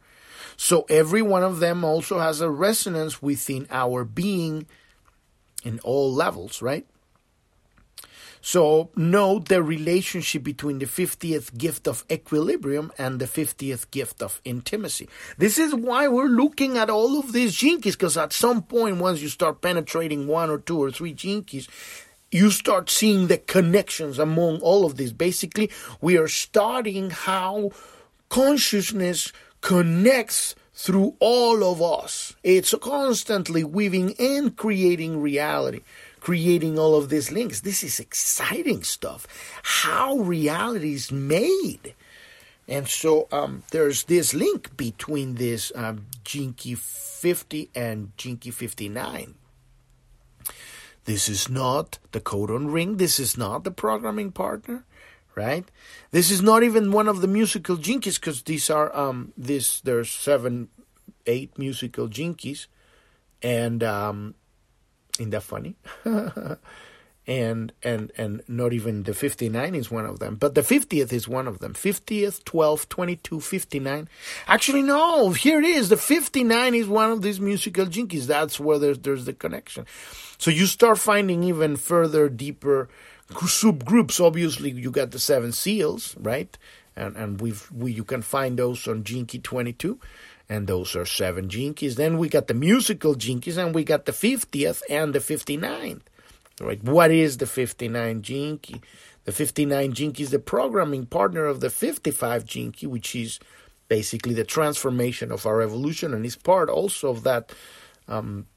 So 0.57 0.85
every 0.89 1.21
one 1.21 1.43
of 1.43 1.59
them 1.59 1.83
also 1.83 2.19
has 2.19 2.41
a 2.41 2.49
resonance 2.49 3.21
within 3.21 3.67
our 3.71 4.03
being 4.03 4.67
in 5.63 5.79
all 5.79 6.13
levels, 6.13 6.61
right? 6.61 6.85
So 8.41 8.89
note 8.95 9.49
the 9.49 9.61
relationship 9.61 10.43
between 10.43 10.79
the 10.79 10.85
50th 10.85 11.57
gift 11.57 11.87
of 11.87 12.05
equilibrium 12.09 12.91
and 12.97 13.19
the 13.19 13.25
50th 13.25 13.91
gift 13.91 14.21
of 14.21 14.41
intimacy. 14.45 15.09
This 15.37 15.57
is 15.57 15.75
why 15.75 16.07
we're 16.07 16.27
looking 16.27 16.77
at 16.77 16.89
all 16.89 17.19
of 17.19 17.33
these 17.33 17.55
gene 17.55 17.81
keys, 17.81 17.95
because 17.95 18.17
at 18.17 18.33
some 18.33 18.63
point, 18.63 18.97
once 18.97 19.21
you 19.21 19.29
start 19.29 19.61
penetrating 19.61 20.27
one 20.27 20.49
or 20.49 20.57
two 20.57 20.81
or 20.81 20.91
three 20.91 21.13
gene 21.13 21.43
keys, 21.43 21.67
you 22.31 22.51
start 22.51 22.89
seeing 22.89 23.27
the 23.27 23.37
connections 23.37 24.19
among 24.19 24.59
all 24.61 24.85
of 24.85 24.97
these. 24.97 25.11
Basically, 25.11 25.69
we 25.99 26.17
are 26.17 26.27
studying 26.27 27.09
how 27.09 27.71
consciousness 28.29 29.33
connects 29.61 30.55
through 30.73 31.15
all 31.19 31.63
of 31.63 31.81
us. 31.81 32.35
It's 32.43 32.73
constantly 32.81 33.63
weaving 33.63 34.15
and 34.17 34.55
creating 34.55 35.21
reality 35.21 35.81
creating 36.29 36.77
all 36.77 36.93
of 36.95 37.09
these 37.09 37.31
links. 37.31 37.61
This 37.61 37.83
is 37.83 37.99
exciting 37.99 38.83
stuff. 38.83 39.25
How 39.63 40.15
reality 40.17 40.93
is 40.93 41.11
made. 41.11 41.95
And 42.67 42.87
so 42.87 43.27
um, 43.31 43.63
there's 43.71 44.03
this 44.03 44.35
link 44.35 44.77
between 44.77 45.35
this 45.35 45.71
um, 45.73 46.05
Gene 46.23 46.53
Key 46.53 46.75
50 46.75 47.71
and 47.73 48.11
Gene 48.15 48.37
Key 48.37 48.51
59. 48.51 49.33
This 51.05 51.27
is 51.27 51.49
not 51.49 51.97
the 52.11 52.21
codon 52.21 52.71
ring. 52.71 52.97
This 52.97 53.19
is 53.19 53.35
not 53.35 53.63
the 53.63 53.71
programming 53.71 54.31
partner, 54.31 54.85
right? 55.33 55.65
This 56.11 56.29
is 56.29 56.43
not 56.43 56.61
even 56.61 56.91
one 56.91 57.07
of 57.07 57.21
the 57.21 57.27
musical 57.27 57.75
gene 57.75 58.01
keys 58.01 58.19
because 58.19 58.43
these 58.43 58.69
are 58.69 58.95
um 58.95 59.33
this 59.35 59.81
there's 59.81 60.11
seven, 60.11 60.69
eight 61.25 61.57
musical 61.57 62.07
jinkies, 62.07 62.67
and 63.41 63.83
um, 63.83 64.35
isn't 65.19 65.31
that 65.31 65.43
funny? 65.43 65.75
and 67.29 67.71
and 67.83 68.11
and 68.17 68.41
not 68.47 68.73
even 68.73 69.03
the 69.03 69.13
59 69.13 69.75
is 69.75 69.91
one 69.91 70.05
of 70.05 70.17
them. 70.17 70.35
But 70.35 70.55
the 70.55 70.61
50th 70.61 71.13
is 71.13 71.27
one 71.27 71.47
of 71.47 71.59
them. 71.59 71.73
50th 71.73 72.43
12 72.43 72.89
22 72.89 73.39
59 73.39 74.09
actually 74.47 74.81
no. 74.81 75.29
Here 75.31 75.59
it 75.59 75.65
is. 75.65 75.89
The 75.89 75.97
59 75.97 76.73
is 76.73 76.87
one 76.87 77.11
of 77.11 77.21
these 77.21 77.39
musical 77.39 77.85
gene 77.85 78.07
keys. 78.07 78.25
That's 78.25 78.59
where 78.59 78.79
there's 78.79 78.97
there's 78.99 79.25
the 79.25 79.33
connection. 79.33 79.85
So 80.39 80.49
you 80.49 80.65
start 80.65 80.97
finding 80.97 81.43
even 81.43 81.75
further 81.75 82.29
deeper 82.29 82.89
subgroups. 83.29 84.19
Obviously 84.19 84.71
you 84.71 84.89
got 84.89 85.11
the 85.11 85.19
seven 85.19 85.51
seals 85.51 86.15
right? 86.19 86.57
And 86.95 87.15
and 87.15 87.39
we've 87.39 87.71
we 87.71 87.91
you 87.91 88.03
can 88.03 88.23
find 88.23 88.57
those 88.57 88.87
on 88.87 89.03
gene 89.03 89.27
key 89.27 89.39
22 89.39 89.99
and 90.49 90.65
those 90.65 90.95
are 90.95 91.05
seven 91.05 91.47
gene 91.47 91.75
keys. 91.75 91.95
Then 91.95 92.17
we 92.17 92.27
got 92.27 92.47
the 92.47 92.53
musical 92.55 93.13
gene 93.13 93.39
keys, 93.39 93.57
and 93.57 93.73
we 93.73 93.83
got 93.83 94.05
the 94.05 94.11
50th 94.11 94.81
and 94.89 95.13
the 95.13 95.19
59th. 95.19 96.01
Right? 96.59 96.83
What 96.83 97.11
is 97.11 97.37
the 97.37 97.45
59 97.45 98.21
gene 98.23 98.57
key? 98.57 98.81
The 99.25 99.31
59 99.31 99.93
gene 99.93 100.11
key 100.11 100.23
is 100.23 100.31
the 100.31 100.39
programming 100.39 101.05
partner 101.05 101.45
of 101.45 101.59
the 101.59 101.69
55 101.69 102.45
gene 102.45 102.71
key, 102.71 102.87
which 102.87 103.15
is 103.15 103.39
basically 103.87 104.33
the 104.33 104.43
transformation 104.43 105.31
of 105.31 105.45
our 105.45 105.61
evolution, 105.61 106.13
and 106.13 106.25
is 106.25 106.35
part 106.35 106.69
also 106.69 107.09
of 107.09 107.23
that. 107.23 107.53
Um, 108.07 108.47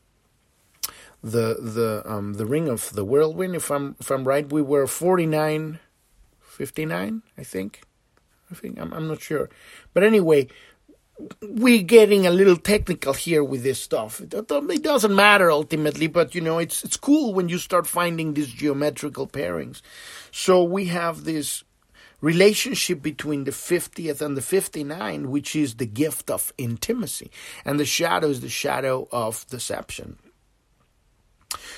the 1.22 1.56
the 1.60 2.02
um, 2.04 2.34
the 2.34 2.46
ring 2.46 2.68
of 2.68 2.92
the 2.94 3.04
whirlwind. 3.04 3.54
If 3.54 3.70
I'm 3.70 3.94
if 4.00 4.10
I'm 4.10 4.24
right, 4.24 4.50
we 4.50 4.60
were 4.60 4.86
49, 4.86 5.78
59, 6.40 7.22
I 7.38 7.42
think. 7.44 7.82
I 8.50 8.54
think 8.54 8.80
I'm 8.80 8.92
I'm 8.92 9.08
not 9.08 9.20
sure, 9.20 9.48
but 9.94 10.02
anyway, 10.02 10.48
we're 11.42 11.82
getting 11.82 12.26
a 12.26 12.30
little 12.30 12.56
technical 12.56 13.12
here 13.12 13.44
with 13.44 13.62
this 13.62 13.80
stuff. 13.80 14.20
It 14.20 14.82
doesn't 14.82 15.14
matter 15.14 15.50
ultimately, 15.50 16.06
but 16.06 16.34
you 16.34 16.40
know, 16.40 16.58
it's 16.58 16.84
it's 16.84 16.96
cool 16.96 17.34
when 17.34 17.48
you 17.48 17.58
start 17.58 17.86
finding 17.86 18.34
these 18.34 18.48
geometrical 18.48 19.26
pairings. 19.26 19.82
So 20.30 20.62
we 20.64 20.86
have 20.86 21.24
this 21.24 21.64
relationship 22.20 23.02
between 23.02 23.44
the 23.44 23.50
50th 23.50 24.20
and 24.20 24.36
the 24.36 24.42
59, 24.42 25.30
which 25.30 25.56
is 25.56 25.74
the 25.76 25.86
gift 25.86 26.30
of 26.30 26.52
intimacy, 26.58 27.30
and 27.64 27.80
the 27.80 27.84
shadow 27.84 28.28
is 28.28 28.40
the 28.40 28.48
shadow 28.48 29.08
of 29.12 29.46
deception. 29.48 30.18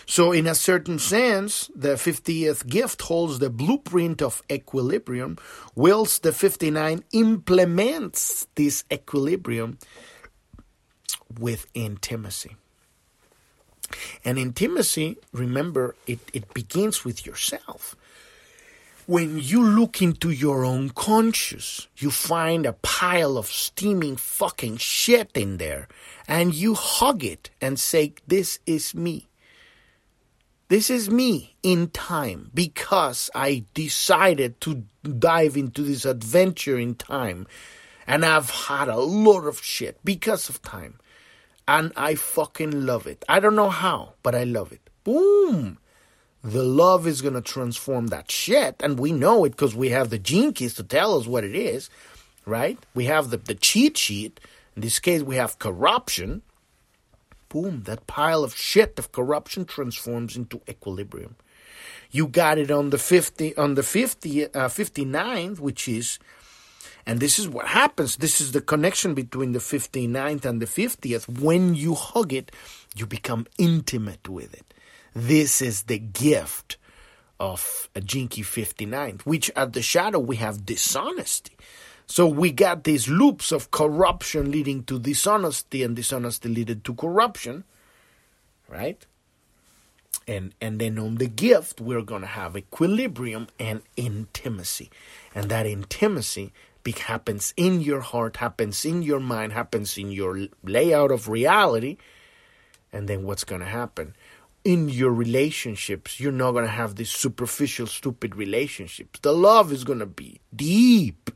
So, 0.07 0.33
in 0.33 0.47
a 0.47 0.55
certain 0.55 0.99
sense, 0.99 1.71
the 1.75 1.95
50th 1.95 2.67
gift 2.67 3.03
holds 3.03 3.39
the 3.39 3.51
blueprint 3.51 4.23
of 4.23 4.43
equilibrium, 4.51 5.39
whilst 5.75 6.23
the 6.23 6.33
59 6.33 7.03
implements 7.13 8.47
this 8.55 8.85
equilibrium 8.93 9.79
with 11.39 11.67
intimacy. 11.75 12.57
And 14.25 14.39
intimacy, 14.39 15.17
remember, 15.33 15.95
it, 16.07 16.21
it 16.33 16.53
begins 16.55 17.05
with 17.05 17.27
yourself. 17.27 17.97
When 19.07 19.39
you 19.39 19.63
look 19.63 20.01
into 20.01 20.31
your 20.31 20.65
own 20.65 20.89
conscious, 20.91 21.89
you 21.99 22.11
find 22.11 22.65
a 22.65 22.73
pile 22.73 23.37
of 23.37 23.47
steaming 23.47 24.17
fucking 24.17 24.79
shit 24.79 25.31
in 25.35 25.59
there, 25.59 25.89
and 26.27 26.55
you 26.55 26.75
hug 26.75 27.23
it 27.23 27.51
and 27.61 27.79
say, 27.79 28.15
This 28.27 28.61
is 28.67 28.95
me. 28.95 29.29
This 30.69 30.89
is 30.89 31.11
me 31.11 31.57
in 31.63 31.91
time 31.91 32.51
because 32.55 33.31
I 33.35 33.65
decided 33.75 34.61
to 34.63 34.85
dive 35.03 35.59
into 35.59 35.83
this 35.83 36.07
adventure 36.07 36.79
in 36.79 36.95
time. 36.95 37.47
And 38.07 38.25
I've 38.25 38.51
had 38.51 38.89
a 38.89 38.97
lot 38.97 39.47
of 39.47 39.63
shit 39.63 39.99
because 40.05 40.49
of 40.49 40.63
time. 40.63 40.99
And 41.69 41.93
I 41.97 42.15
fucking 42.15 42.87
love 42.87 43.07
it. 43.07 43.25
I 43.29 43.41
don't 43.41 43.57
know 43.57 43.69
how, 43.69 44.15
but 44.23 44.35
I 44.35 44.45
love 44.45 44.73
it. 44.73 44.89
Boom! 45.05 45.79
The 46.43 46.63
love 46.63 47.07
is 47.07 47.23
going 47.23 47.35
to 47.35 47.41
transform 47.41 48.09
that 48.09 48.31
shit. 48.31 48.77
And 48.81 48.99
we 48.99 49.13
know 49.13 49.45
it 49.45 49.51
because 49.51 49.75
we 49.75 49.91
have 49.91 50.11
the 50.11 50.19
gene 50.19 50.53
keys 50.53 50.75
to 50.75 50.83
tell 50.83 51.19
us 51.19 51.27
what 51.27 51.45
it 51.45 51.55
is, 51.55 51.89
right? 52.47 52.79
We 52.95 53.07
have 53.07 53.31
the, 53.31 53.39
the 53.39 53.55
cheat 53.55 53.97
sheet. 53.97 54.41
In 54.77 54.83
this 54.83 54.99
case, 54.99 55.23
we 55.23 55.37
have 55.37 55.59
corruption 55.59 56.43
boom, 57.55 57.85
that 57.85 58.09
pile 58.09 58.43
of 58.43 58.57
shit 58.57 58.99
of 58.99 59.13
corruption 59.13 59.65
transforms 59.65 60.37
into 60.37 60.61
equilibrium. 60.69 61.37
You 62.11 62.27
got 62.27 62.59
it 62.59 62.73
on 62.73 62.91
the 62.91 62.99
50, 62.99 63.57
on 63.57 63.77
the 63.77 63.85
50, 63.85 64.47
uh, 64.47 64.49
59th, 64.69 65.61
which 65.61 65.87
is, 65.87 66.19
and 67.07 67.21
this 67.21 67.39
is 67.39 67.49
what 67.49 67.69
happens. 67.69 68.17
This 68.17 68.41
is 68.41 68.51
the 68.51 68.61
connection 68.61 69.15
between 69.15 69.53
the 69.53 69.61
59th 69.61 70.45
and 70.45 70.61
the 70.61 70.67
50th. 70.67 71.29
When 71.41 71.77
you 71.77 71.95
hug 71.95 72.33
it, 72.33 72.51
you 72.97 73.07
become 73.07 73.47
intimate 73.57 74.29
with 74.29 74.53
it. 74.53 74.75
This 75.15 75.63
is 75.63 75.83
the 75.83 75.99
gift 75.99 76.77
of 77.39 77.89
a 77.95 78.01
Gene 78.01 78.27
Key 78.27 78.43
59th, 78.43 79.23
which 79.23 79.49
at 79.55 79.75
the 79.75 79.83
shadow 79.83 80.19
we 80.19 80.37
have 80.37 80.67
dishonesty. 80.67 81.57
So 82.07 82.27
we 82.27 82.53
got 82.53 82.85
these 82.85 83.09
loops 83.09 83.51
of 83.53 83.71
corruption 83.71 84.51
leading 84.51 84.85
to 84.85 84.99
dishonesty 84.99 85.83
and 85.83 85.97
dishonesty 85.97 86.49
leading 86.49 86.81
to 86.83 86.95
corruption, 86.95 87.65
right? 88.69 89.05
And 90.29 90.55
and 90.61 90.81
then 90.81 90.99
on 90.99 91.17
the 91.17 91.27
gift 91.27 91.81
we're 91.81 92.03
going 92.03 92.23
to 92.23 92.29
have 92.29 92.57
equilibrium 92.57 93.49
and 93.59 93.83
intimacy. 93.97 94.91
And 95.35 95.51
that 95.51 95.67
intimacy 95.67 96.53
happens 96.93 97.55
in 97.57 97.81
your 97.81 98.01
heart, 98.01 98.37
happens 98.37 98.85
in 98.85 99.03
your 99.03 99.21
mind, 99.21 99.53
happens 99.53 99.97
in 99.97 100.13
your 100.13 100.49
layout 100.63 101.11
of 101.11 101.29
reality. 101.29 101.97
And 102.93 103.09
then 103.09 103.25
what's 103.25 103.45
going 103.45 103.63
to 103.63 103.67
happen? 103.67 104.15
in 104.65 104.89
your 104.89 105.13
relationships, 105.13 106.19
you're 106.19 106.33
not 106.33 106.53
going 106.53 106.65
to 106.65 106.71
have 106.71 106.97
these 106.97 107.11
superficial, 107.11 107.87
stupid 107.87 108.35
relationships. 108.35 109.21
The 109.21 109.33
love 109.33 109.71
is 109.73 109.85
going 109.85 109.99
to 109.99 110.07
be 110.07 110.41
deep. 110.57 111.31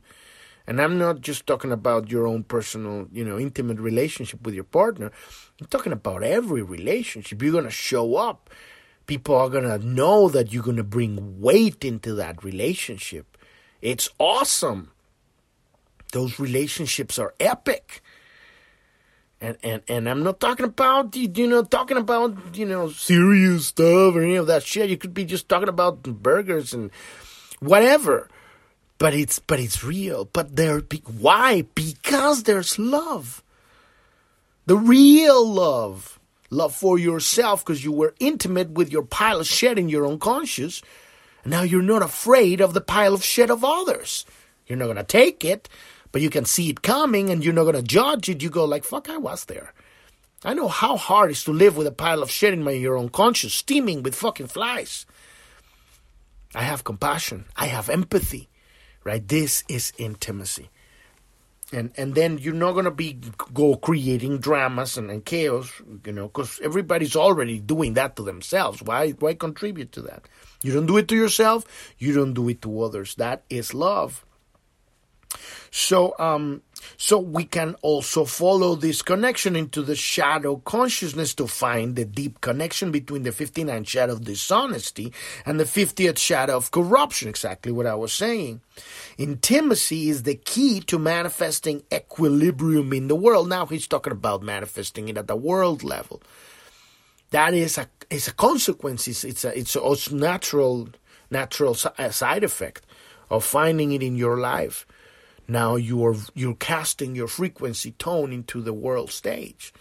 And 0.69 0.79
I'm 0.79 0.99
not 0.99 1.21
just 1.21 1.47
talking 1.47 1.71
about 1.71 2.11
your 2.11 2.27
own 2.27 2.43
personal, 2.43 3.07
you 3.11 3.25
know, 3.25 3.39
intimate 3.39 3.79
relationship 3.79 4.45
with 4.45 4.53
your 4.53 4.63
partner. 4.63 5.11
I'm 5.59 5.65
talking 5.65 5.91
about 5.91 6.21
every 6.21 6.61
relationship. 6.61 7.41
You're 7.41 7.53
going 7.53 7.63
to 7.63 7.71
show 7.71 8.17
up. 8.17 8.51
People 9.07 9.33
are 9.33 9.49
going 9.49 9.63
to 9.63 9.79
know 9.79 10.29
that 10.29 10.53
you're 10.53 10.61
going 10.61 10.77
to 10.77 10.83
bring 10.83 11.41
weight 11.41 11.83
into 11.83 12.13
that 12.13 12.43
relationship. 12.43 13.35
It's 13.81 14.09
awesome. 14.19 14.91
Those 16.11 16.39
relationships 16.39 17.17
are 17.17 17.33
epic. 17.39 18.03
And, 19.41 19.57
and 19.63 19.81
and 19.87 20.07
I'm 20.07 20.21
not 20.21 20.39
talking 20.39 20.65
about 20.65 21.15
you 21.15 21.47
know 21.47 21.63
talking 21.63 21.97
about 21.97 22.55
you 22.55 22.65
know 22.65 22.89
serious 22.89 23.67
stuff 23.67 24.13
or 24.13 24.21
any 24.21 24.35
of 24.35 24.45
that 24.47 24.61
shit. 24.63 24.89
You 24.89 24.97
could 24.97 25.15
be 25.15 25.25
just 25.25 25.49
talking 25.49 25.69
about 25.69 26.03
burgers 26.03 26.73
and 26.73 26.91
whatever. 27.59 28.29
But 28.99 29.13
it's 29.13 29.39
but 29.39 29.59
it's 29.59 29.83
real. 29.83 30.25
But 30.25 30.55
there 30.55 30.81
why? 31.19 31.63
Because 31.73 32.43
there's 32.43 32.77
love. 32.77 33.43
The 34.65 34.77
real 34.77 35.47
love. 35.47 36.19
Love 36.51 36.75
for 36.75 36.99
yourself 36.99 37.63
because 37.63 37.83
you 37.83 37.91
were 37.91 38.15
intimate 38.19 38.71
with 38.71 38.91
your 38.91 39.03
pile 39.03 39.39
of 39.39 39.47
shit 39.47 39.79
in 39.79 39.89
your 39.89 40.05
own 40.05 40.19
conscious. 40.19 40.81
And 41.43 41.51
now 41.51 41.61
you're 41.61 41.81
not 41.81 42.01
afraid 42.01 42.59
of 42.59 42.73
the 42.73 42.81
pile 42.81 43.13
of 43.13 43.23
shit 43.23 43.49
of 43.49 43.63
others. 43.63 44.25
You're 44.67 44.77
not 44.77 44.87
gonna 44.87 45.03
take 45.03 45.43
it 45.43 45.69
but 46.11 46.21
you 46.21 46.29
can 46.29 46.45
see 46.45 46.69
it 46.69 46.81
coming 46.81 47.29
and 47.29 47.43
you're 47.43 47.53
not 47.53 47.63
going 47.63 47.75
to 47.75 47.83
judge 47.83 48.29
it. 48.29 48.41
You 48.41 48.49
go 48.49 48.65
like, 48.65 48.83
fuck, 48.83 49.09
I 49.09 49.17
was 49.17 49.45
there. 49.45 49.73
I 50.43 50.53
know 50.53 50.67
how 50.67 50.97
hard 50.97 51.29
it 51.29 51.33
is 51.33 51.43
to 51.43 51.51
live 51.51 51.75
with 51.77 51.87
a 51.87 51.91
pile 51.91 52.23
of 52.23 52.31
shit 52.31 52.53
in 52.53 52.63
my, 52.63 52.71
your 52.71 52.97
own 52.97 53.09
conscience, 53.09 53.53
steaming 53.53 54.03
with 54.03 54.15
fucking 54.15 54.47
flies. 54.47 55.05
I 56.55 56.63
have 56.63 56.83
compassion. 56.83 57.45
I 57.55 57.67
have 57.67 57.89
empathy, 57.89 58.48
right? 59.09 59.27
This 59.27 59.63
is 59.67 59.91
intimacy. 59.97 60.69
And, 61.71 61.91
and 61.97 62.13
then 62.13 62.37
you're 62.37 62.53
not 62.53 62.73
going 62.73 62.85
to 62.85 62.91
be 62.91 63.17
go 63.53 63.75
creating 63.75 64.37
dramas 64.37 64.97
and, 64.97 65.09
and 65.09 65.25
chaos, 65.25 65.71
you 66.05 66.11
know, 66.11 66.27
because 66.27 66.59
everybody's 66.63 67.15
already 67.15 67.59
doing 67.59 67.95
that 67.95 68.15
to 68.17 68.23
themselves. 68.23 68.83
Why, 68.83 69.11
why 69.11 69.33
contribute 69.33 69.91
to 69.93 70.01
that? 70.03 70.23
You 70.61 70.73
don't 70.73 70.85
do 70.85 70.97
it 70.97 71.07
to 71.07 71.15
yourself. 71.15 71.65
You 71.97 72.13
don't 72.13 72.33
do 72.33 72.49
it 72.49 72.61
to 72.61 72.81
others. 72.81 73.15
That 73.15 73.43
is 73.49 73.73
love. 73.73 74.25
So, 75.71 76.15
um, 76.17 76.63
so 76.97 77.19
we 77.19 77.43
can 77.43 77.75
also 77.81 78.25
follow 78.25 78.75
this 78.75 79.01
connection 79.01 79.55
into 79.55 79.81
the 79.81 79.95
shadow 79.95 80.57
consciousness 80.57 81.33
to 81.35 81.47
find 81.47 81.95
the 81.95 82.05
deep 82.05 82.41
connection 82.41 82.91
between 82.91 83.23
the 83.23 83.31
59th 83.31 83.87
shadow 83.87 84.13
of 84.13 84.23
dishonesty 84.23 85.13
and 85.45 85.59
the 85.59 85.65
50th 85.65 86.17
shadow 86.17 86.57
of 86.57 86.71
corruption. 86.71 87.29
Exactly 87.29 87.71
what 87.71 87.85
I 87.85 87.95
was 87.95 88.13
saying. 88.13 88.61
Intimacy 89.17 90.09
is 90.09 90.23
the 90.23 90.35
key 90.35 90.79
to 90.81 90.97
manifesting 90.97 91.83
equilibrium 91.93 92.91
in 92.93 93.07
the 93.07 93.15
world. 93.15 93.49
Now 93.49 93.65
he's 93.65 93.87
talking 93.87 94.13
about 94.13 94.41
manifesting 94.41 95.09
it 95.09 95.17
at 95.17 95.27
the 95.27 95.35
world 95.35 95.83
level. 95.83 96.21
That 97.31 97.53
is 97.53 97.77
a 97.77 97.87
is 98.09 98.27
a 98.27 98.33
consequence. 98.33 99.07
It's, 99.07 99.23
it's 99.23 99.45
a 99.45 99.55
it's 99.55 99.75
a 99.75 100.15
natural 100.15 100.89
natural 101.29 101.75
side 101.75 102.43
effect 102.43 102.85
of 103.29 103.45
finding 103.45 103.91
it 103.91 104.01
in 104.01 104.15
your 104.15 104.37
life 104.37 104.87
now 105.49 105.75
you're 105.75 106.15
you're 106.35 106.55
casting 106.55 107.15
your 107.15 107.27
frequency 107.27 107.91
tone 107.91 108.31
into 108.31 108.61
the 108.61 108.73
world 108.73 109.11
stage 109.11 109.73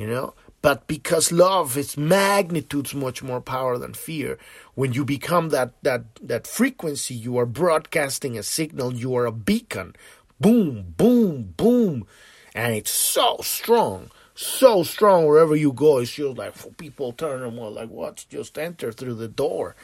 you 0.00 0.06
know? 0.06 0.32
But 0.62 0.86
because 0.86 1.30
love 1.30 1.76
is 1.76 1.98
magnitudes 1.98 2.94
much 2.94 3.22
more 3.22 3.42
power 3.42 3.76
than 3.76 3.92
fear 3.92 4.38
when 4.74 4.94
you 4.94 5.04
become 5.04 5.50
that 5.50 5.74
that 5.82 6.04
that 6.22 6.46
frequency 6.46 7.14
you 7.14 7.36
are 7.36 7.44
broadcasting 7.44 8.38
a 8.38 8.42
signal 8.42 8.94
you 8.94 9.14
are 9.14 9.26
a 9.26 9.32
beacon. 9.32 9.94
Boom 10.40 10.94
boom 10.96 11.52
boom. 11.54 12.06
And 12.54 12.74
it's 12.74 12.90
so 12.90 13.36
strong 13.42 14.10
so 14.34 14.82
strong 14.82 15.26
wherever 15.26 15.54
you 15.54 15.70
go 15.70 15.98
it's 15.98 16.14
just 16.14 16.38
like 16.38 16.54
people 16.78 17.12
turn 17.12 17.42
and 17.42 17.58
well 17.58 17.70
like 17.70 17.90
what? 17.90 18.24
Just 18.30 18.58
enter 18.58 18.92
through 18.92 19.16
the 19.16 19.28
door. 19.28 19.76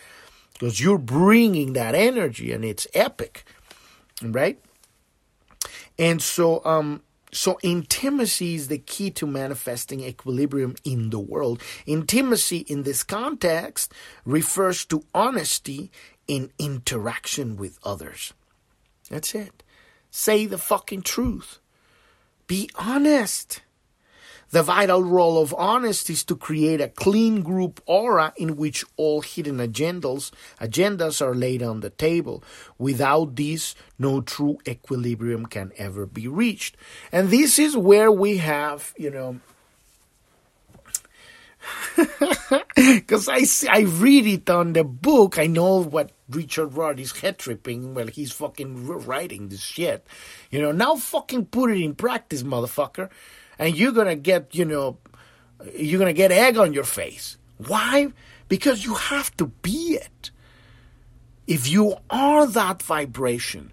Because 0.54 0.80
you're 0.80 0.96
bringing 0.96 1.74
that 1.74 1.94
energy 1.94 2.52
and 2.52 2.64
it's 2.64 2.86
epic 2.94 3.44
right 4.22 4.58
and 5.98 6.22
so, 6.22 6.64
um, 6.64 7.02
so 7.32 7.58
intimacy 7.62 8.54
is 8.54 8.68
the 8.68 8.78
key 8.78 9.10
to 9.12 9.26
manifesting 9.26 10.00
equilibrium 10.00 10.76
in 10.84 11.10
the 11.10 11.18
world. 11.18 11.62
Intimacy 11.86 12.58
in 12.58 12.82
this 12.82 13.02
context 13.02 13.92
refers 14.24 14.84
to 14.86 15.04
honesty 15.14 15.90
in 16.26 16.50
interaction 16.58 17.56
with 17.56 17.78
others. 17.84 18.32
That's 19.10 19.34
it. 19.34 19.62
Say 20.10 20.46
the 20.46 20.58
fucking 20.58 21.02
truth. 21.02 21.58
Be 22.46 22.70
honest. 22.76 23.60
The 24.50 24.62
vital 24.62 25.02
role 25.02 25.42
of 25.42 25.52
honesty 25.54 26.12
is 26.12 26.22
to 26.24 26.36
create 26.36 26.80
a 26.80 26.88
clean 26.88 27.42
group 27.42 27.82
aura 27.84 28.32
in 28.36 28.56
which 28.56 28.84
all 28.96 29.20
hidden 29.20 29.58
agendas 29.58 30.30
agendas 30.60 31.20
are 31.20 31.34
laid 31.34 31.62
on 31.62 31.80
the 31.80 31.90
table. 31.90 32.44
Without 32.78 33.34
this, 33.34 33.74
no 33.98 34.20
true 34.20 34.58
equilibrium 34.66 35.46
can 35.46 35.72
ever 35.76 36.06
be 36.06 36.28
reached. 36.28 36.76
And 37.10 37.30
this 37.30 37.58
is 37.58 37.76
where 37.76 38.12
we 38.12 38.36
have, 38.36 38.94
you 38.96 39.10
know, 39.10 39.40
because 42.76 43.28
I 43.28 43.40
see, 43.40 43.66
I 43.66 43.80
read 43.80 44.26
it 44.28 44.48
on 44.48 44.74
the 44.74 44.84
book. 44.84 45.40
I 45.40 45.48
know 45.48 45.82
what 45.82 46.12
Richard 46.30 46.74
Rudd 46.74 47.00
is 47.00 47.18
head 47.18 47.38
tripping 47.38 47.94
while 47.94 48.06
he's 48.06 48.30
fucking 48.30 48.86
writing 48.86 49.48
this 49.48 49.60
shit. 49.60 50.06
You 50.52 50.62
know, 50.62 50.70
now 50.70 50.94
fucking 50.94 51.46
put 51.46 51.72
it 51.72 51.82
in 51.82 51.96
practice, 51.96 52.44
motherfucker 52.44 53.10
and 53.58 53.76
you're 53.76 53.92
going 53.92 54.06
to 54.06 54.16
get, 54.16 54.54
you 54.54 54.64
know, 54.64 54.98
you're 55.74 55.98
going 55.98 56.14
to 56.14 56.16
get 56.16 56.32
egg 56.32 56.58
on 56.58 56.72
your 56.72 56.84
face. 56.84 57.38
Why? 57.58 58.12
Because 58.48 58.84
you 58.84 58.94
have 58.94 59.36
to 59.38 59.46
be 59.46 59.98
it. 60.00 60.30
If 61.46 61.68
you 61.68 61.96
are 62.10 62.46
that 62.46 62.82
vibration, 62.82 63.72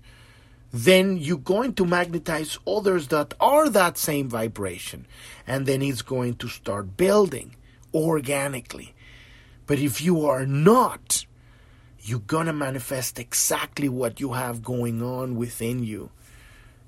then 0.72 1.18
you're 1.18 1.38
going 1.38 1.74
to 1.76 1.86
magnetize 1.86 2.58
others 2.66 3.10
that 3.10 3.34
are 3.40 3.70
that 3.70 3.98
same 3.98 4.30
vibration. 4.30 5.06
And 5.46 5.66
then 5.66 5.82
it's 5.82 6.02
going 6.02 6.36
to 6.36 6.48
start 6.48 6.98
building 6.98 7.56
organically. 7.94 8.94
But 9.68 9.80
if 9.80 10.02
you 10.02 10.26
are 10.26 10.46
not, 10.46 11.26
you're 12.02 12.20
going 12.20 12.48
to 12.48 12.54
manifest 12.54 13.20
exactly 13.20 13.88
what 13.88 14.20
you 14.20 14.34
have 14.34 14.64
going 14.64 15.02
on 15.02 15.36
within 15.36 15.84
you 15.84 16.10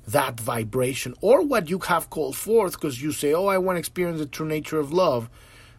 that 0.08 0.40
vibration 0.40 1.16
or 1.22 1.42
what 1.42 1.70
you 1.70 1.80
have 1.80 2.10
called 2.10 2.36
forth 2.36 2.74
because 2.74 3.02
you 3.02 3.12
say, 3.12 3.34
Oh, 3.34 3.48
I 3.48 3.58
want 3.58 3.76
to 3.76 3.80
experience 3.80 4.20
the 4.20 4.26
true 4.26 4.48
nature 4.48 4.80
of 4.80 4.94
love. 4.94 5.30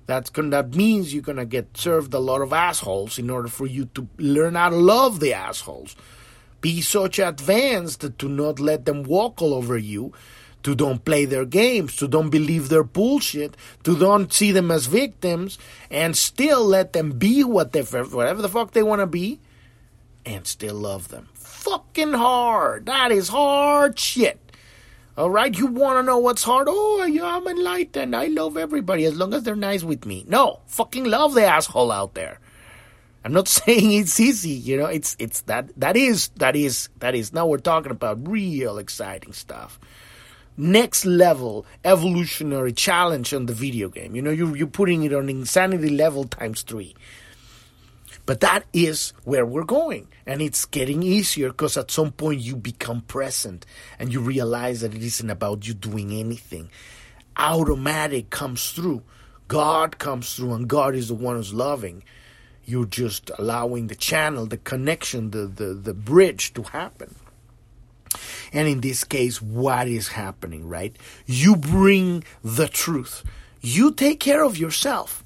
That's 0.06 0.30
gonna, 0.30 0.50
that 0.50 0.74
means 0.74 1.12
you're 1.12 1.22
gonna 1.22 1.44
get 1.44 1.76
served 1.76 2.14
a 2.14 2.18
lot 2.18 2.40
of 2.40 2.52
assholes 2.52 3.18
in 3.18 3.28
order 3.28 3.48
for 3.48 3.66
you 3.66 3.86
to 3.94 4.08
learn 4.18 4.54
how 4.54 4.70
to 4.70 4.76
love 4.76 5.20
the 5.20 5.34
assholes. 5.34 5.96
Be 6.60 6.80
such 6.80 7.18
advanced 7.18 8.18
to 8.18 8.28
not 8.28 8.60
let 8.60 8.84
them 8.84 9.02
walk 9.02 9.42
all 9.42 9.54
over 9.54 9.76
you, 9.76 10.12
to 10.62 10.74
don't 10.74 11.04
play 11.04 11.24
their 11.24 11.44
games, 11.44 11.94
to 11.96 12.08
don't 12.08 12.30
believe 12.30 12.68
their 12.68 12.82
bullshit, 12.82 13.56
to 13.84 13.96
don't 13.96 14.32
see 14.32 14.52
them 14.52 14.70
as 14.70 14.86
victims, 14.86 15.58
and 15.90 16.16
still 16.16 16.64
let 16.64 16.92
them 16.92 17.12
be 17.12 17.44
what 17.44 17.72
they, 17.72 17.82
whatever 17.82 18.42
the 18.42 18.48
fuck 18.48 18.72
they 18.72 18.82
want 18.82 19.00
to 19.00 19.06
be, 19.06 19.38
and 20.26 20.46
still 20.46 20.74
love 20.74 21.08
them 21.08 21.28
fucking 21.66 22.12
hard. 22.12 22.86
That 22.86 23.10
is 23.10 23.28
hard 23.28 23.98
shit. 23.98 24.40
All 25.16 25.30
right, 25.30 25.56
you 25.56 25.66
want 25.66 25.98
to 25.98 26.02
know 26.04 26.18
what's 26.18 26.44
hard? 26.44 26.68
Oh, 26.70 27.04
yeah, 27.06 27.36
I'm 27.36 27.48
enlightened. 27.48 28.14
I 28.14 28.26
love 28.26 28.56
everybody 28.56 29.04
as 29.04 29.16
long 29.16 29.34
as 29.34 29.42
they're 29.42 29.56
nice 29.56 29.82
with 29.82 30.06
me. 30.06 30.24
No, 30.28 30.60
fucking 30.66 31.04
love 31.04 31.34
the 31.34 31.44
asshole 31.44 31.90
out 31.90 32.14
there. 32.14 32.38
I'm 33.24 33.32
not 33.32 33.48
saying 33.58 33.92
it's 33.92 34.20
easy, 34.20 34.50
you 34.50 34.76
know. 34.76 34.86
It's 34.86 35.16
it's 35.18 35.40
that 35.42 35.70
that 35.80 35.96
is 35.96 36.28
that 36.36 36.54
is 36.54 36.88
that 37.00 37.16
is. 37.16 37.32
Now 37.32 37.46
we're 37.46 37.58
talking 37.58 37.90
about 37.90 38.28
real 38.28 38.78
exciting 38.78 39.32
stuff. 39.32 39.80
Next 40.56 41.04
level 41.04 41.66
evolutionary 41.84 42.72
challenge 42.72 43.34
on 43.34 43.46
the 43.46 43.52
video 43.54 43.88
game. 43.88 44.14
You 44.14 44.22
know, 44.22 44.30
you 44.30 44.54
you're 44.54 44.68
putting 44.68 45.02
it 45.02 45.12
on 45.12 45.28
insanity 45.28 45.88
level 45.88 46.24
times 46.24 46.62
three. 46.62 46.94
But 48.26 48.40
that 48.40 48.64
is 48.72 49.12
where 49.24 49.46
we're 49.46 49.64
going. 49.64 50.08
And 50.26 50.42
it's 50.42 50.64
getting 50.64 51.02
easier 51.02 51.48
because 51.50 51.76
at 51.76 51.92
some 51.92 52.10
point 52.10 52.40
you 52.40 52.56
become 52.56 53.02
present 53.02 53.64
and 53.98 54.12
you 54.12 54.20
realize 54.20 54.80
that 54.80 54.94
it 54.94 55.02
isn't 55.02 55.30
about 55.30 55.66
you 55.66 55.74
doing 55.74 56.12
anything. 56.12 56.68
Automatic 57.36 58.30
comes 58.30 58.72
through. 58.72 59.02
God 59.48 59.98
comes 59.98 60.34
through, 60.34 60.54
and 60.54 60.66
God 60.68 60.96
is 60.96 61.08
the 61.08 61.14
one 61.14 61.36
who's 61.36 61.54
loving. 61.54 62.02
You're 62.64 62.86
just 62.86 63.30
allowing 63.38 63.86
the 63.86 63.94
channel, 63.94 64.46
the 64.46 64.56
connection, 64.56 65.30
the, 65.30 65.46
the, 65.46 65.66
the 65.72 65.94
bridge 65.94 66.52
to 66.54 66.64
happen. 66.64 67.14
And 68.52 68.66
in 68.66 68.80
this 68.80 69.04
case, 69.04 69.40
what 69.40 69.86
is 69.86 70.08
happening, 70.08 70.68
right? 70.68 70.96
You 71.26 71.54
bring 71.54 72.24
the 72.42 72.66
truth. 72.66 73.22
You 73.60 73.92
take 73.92 74.18
care 74.18 74.42
of 74.42 74.58
yourself. 74.58 75.22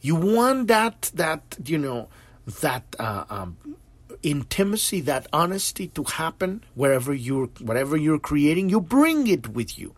You 0.00 0.14
want 0.14 0.68
that 0.68 1.10
that 1.14 1.56
you 1.64 1.78
know 1.78 2.08
that 2.46 2.96
uh, 2.98 3.24
um, 3.28 3.56
intimacy, 4.22 5.00
that 5.02 5.26
honesty 5.32 5.88
to 5.88 6.04
happen 6.04 6.64
wherever 6.74 7.12
you're, 7.12 7.46
whatever 7.60 7.96
you're 7.96 8.18
creating. 8.18 8.70
You 8.70 8.80
bring 8.80 9.26
it 9.26 9.48
with 9.48 9.78
you, 9.78 9.94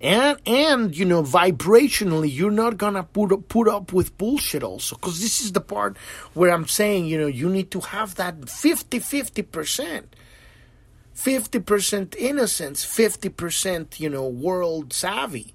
and 0.00 0.38
and 0.46 0.96
you 0.96 1.04
know 1.04 1.22
vibrationally 1.22 2.32
you're 2.32 2.50
not 2.50 2.76
gonna 2.76 3.04
put 3.04 3.32
up, 3.32 3.48
put 3.48 3.68
up 3.68 3.92
with 3.92 4.16
bullshit 4.18 4.62
also 4.62 4.96
because 4.96 5.20
this 5.20 5.40
is 5.40 5.52
the 5.52 5.60
part 5.60 5.96
where 6.34 6.50
i'm 6.50 6.66
saying 6.66 7.06
you 7.06 7.18
know 7.18 7.26
you 7.26 7.48
need 7.48 7.70
to 7.70 7.80
have 7.80 8.14
that 8.16 8.48
50 8.48 8.98
50 8.98 9.42
percent. 9.42 10.16
50% 11.16 12.16
innocence 12.16 12.84
50% 12.84 14.00
you 14.00 14.10
know 14.10 14.26
world 14.26 14.92
savvy. 14.92 15.54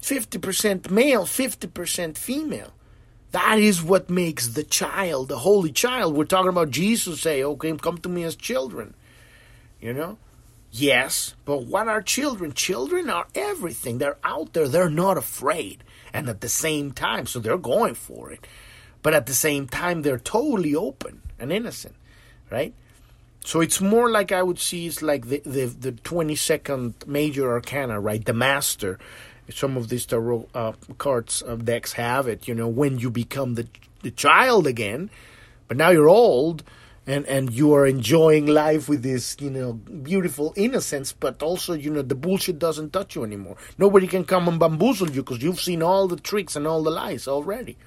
50% 0.00 0.90
male 0.90 1.26
50% 1.26 2.16
female 2.16 2.72
that 3.32 3.58
is 3.58 3.82
what 3.82 4.10
makes 4.10 4.48
the 4.48 4.64
child 4.64 5.28
the 5.28 5.38
holy 5.38 5.72
child 5.72 6.14
we're 6.14 6.24
talking 6.24 6.48
about 6.48 6.70
jesus 6.70 7.20
say 7.20 7.42
okay 7.42 7.72
come 7.76 7.98
to 7.98 8.08
me 8.08 8.24
as 8.24 8.36
children 8.36 8.94
you 9.80 9.92
know 9.92 10.18
Yes, 10.72 11.34
but 11.44 11.64
what 11.64 11.88
are 11.88 12.00
children? 12.00 12.52
Children 12.52 13.10
are 13.10 13.26
everything. 13.34 13.98
They're 13.98 14.18
out 14.22 14.52
there. 14.52 14.68
They're 14.68 14.88
not 14.88 15.18
afraid. 15.18 15.82
And 16.12 16.28
at 16.28 16.40
the 16.40 16.48
same 16.48 16.92
time, 16.92 17.26
so 17.26 17.40
they're 17.40 17.58
going 17.58 17.94
for 17.94 18.30
it. 18.30 18.46
But 19.02 19.14
at 19.14 19.26
the 19.26 19.34
same 19.34 19.66
time, 19.66 20.02
they're 20.02 20.18
totally 20.18 20.74
open 20.74 21.22
and 21.38 21.52
innocent, 21.52 21.94
right? 22.50 22.74
So 23.44 23.60
it's 23.60 23.80
more 23.80 24.10
like 24.10 24.32
I 24.32 24.42
would 24.42 24.58
see 24.58 24.86
it's 24.86 25.02
like 25.02 25.26
the, 25.26 25.40
the, 25.44 25.66
the 25.66 25.92
22nd 25.92 27.06
major 27.06 27.50
arcana, 27.50 27.98
right? 27.98 28.24
The 28.24 28.34
master. 28.34 28.98
Some 29.50 29.76
of 29.76 29.88
these 29.88 30.06
tarot 30.06 30.48
uh, 30.54 30.72
cards 30.98 31.42
uh, 31.46 31.56
decks 31.56 31.92
have 31.94 32.26
it, 32.26 32.48
you 32.48 32.54
know, 32.54 32.68
when 32.68 32.98
you 32.98 33.10
become 33.10 33.54
the, 33.54 33.68
the 34.02 34.10
child 34.10 34.66
again, 34.66 35.10
but 35.68 35.76
now 35.76 35.90
you're 35.90 36.08
old 36.08 36.62
and 37.06 37.24
and 37.26 37.52
you 37.52 37.72
are 37.72 37.86
enjoying 37.86 38.46
life 38.46 38.86
with 38.86 39.02
this 39.02 39.34
you 39.40 39.48
know 39.48 39.72
beautiful 39.72 40.52
innocence 40.54 41.12
but 41.12 41.42
also 41.42 41.72
you 41.72 41.90
know 41.90 42.02
the 42.02 42.14
bullshit 42.14 42.58
doesn't 42.58 42.92
touch 42.92 43.14
you 43.14 43.24
anymore. 43.24 43.56
Nobody 43.78 44.06
can 44.06 44.24
come 44.24 44.48
and 44.48 44.58
bamboozle 44.58 45.10
you 45.10 45.22
because 45.22 45.42
you've 45.42 45.60
seen 45.60 45.82
all 45.82 46.08
the 46.08 46.16
tricks 46.16 46.56
and 46.56 46.66
all 46.66 46.82
the 46.82 46.90
lies 46.90 47.26
already 47.26 47.78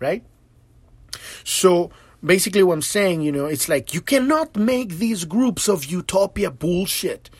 right? 0.00 0.24
So 1.44 1.90
basically 2.24 2.62
what 2.62 2.74
i'm 2.74 2.82
saying 2.82 3.22
you 3.22 3.30
know 3.30 3.46
it's 3.46 3.68
like 3.68 3.94
you 3.94 4.00
cannot 4.00 4.56
make 4.56 4.94
these 4.94 5.24
groups 5.24 5.68
of 5.68 5.84
utopia 5.84 6.50
bullshit 6.50 7.30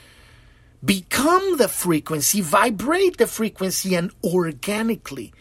become 0.85 1.57
the 1.57 1.69
frequency 1.69 2.41
vibrate 2.41 3.17
the 3.17 3.27
frequency 3.27 3.95
and 3.95 4.13
organically 4.23 5.33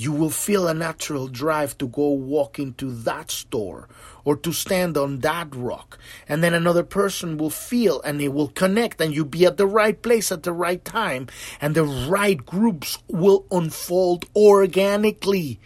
you 0.00 0.12
will 0.12 0.30
feel 0.30 0.66
a 0.66 0.72
natural 0.72 1.28
drive 1.28 1.76
to 1.76 1.86
go 1.86 2.08
walk 2.08 2.58
into 2.58 2.90
that 2.90 3.30
store 3.30 3.86
or 4.24 4.34
to 4.34 4.50
stand 4.50 4.96
on 4.96 5.18
that 5.18 5.54
rock. 5.54 5.98
And 6.26 6.42
then 6.42 6.54
another 6.54 6.84
person 6.84 7.36
will 7.36 7.50
feel 7.50 8.00
and 8.00 8.18
it 8.22 8.32
will 8.32 8.48
connect, 8.48 8.98
and 9.02 9.14
you'll 9.14 9.26
be 9.26 9.44
at 9.44 9.58
the 9.58 9.66
right 9.66 10.00
place 10.00 10.32
at 10.32 10.42
the 10.42 10.54
right 10.54 10.82
time, 10.82 11.26
and 11.60 11.74
the 11.74 11.84
right 11.84 12.38
groups 12.46 12.96
will 13.08 13.44
unfold 13.50 14.24
organically 14.34 15.60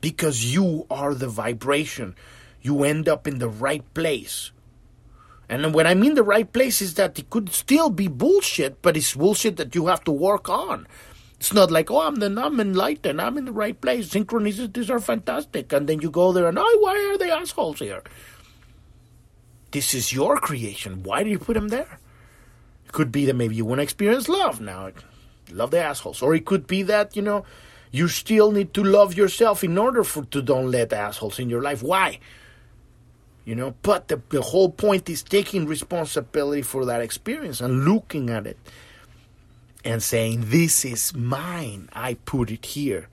because 0.00 0.52
you 0.52 0.84
are 0.90 1.14
the 1.14 1.28
vibration. 1.28 2.16
You 2.62 2.82
end 2.82 3.08
up 3.08 3.28
in 3.28 3.38
the 3.38 3.48
right 3.48 3.84
place. 3.94 4.50
And 5.52 5.74
when 5.74 5.86
I 5.86 5.92
mean 5.92 6.14
the 6.14 6.22
right 6.22 6.50
place 6.50 6.80
is 6.80 6.94
that 6.94 7.18
it 7.18 7.28
could 7.28 7.52
still 7.52 7.90
be 7.90 8.08
bullshit, 8.08 8.80
but 8.80 8.96
it's 8.96 9.14
bullshit 9.14 9.58
that 9.58 9.74
you 9.74 9.88
have 9.88 10.02
to 10.04 10.10
work 10.10 10.48
on. 10.48 10.86
It's 11.38 11.52
not 11.52 11.70
like, 11.70 11.90
oh, 11.90 12.00
I'm 12.00 12.14
the 12.14 12.28
I'm 12.42 12.58
enlightened, 12.58 13.20
I'm 13.20 13.36
in 13.36 13.44
the 13.44 13.52
right 13.52 13.78
place. 13.78 14.08
Synchronicities 14.08 14.88
are 14.88 14.98
fantastic, 14.98 15.70
and 15.74 15.86
then 15.86 16.00
you 16.00 16.10
go 16.10 16.32
there 16.32 16.48
and 16.48 16.58
oh, 16.58 16.78
why 16.80 16.96
are 17.12 17.18
they 17.18 17.30
assholes 17.30 17.80
here? 17.80 18.02
This 19.72 19.92
is 19.92 20.10
your 20.10 20.38
creation. 20.38 21.02
Why 21.02 21.22
do 21.22 21.28
you 21.28 21.38
put 21.38 21.52
them 21.52 21.68
there? 21.68 21.98
It 22.86 22.92
could 22.92 23.12
be 23.12 23.26
that 23.26 23.36
maybe 23.36 23.54
you 23.54 23.66
want 23.66 23.80
to 23.80 23.82
experience 23.82 24.30
love 24.30 24.58
now. 24.58 24.92
Love 25.50 25.70
the 25.70 25.84
assholes, 25.84 26.22
or 26.22 26.34
it 26.34 26.46
could 26.46 26.66
be 26.66 26.82
that 26.84 27.14
you 27.14 27.20
know 27.20 27.44
you 27.90 28.08
still 28.08 28.52
need 28.52 28.72
to 28.72 28.82
love 28.82 29.12
yourself 29.12 29.62
in 29.62 29.76
order 29.76 30.02
for 30.02 30.24
to 30.24 30.40
don't 30.40 30.70
let 30.70 30.94
assholes 30.94 31.38
in 31.38 31.50
your 31.50 31.60
life. 31.60 31.82
Why? 31.82 32.20
You 33.44 33.56
know, 33.56 33.74
but 33.82 34.08
the, 34.08 34.22
the 34.28 34.40
whole 34.40 34.70
point 34.70 35.10
is 35.10 35.22
taking 35.22 35.66
responsibility 35.66 36.62
for 36.62 36.84
that 36.84 37.00
experience 37.00 37.60
and 37.60 37.84
looking 37.84 38.30
at 38.30 38.46
it 38.46 38.56
and 39.84 40.02
saying, 40.02 40.44
This 40.46 40.84
is 40.84 41.14
mine. 41.14 41.88
I 41.92 42.14
put 42.14 42.50
it 42.50 42.66
here. 42.66 43.08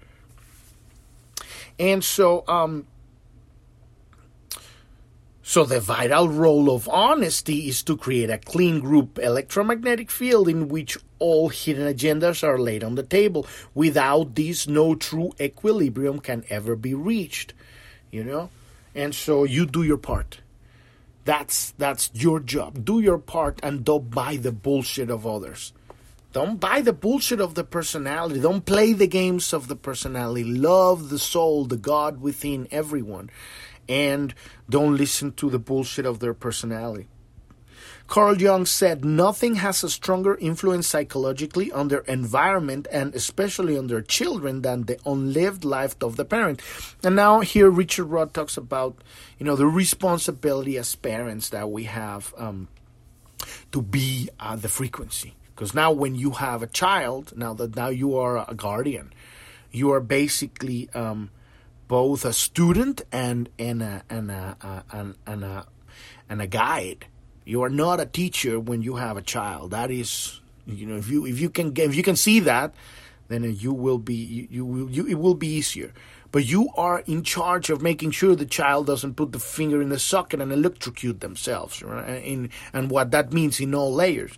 And 1.80 2.04
so, 2.04 2.44
um, 2.48 2.86
so 5.42 5.64
the 5.64 5.80
vital 5.80 6.30
role 6.30 6.70
of 6.70 6.88
honesty 6.88 7.68
is 7.68 7.82
to 7.84 7.98
create 7.98 8.30
a 8.30 8.38
clean 8.38 8.82
group 8.82 9.18
electromagnetic 9.18 10.12
field 10.12 10.48
in 10.48 10.68
which 10.68 10.98
all 11.18 11.50
hidden 11.50 11.92
agendas 11.92 12.44
are 12.44 12.60
laid 12.60 12.84
on 12.84 12.94
the 12.94 13.04
table. 13.04 13.48
Without 13.74 14.36
this, 14.36 14.68
no 14.68 14.94
true 14.94 15.32
equilibrium 15.40 16.20
can 16.20 16.44
ever 16.50 16.76
be 16.76 16.94
reached. 16.94 17.54
You 18.12 18.24
know? 18.24 18.50
And 18.96 19.14
so 19.14 19.44
you 19.44 19.66
do 19.66 19.84
your 19.84 19.98
part. 19.98 20.42
That's 21.26 21.72
that's 21.78 22.10
your 22.14 22.40
job. 22.40 22.84
Do 22.86 23.00
your 23.00 23.20
part 23.20 23.60
and 23.62 23.86
don't 23.86 24.10
buy 24.10 24.38
the 24.38 24.52
bullshit 24.52 25.10
of 25.10 25.28
others. 25.28 25.74
Don't 26.32 26.60
buy 26.60 26.82
the 26.82 26.94
bullshit 26.94 27.42
of 27.42 27.56
the 27.56 27.64
personality. 27.64 28.40
Don't 28.40 28.66
play 28.66 28.94
the 28.94 29.08
games 29.08 29.52
of 29.52 29.68
the 29.68 29.76
personality. 29.76 30.44
Love 30.44 31.10
the 31.10 31.20
soul, 31.20 31.66
the 31.66 31.78
God 31.78 32.22
within 32.22 32.68
everyone. 32.72 33.32
And 33.88 34.36
don't 34.70 34.96
listen 34.96 35.34
to 35.34 35.50
the 35.50 35.58
bullshit 35.58 36.06
of 36.06 36.20
their 36.20 36.36
personality. 36.36 37.08
Carl 38.10 38.42
Jung 38.42 38.66
said 38.66 39.06
nothing 39.06 39.56
has 39.56 39.84
a 39.84 39.90
stronger 39.90 40.36
influence 40.36 40.88
psychologically 40.88 41.72
on 41.72 41.90
their 41.90 42.02
environment 42.02 42.88
and 42.92 43.14
especially 43.14 43.78
on 43.78 43.86
their 43.86 44.02
children 44.02 44.64
than 44.64 44.86
the 44.86 45.00
unlived 45.06 45.64
life 45.64 45.96
of 46.02 46.16
the 46.16 46.26
parent. 46.26 46.60
And 47.04 47.16
now 47.16 47.42
here 47.42 47.70
Richard 47.70 48.06
Rudd 48.06 48.34
talks 48.34 48.58
about, 48.58 48.98
you 49.38 49.46
know, 49.46 49.56
the 49.56 49.68
responsibility 49.68 50.76
as 50.76 50.96
parents 50.96 51.50
that 51.50 51.70
we 51.70 51.84
have 51.84 52.34
um, 52.36 52.68
to 53.72 53.80
be 53.80 54.30
uh, 54.40 54.56
the 54.56 54.70
frequency. 54.70 55.36
Because 55.54 55.76
now, 55.76 55.92
when 55.92 56.16
you 56.16 56.32
have 56.32 56.64
a 56.64 56.68
child, 56.68 57.34
now 57.38 57.54
that 57.54 57.76
now 57.76 57.90
you 57.90 58.18
are 58.18 58.44
a 58.50 58.56
guardian, 58.56 59.14
you 59.72 59.92
are 59.92 60.00
basically 60.00 60.90
um, 60.96 61.30
both 61.88 62.26
a 62.26 62.34
student 62.34 63.04
and 63.12 63.50
and 63.60 63.84
a 63.84 64.04
and 64.10 64.32
a, 64.32 64.84
and, 64.92 65.16
and 65.28 65.44
a 65.44 65.68
and 66.30 66.42
a 66.42 66.48
guide. 66.48 67.06
You 67.50 67.64
are 67.64 67.70
not 67.70 68.00
a 68.00 68.06
teacher 68.06 68.60
when 68.60 68.84
you 68.84 68.98
have 68.98 69.18
a 69.18 69.24
child. 69.24 69.72
That 69.72 69.90
is, 69.90 70.40
you 70.68 70.86
know, 70.86 70.98
if 70.98 71.10
you 71.10 71.26
if 71.26 71.40
you 71.40 71.50
can 71.50 71.74
if 71.76 71.96
you 71.96 72.04
can 72.04 72.16
see 72.16 72.40
that, 72.42 72.76
then 73.28 73.44
you 73.58 73.74
will 73.74 73.98
be 73.98 74.14
you, 74.14 74.48
you 74.52 74.66
will 74.66 74.90
you, 74.92 75.08
it 75.08 75.16
will 75.16 75.34
be 75.34 75.48
easier. 75.48 75.92
But 76.32 76.46
you 76.46 76.70
are 76.78 77.00
in 77.08 77.24
charge 77.24 77.72
of 77.72 77.82
making 77.82 78.12
sure 78.12 78.36
the 78.36 78.46
child 78.46 78.86
doesn't 78.86 79.16
put 79.16 79.32
the 79.32 79.40
finger 79.40 79.82
in 79.82 79.90
the 79.90 79.98
socket 79.98 80.42
and 80.42 80.52
electrocute 80.52 81.22
themselves, 81.22 81.82
right? 81.82 82.24
In, 82.24 82.52
and 82.72 82.92
what 82.92 83.10
that 83.10 83.34
means 83.34 83.60
in 83.60 83.74
all 83.74 83.92
layers. 83.92 84.34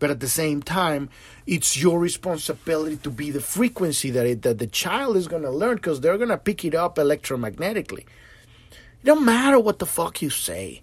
But 0.00 0.10
at 0.10 0.18
the 0.18 0.28
same 0.28 0.60
time, 0.60 1.10
it's 1.46 1.80
your 1.80 2.00
responsibility 2.00 2.96
to 2.96 3.10
be 3.10 3.30
the 3.30 3.40
frequency 3.40 4.10
that 4.10 4.26
it, 4.26 4.42
that 4.42 4.58
the 4.58 4.66
child 4.66 5.16
is 5.16 5.28
going 5.28 5.42
to 5.42 5.52
learn 5.52 5.76
because 5.76 6.00
they're 6.00 6.18
going 6.18 6.30
to 6.30 6.36
pick 6.36 6.64
it 6.64 6.74
up 6.74 6.96
electromagnetically. 6.96 8.00
It 8.00 9.04
don't 9.04 9.24
matter 9.24 9.60
what 9.60 9.78
the 9.78 9.86
fuck 9.86 10.20
you 10.20 10.30
say. 10.30 10.82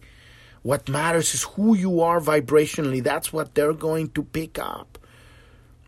What 0.63 0.87
matters 0.87 1.33
is 1.33 1.43
who 1.43 1.75
you 1.75 2.01
are 2.01 2.19
vibrationally. 2.19 3.03
That's 3.03 3.33
what 3.33 3.55
they're 3.55 3.73
going 3.73 4.09
to 4.11 4.23
pick 4.23 4.59
up. 4.59 4.97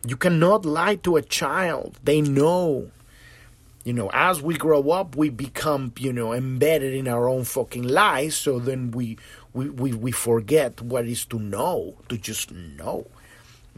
You 0.06 0.16
cannot 0.16 0.64
lie 0.64 0.96
to 0.96 1.16
a 1.16 1.22
child. 1.22 1.98
They 2.02 2.20
know. 2.20 2.90
You 3.84 3.92
know, 3.92 4.10
as 4.12 4.42
we 4.42 4.56
grow 4.56 4.90
up, 4.90 5.14
we 5.14 5.28
become, 5.28 5.92
you 5.98 6.12
know, 6.12 6.32
embedded 6.32 6.94
in 6.94 7.06
our 7.06 7.28
own 7.28 7.44
fucking 7.44 7.82
lies. 7.82 8.34
So 8.34 8.58
then 8.58 8.90
we, 8.90 9.18
we, 9.52 9.68
we, 9.68 9.92
we 9.92 10.10
forget 10.10 10.80
what 10.80 11.06
is 11.06 11.24
to 11.26 11.38
know, 11.38 11.94
to 12.08 12.16
just 12.16 12.50
know 12.50 13.06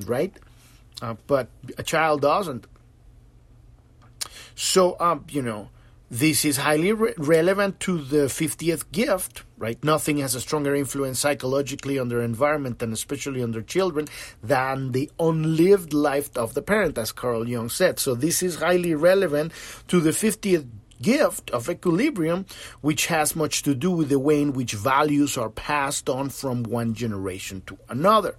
right? 0.05 0.35
Uh, 1.01 1.15
but 1.27 1.49
a 1.79 1.83
child 1.83 2.21
doesn't. 2.23 2.67
So, 4.55 4.97
um, 5.01 5.25
you 5.31 5.43
know, 5.43 5.71
this 6.11 6.45
is 6.45 6.59
highly 6.59 6.93
re- 6.93 7.15
relevant 7.17 7.81
to 7.81 7.99
the 7.99 8.27
50th 8.27 8.91
gift, 8.93 9.43
right? 9.59 9.83
Nothing 9.83 10.19
has 10.19 10.35
a 10.35 10.41
stronger 10.41 10.75
influence 10.75 11.19
psychologically 11.19 11.99
on 11.99 12.09
their 12.09 12.23
environment 12.23 12.83
and 12.83 12.93
especially 12.93 13.43
on 13.43 13.53
their 13.53 13.63
children 13.63 14.07
than 14.43 14.93
the 14.93 15.11
unlived 15.19 15.93
life 15.93 16.37
of 16.37 16.55
the 16.55 16.63
parent, 16.63 16.97
as 16.99 17.13
Carl 17.13 17.49
Jung 17.49 17.69
said. 17.69 17.99
So, 17.99 18.15
this 18.15 18.43
is 18.43 18.57
highly 18.57 18.95
relevant 18.95 19.53
to 19.89 20.01
the 20.01 20.11
50th 20.11 20.67
gift 21.03 21.51
of 21.51 21.69
equilibrium, 21.69 22.47
which 22.81 23.07
has 23.07 23.37
much 23.37 23.63
to 23.65 23.75
do 23.75 23.91
with 23.91 24.09
the 24.09 24.19
way 24.19 24.41
in 24.41 24.53
which 24.53 24.73
values 24.73 25.37
are 25.37 25.51
passed 25.51 26.09
on 26.09 26.31
from 26.31 26.63
one 26.63 26.95
generation 26.95 27.63
to 27.67 27.77
another 27.89 28.37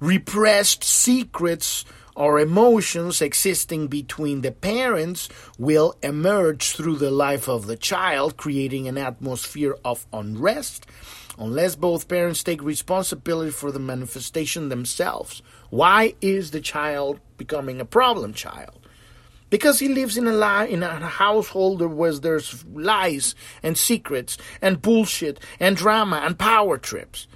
repressed 0.00 0.84
secrets 0.84 1.84
or 2.14 2.38
emotions 2.38 3.22
existing 3.22 3.88
between 3.88 4.42
the 4.42 4.52
parents 4.52 5.28
will 5.58 5.96
emerge 6.02 6.72
through 6.72 6.96
the 6.96 7.10
life 7.10 7.48
of 7.48 7.66
the 7.66 7.76
child, 7.76 8.36
creating 8.36 8.86
an 8.88 8.98
atmosphere 8.98 9.76
of 9.84 10.06
unrest 10.12 10.86
unless 11.38 11.74
both 11.76 12.08
parents 12.08 12.42
take 12.42 12.62
responsibility 12.62 13.50
for 13.50 13.72
the 13.72 13.78
manifestation 13.78 14.68
themselves. 14.68 15.42
Why 15.70 16.14
is 16.20 16.50
the 16.50 16.60
child 16.60 17.20
becoming 17.36 17.80
a 17.80 17.84
problem 17.84 18.34
child? 18.34 18.78
Because 19.50 19.78
he 19.78 19.88
lives 19.88 20.16
in 20.16 20.26
a 20.26 20.32
li- 20.32 20.72
in 20.72 20.82
a 20.82 21.00
household 21.00 21.82
where 21.82 22.12
there's 22.14 22.64
lies 22.66 23.34
and 23.62 23.76
secrets 23.76 24.38
and 24.62 24.80
bullshit 24.80 25.40
and 25.60 25.76
drama 25.76 26.22
and 26.24 26.38
power 26.38 26.78
trips. 26.78 27.26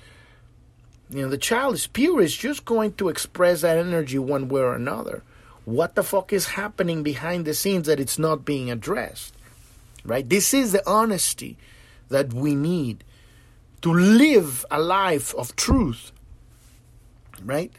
You 1.10 1.22
know, 1.22 1.28
the 1.28 1.38
child 1.38 1.74
is 1.74 1.86
pure 1.86 2.20
is 2.20 2.36
just 2.36 2.64
going 2.64 2.94
to 2.94 3.08
express 3.08 3.60
that 3.60 3.78
energy 3.78 4.18
one 4.18 4.48
way 4.48 4.60
or 4.60 4.74
another. 4.74 5.22
What 5.64 5.94
the 5.94 6.02
fuck 6.02 6.32
is 6.32 6.46
happening 6.46 7.02
behind 7.02 7.44
the 7.44 7.54
scenes 7.54 7.86
that 7.86 8.00
it's 8.00 8.18
not 8.18 8.44
being 8.44 8.70
addressed? 8.70 9.34
Right? 10.04 10.28
This 10.28 10.54
is 10.54 10.72
the 10.72 10.88
honesty 10.88 11.56
that 12.08 12.32
we 12.32 12.54
need 12.54 13.04
to 13.82 13.92
live 13.92 14.64
a 14.70 14.80
life 14.80 15.34
of 15.34 15.54
truth. 15.56 16.12
Right? 17.44 17.72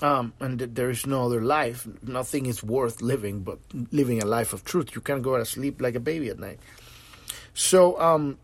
Um, 0.00 0.32
and 0.40 0.58
there 0.58 0.90
is 0.90 1.06
no 1.06 1.26
other 1.26 1.40
life. 1.40 1.86
Nothing 2.02 2.46
is 2.46 2.62
worth 2.62 3.02
living 3.02 3.40
but 3.40 3.58
living 3.92 4.20
a 4.20 4.26
life 4.26 4.52
of 4.52 4.64
truth. 4.64 4.94
You 4.94 5.00
can't 5.00 5.22
go 5.22 5.36
to 5.38 5.44
sleep 5.44 5.80
like 5.80 5.94
a 5.94 6.00
baby 6.00 6.28
at 6.28 6.40
night. 6.40 6.58
So, 7.54 8.00
um, 8.00 8.38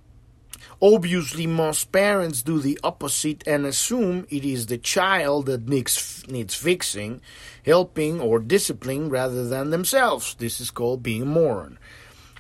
Obviously, 0.80 1.46
most 1.46 1.90
parents 1.90 2.42
do 2.42 2.60
the 2.60 2.78
opposite 2.84 3.42
and 3.48 3.66
assume 3.66 4.26
it 4.30 4.44
is 4.44 4.66
the 4.66 4.78
child 4.78 5.46
that 5.46 5.68
needs, 5.68 6.24
needs 6.28 6.54
fixing, 6.54 7.20
helping, 7.64 8.20
or 8.20 8.38
disciplining 8.38 9.10
rather 9.10 9.48
than 9.48 9.70
themselves. 9.70 10.34
This 10.34 10.60
is 10.60 10.70
called 10.70 11.02
being 11.02 11.22
a 11.22 11.26
moron. 11.26 11.78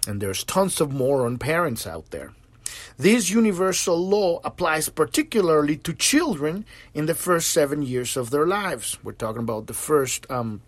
And 0.06 0.20
there's 0.20 0.44
tons 0.44 0.80
of 0.80 0.92
moron 0.92 1.38
parents 1.38 1.84
out 1.84 2.10
there. 2.10 2.32
This 2.96 3.28
universal 3.28 3.96
law 3.96 4.40
applies 4.44 4.88
particularly 4.88 5.76
to 5.78 5.92
children 5.92 6.64
in 6.94 7.06
the 7.06 7.14
first 7.14 7.50
seven 7.50 7.82
years 7.82 8.16
of 8.16 8.30
their 8.30 8.46
lives. 8.46 8.98
We're 9.02 9.12
talking 9.12 9.42
about 9.42 9.66
the 9.66 9.74
first, 9.74 10.30
um, 10.30 10.62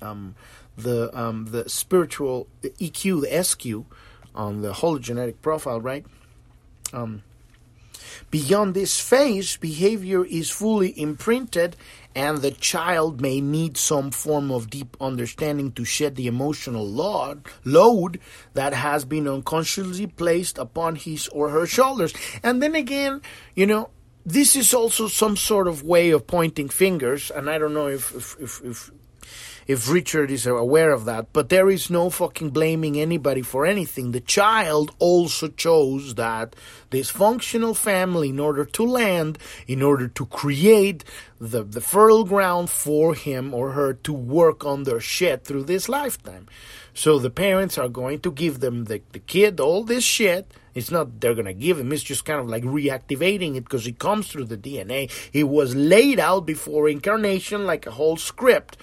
um, 0.00 0.34
the 0.76 1.10
um, 1.18 1.46
the 1.46 1.68
spiritual 1.68 2.46
the 2.60 2.70
EQ, 2.70 3.22
the 3.22 3.42
SQ, 3.42 3.90
on 4.34 4.62
the 4.62 4.72
hologenetic 4.72 5.36
profile, 5.42 5.80
right? 5.80 6.04
Um, 6.92 7.22
beyond 8.30 8.74
this 8.74 9.00
phase, 9.00 9.56
behavior 9.56 10.24
is 10.24 10.50
fully 10.50 10.98
imprinted, 11.00 11.76
and 12.14 12.38
the 12.38 12.50
child 12.50 13.20
may 13.20 13.40
need 13.40 13.76
some 13.76 14.10
form 14.10 14.50
of 14.50 14.70
deep 14.70 14.96
understanding 15.00 15.72
to 15.72 15.84
shed 15.84 16.16
the 16.16 16.26
emotional 16.26 16.86
load, 16.86 17.46
load 17.64 18.20
that 18.54 18.74
has 18.74 19.04
been 19.04 19.28
unconsciously 19.28 20.06
placed 20.06 20.58
upon 20.58 20.96
his 20.96 21.28
or 21.28 21.50
her 21.50 21.66
shoulders. 21.66 22.12
And 22.42 22.62
then 22.62 22.74
again, 22.74 23.22
you 23.54 23.66
know, 23.66 23.90
this 24.26 24.56
is 24.56 24.74
also 24.74 25.08
some 25.08 25.36
sort 25.36 25.68
of 25.68 25.82
way 25.82 26.10
of 26.10 26.26
pointing 26.26 26.68
fingers, 26.68 27.30
and 27.30 27.48
I 27.48 27.58
don't 27.58 27.72
know 27.72 27.86
if, 27.88 28.14
if, 28.14 28.36
if, 28.40 28.60
if 28.64 28.90
if 29.68 29.90
Richard 29.90 30.30
is 30.30 30.46
aware 30.46 30.90
of 30.90 31.04
that. 31.04 31.32
But 31.34 31.50
there 31.50 31.68
is 31.68 31.90
no 31.90 32.08
fucking 32.08 32.50
blaming 32.50 32.98
anybody 32.98 33.42
for 33.42 33.66
anything. 33.66 34.10
The 34.10 34.20
child 34.20 34.92
also 34.98 35.48
chose 35.48 36.14
that 36.14 36.56
dysfunctional 36.90 37.76
family 37.76 38.30
in 38.30 38.40
order 38.40 38.64
to 38.64 38.82
land, 38.82 39.38
in 39.66 39.82
order 39.82 40.08
to 40.08 40.26
create 40.26 41.04
the, 41.38 41.62
the 41.62 41.82
fertile 41.82 42.24
ground 42.24 42.70
for 42.70 43.14
him 43.14 43.52
or 43.52 43.72
her 43.72 43.92
to 43.92 44.12
work 44.12 44.64
on 44.64 44.84
their 44.84 45.00
shit 45.00 45.44
through 45.44 45.64
this 45.64 45.88
lifetime. 45.88 46.48
So 46.94 47.18
the 47.18 47.30
parents 47.30 47.76
are 47.76 47.88
going 47.88 48.20
to 48.20 48.32
give 48.32 48.60
them 48.60 48.86
the, 48.86 49.02
the 49.12 49.20
kid 49.20 49.60
all 49.60 49.84
this 49.84 50.02
shit. 50.02 50.50
It's 50.74 50.90
not 50.90 51.20
they're 51.20 51.34
to 51.34 51.52
give 51.52 51.78
him, 51.78 51.92
it's 51.92 52.02
just 52.02 52.24
kind 52.24 52.40
of 52.40 52.48
like 52.48 52.62
reactivating 52.62 53.56
it 53.56 53.64
because 53.64 53.86
it 53.86 53.98
comes 53.98 54.28
through 54.28 54.44
the 54.44 54.56
DNA. 54.56 55.10
It 55.32 55.44
was 55.44 55.74
laid 55.74 56.18
out 56.18 56.46
before 56.46 56.88
incarnation 56.88 57.66
like 57.66 57.86
a 57.86 57.90
whole 57.90 58.16
script 58.16 58.78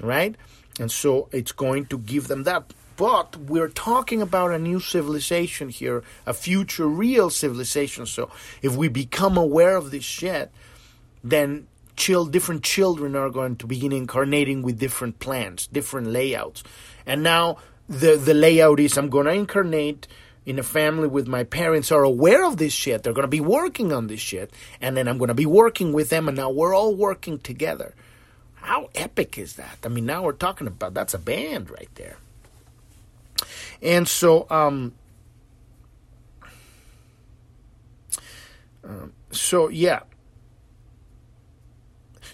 right? 0.00 0.34
And 0.78 0.90
so 0.90 1.28
it's 1.32 1.52
going 1.52 1.86
to 1.86 1.98
give 1.98 2.28
them 2.28 2.44
that. 2.44 2.72
But 2.96 3.36
we're 3.36 3.68
talking 3.68 4.20
about 4.20 4.50
a 4.50 4.58
new 4.58 4.78
civilization 4.78 5.70
here, 5.70 6.02
a 6.26 6.34
future 6.34 6.86
real 6.86 7.30
civilization. 7.30 8.04
So 8.06 8.30
if 8.60 8.76
we 8.76 8.88
become 8.88 9.38
aware 9.38 9.76
of 9.76 9.90
this 9.90 10.04
shit, 10.04 10.50
then 11.24 11.66
chill, 11.96 12.26
different 12.26 12.62
children 12.62 13.16
are 13.16 13.30
going 13.30 13.56
to 13.56 13.66
begin 13.66 13.92
incarnating 13.92 14.62
with 14.62 14.78
different 14.78 15.18
plans, 15.18 15.66
different 15.66 16.08
layouts. 16.08 16.62
And 17.06 17.22
now 17.22 17.56
the 17.88 18.16
the 18.16 18.34
layout 18.34 18.80
is 18.80 18.96
I'm 18.96 19.08
going 19.08 19.26
to 19.26 19.32
incarnate 19.32 20.06
in 20.46 20.58
a 20.58 20.62
family 20.62 21.08
with 21.08 21.26
my 21.26 21.44
parents 21.44 21.92
are 21.92 22.02
aware 22.02 22.44
of 22.46 22.56
this 22.56 22.72
shit. 22.72 23.02
They're 23.02 23.12
going 23.12 23.24
to 23.24 23.28
be 23.28 23.40
working 23.40 23.92
on 23.92 24.06
this 24.06 24.20
shit. 24.20 24.52
And 24.80 24.96
then 24.96 25.08
I'm 25.08 25.18
going 25.18 25.28
to 25.28 25.34
be 25.34 25.46
working 25.46 25.92
with 25.92 26.08
them. 26.08 26.28
And 26.28 26.36
now 26.36 26.50
we're 26.50 26.74
all 26.74 26.94
working 26.94 27.38
together. 27.38 27.94
How 28.60 28.90
epic 28.94 29.38
is 29.38 29.54
that? 29.56 29.78
I 29.84 29.88
mean, 29.88 30.06
now 30.06 30.22
we're 30.22 30.32
talking 30.32 30.66
about 30.66 30.94
that's 30.94 31.14
a 31.14 31.18
band 31.18 31.70
right 31.70 31.88
there. 31.94 32.16
And 33.82 34.06
so, 34.06 34.46
um, 34.50 34.92
um 38.84 39.12
so 39.30 39.68
yeah. 39.68 40.00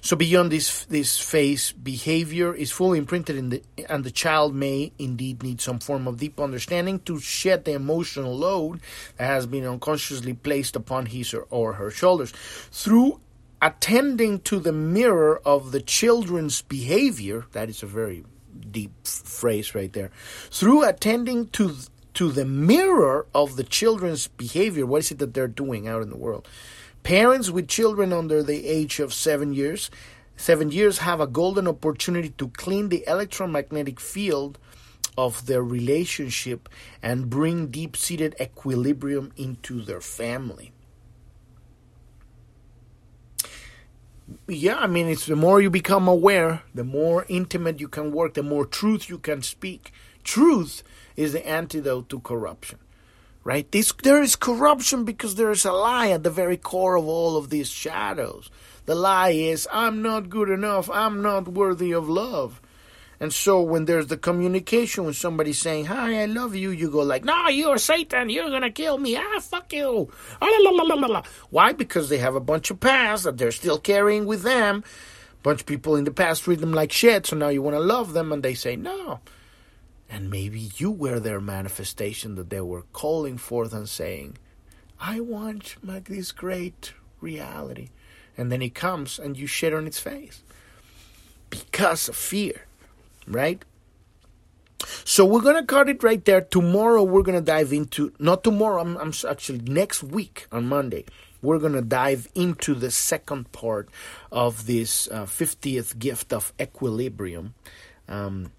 So 0.01 0.15
beyond 0.15 0.53
this 0.53 0.85
this 0.85 1.19
phase, 1.19 1.73
behavior 1.73 2.55
is 2.55 2.71
fully 2.71 2.99
imprinted 2.99 3.37
in 3.37 3.49
the, 3.49 3.63
and 3.89 4.05
the 4.05 4.11
child 4.11 4.55
may 4.55 4.93
indeed 4.99 5.43
need 5.43 5.61
some 5.61 5.81
form 5.81 6.07
of 6.07 6.19
deep 6.19 6.39
understanding 6.39 7.01
to 7.01 7.19
shed 7.19 7.65
the 7.65 7.73
emotional 7.73 8.37
load 8.37 8.81
that 9.17 9.27
has 9.27 9.47
been 9.47 9.65
unconsciously 9.65 10.35
placed 10.35 10.77
upon 10.77 11.07
his 11.07 11.35
or, 11.35 11.47
or 11.51 11.73
her 11.73 11.91
shoulders. 11.91 12.33
Through 12.71 13.21
attending 13.61 14.41
to 14.41 14.59
the 14.59 14.73
mirror 14.73 15.41
of 15.45 15.73
the 15.73 15.81
children's 15.81 16.63
behavior, 16.63 17.47
that 17.53 17.69
is 17.69 17.83
a 17.83 17.87
very 17.87 18.25
deep 18.71 19.07
phrase 19.07 19.75
right 19.75 19.93
there, 19.93 20.11
through 20.51 20.85
attending 20.85 21.49
to 21.49 21.75
to 22.15 22.33
the 22.33 22.47
mirror 22.47 23.27
of 23.35 23.57
the 23.57 23.63
children's 23.65 24.27
behavior, 24.27 24.87
what 24.87 25.01
is 25.01 25.11
it 25.11 25.19
that 25.19 25.35
they're 25.35 25.47
doing 25.47 25.87
out 25.87 26.01
in 26.01 26.09
the 26.09 26.17
world? 26.17 26.49
Parents 27.03 27.51
with 27.51 27.69
children 27.69 28.11
under 28.11 28.43
the 28.43 28.67
age 28.67 29.01
of 29.01 29.13
seven 29.13 29.53
years, 29.53 29.91
seven 30.35 30.71
years 30.71 30.99
have 30.99 31.21
a 31.21 31.27
golden 31.27 31.69
opportunity 31.69 32.31
to 32.31 32.49
clean 32.49 32.89
the 32.89 33.05
electromagnetic 33.07 34.01
field 34.01 34.59
of 35.19 35.45
their 35.45 35.63
relationship 35.63 36.71
and 37.03 37.29
bring 37.29 37.67
deep-seated 37.67 38.35
equilibrium 38.41 39.31
into 39.37 39.83
their 39.83 40.01
family. 40.01 40.73
Yeah, 44.49 44.77
I 44.77 44.87
mean, 44.87 45.07
it's 45.07 45.27
the 45.27 45.37
more 45.37 45.61
you 45.61 45.71
become 45.71 46.09
aware, 46.09 46.63
the 46.75 46.85
more 46.85 47.27
intimate 47.29 47.81
you 47.81 47.89
can 47.89 48.13
work, 48.13 48.35
the 48.35 48.43
more 48.43 48.67
truth 48.67 49.09
you 49.09 49.19
can 49.19 49.43
speak. 49.43 49.93
Truth 50.25 50.83
is 51.17 51.33
the 51.33 51.47
antidote 51.47 52.09
to 52.09 52.21
corruption, 52.21 52.79
right? 53.45 53.71
This, 53.71 53.93
there 54.03 54.23
is 54.23 54.35
corruption 54.35 55.05
because 55.05 55.37
there 55.37 55.51
is 55.51 55.65
a 55.65 55.73
lie 55.73 56.11
at 56.11 56.25
the 56.25 56.31
very 56.31 56.57
core 56.57 56.97
of 56.97 57.07
all 57.07 57.37
of 57.37 57.51
these 57.51 57.71
shadows. 57.71 58.51
The 58.87 58.95
lie 58.95 59.31
is, 59.31 59.69
I'm 59.73 60.03
not 60.03 60.31
good 60.31 60.51
enough, 60.51 60.91
I'm 60.91 61.23
not 61.23 61.49
worthy 61.49 61.93
of 61.93 62.09
love. 62.09 62.61
And 63.19 63.33
so 63.33 63.63
when 63.63 63.87
there's 63.87 64.09
the 64.09 64.17
communication 64.17 65.05
when 65.05 65.15
somebody's 65.15 65.59
saying, 65.59 65.87
Hi, 65.87 66.23
I 66.23 66.27
love 66.27 66.55
you, 66.55 66.71
you 66.71 66.91
go 66.91 67.01
like, 67.01 67.25
No, 67.25 67.49
you're 67.49 67.79
Satan, 67.79 68.29
you're 68.29 68.51
gonna 68.51 68.71
kill 68.71 68.99
me, 68.99 69.17
ah, 69.17 69.41
fuck 69.41 69.73
you. 69.73 70.11
Ah, 70.41 71.23
Why? 71.51 71.73
Because 71.73 72.09
they 72.09 72.19
have 72.19 72.35
a 72.35 72.41
bunch 72.41 72.71
of 72.71 72.81
past 72.81 73.25
that 73.25 73.39
they're 73.39 73.53
still 73.53 73.79
carrying 73.79 74.27
with 74.27 74.43
them. 74.43 74.85
Bunch 75.43 75.61
of 75.61 75.67
people 75.67 75.97
in 75.97 76.05
the 76.05 76.11
past 76.11 76.45
treat 76.45 76.61
them 76.61 76.73
like 76.73 76.93
shit, 76.93 77.27
so 77.27 77.37
now 77.37 77.49
you 77.49 77.63
wanna 77.63 77.81
love 77.81 78.13
them 78.13 78.33
and 78.33 78.43
they 78.43 78.55
say 78.55 78.77
no. 78.77 79.21
And 80.11 80.31
maybe 80.31 80.71
you 80.77 80.91
were 80.91 81.19
their 81.19 81.41
manifestation 81.41 82.35
that 82.35 82.51
they 82.51 82.61
were 82.61 82.83
calling 82.93 83.39
forth 83.39 83.73
and 83.73 83.89
saying, 83.89 84.37
I 85.01 85.21
want 85.21 85.77
like 85.83 86.09
this 86.09 86.33
great 86.33 86.93
reality. 87.21 87.89
And 88.37 88.53
then 88.53 88.61
it 88.63 88.75
comes 88.75 89.19
and 89.19 89.37
you 89.37 89.47
shit 89.47 89.73
on 89.73 89.87
its 89.87 89.99
face. 89.99 90.43
Because 91.49 92.09
of 92.09 92.17
fear 92.17 92.66
right? 93.27 93.65
So 95.05 95.25
we're 95.25 95.41
gonna 95.41 95.65
cut 95.65 95.89
it 95.89 96.03
right 96.03 96.25
there. 96.25 96.41
Tomorrow 96.41 97.03
we're 97.03 97.23
gonna 97.23 97.41
dive 97.41 97.73
into 97.73 98.13
not 98.19 98.45
tomorrow. 98.45 98.83
I'm, 98.83 98.97
I'm 98.99 99.13
actually 99.29 99.61
next 99.61 100.03
week 100.03 100.47
on 100.53 100.69
Monday. 100.69 101.05
We're 101.43 101.59
gonna 101.59 101.83
dive 101.83 102.29
into 102.35 102.75
the 102.75 102.91
second 102.91 103.53
part 103.53 103.89
of 104.31 104.67
this 104.67 105.09
uh, 105.11 105.25
50th 105.25 105.99
gift 105.99 106.33
of 106.33 106.53
equilibrium, 106.61 107.55
um, 108.09 108.53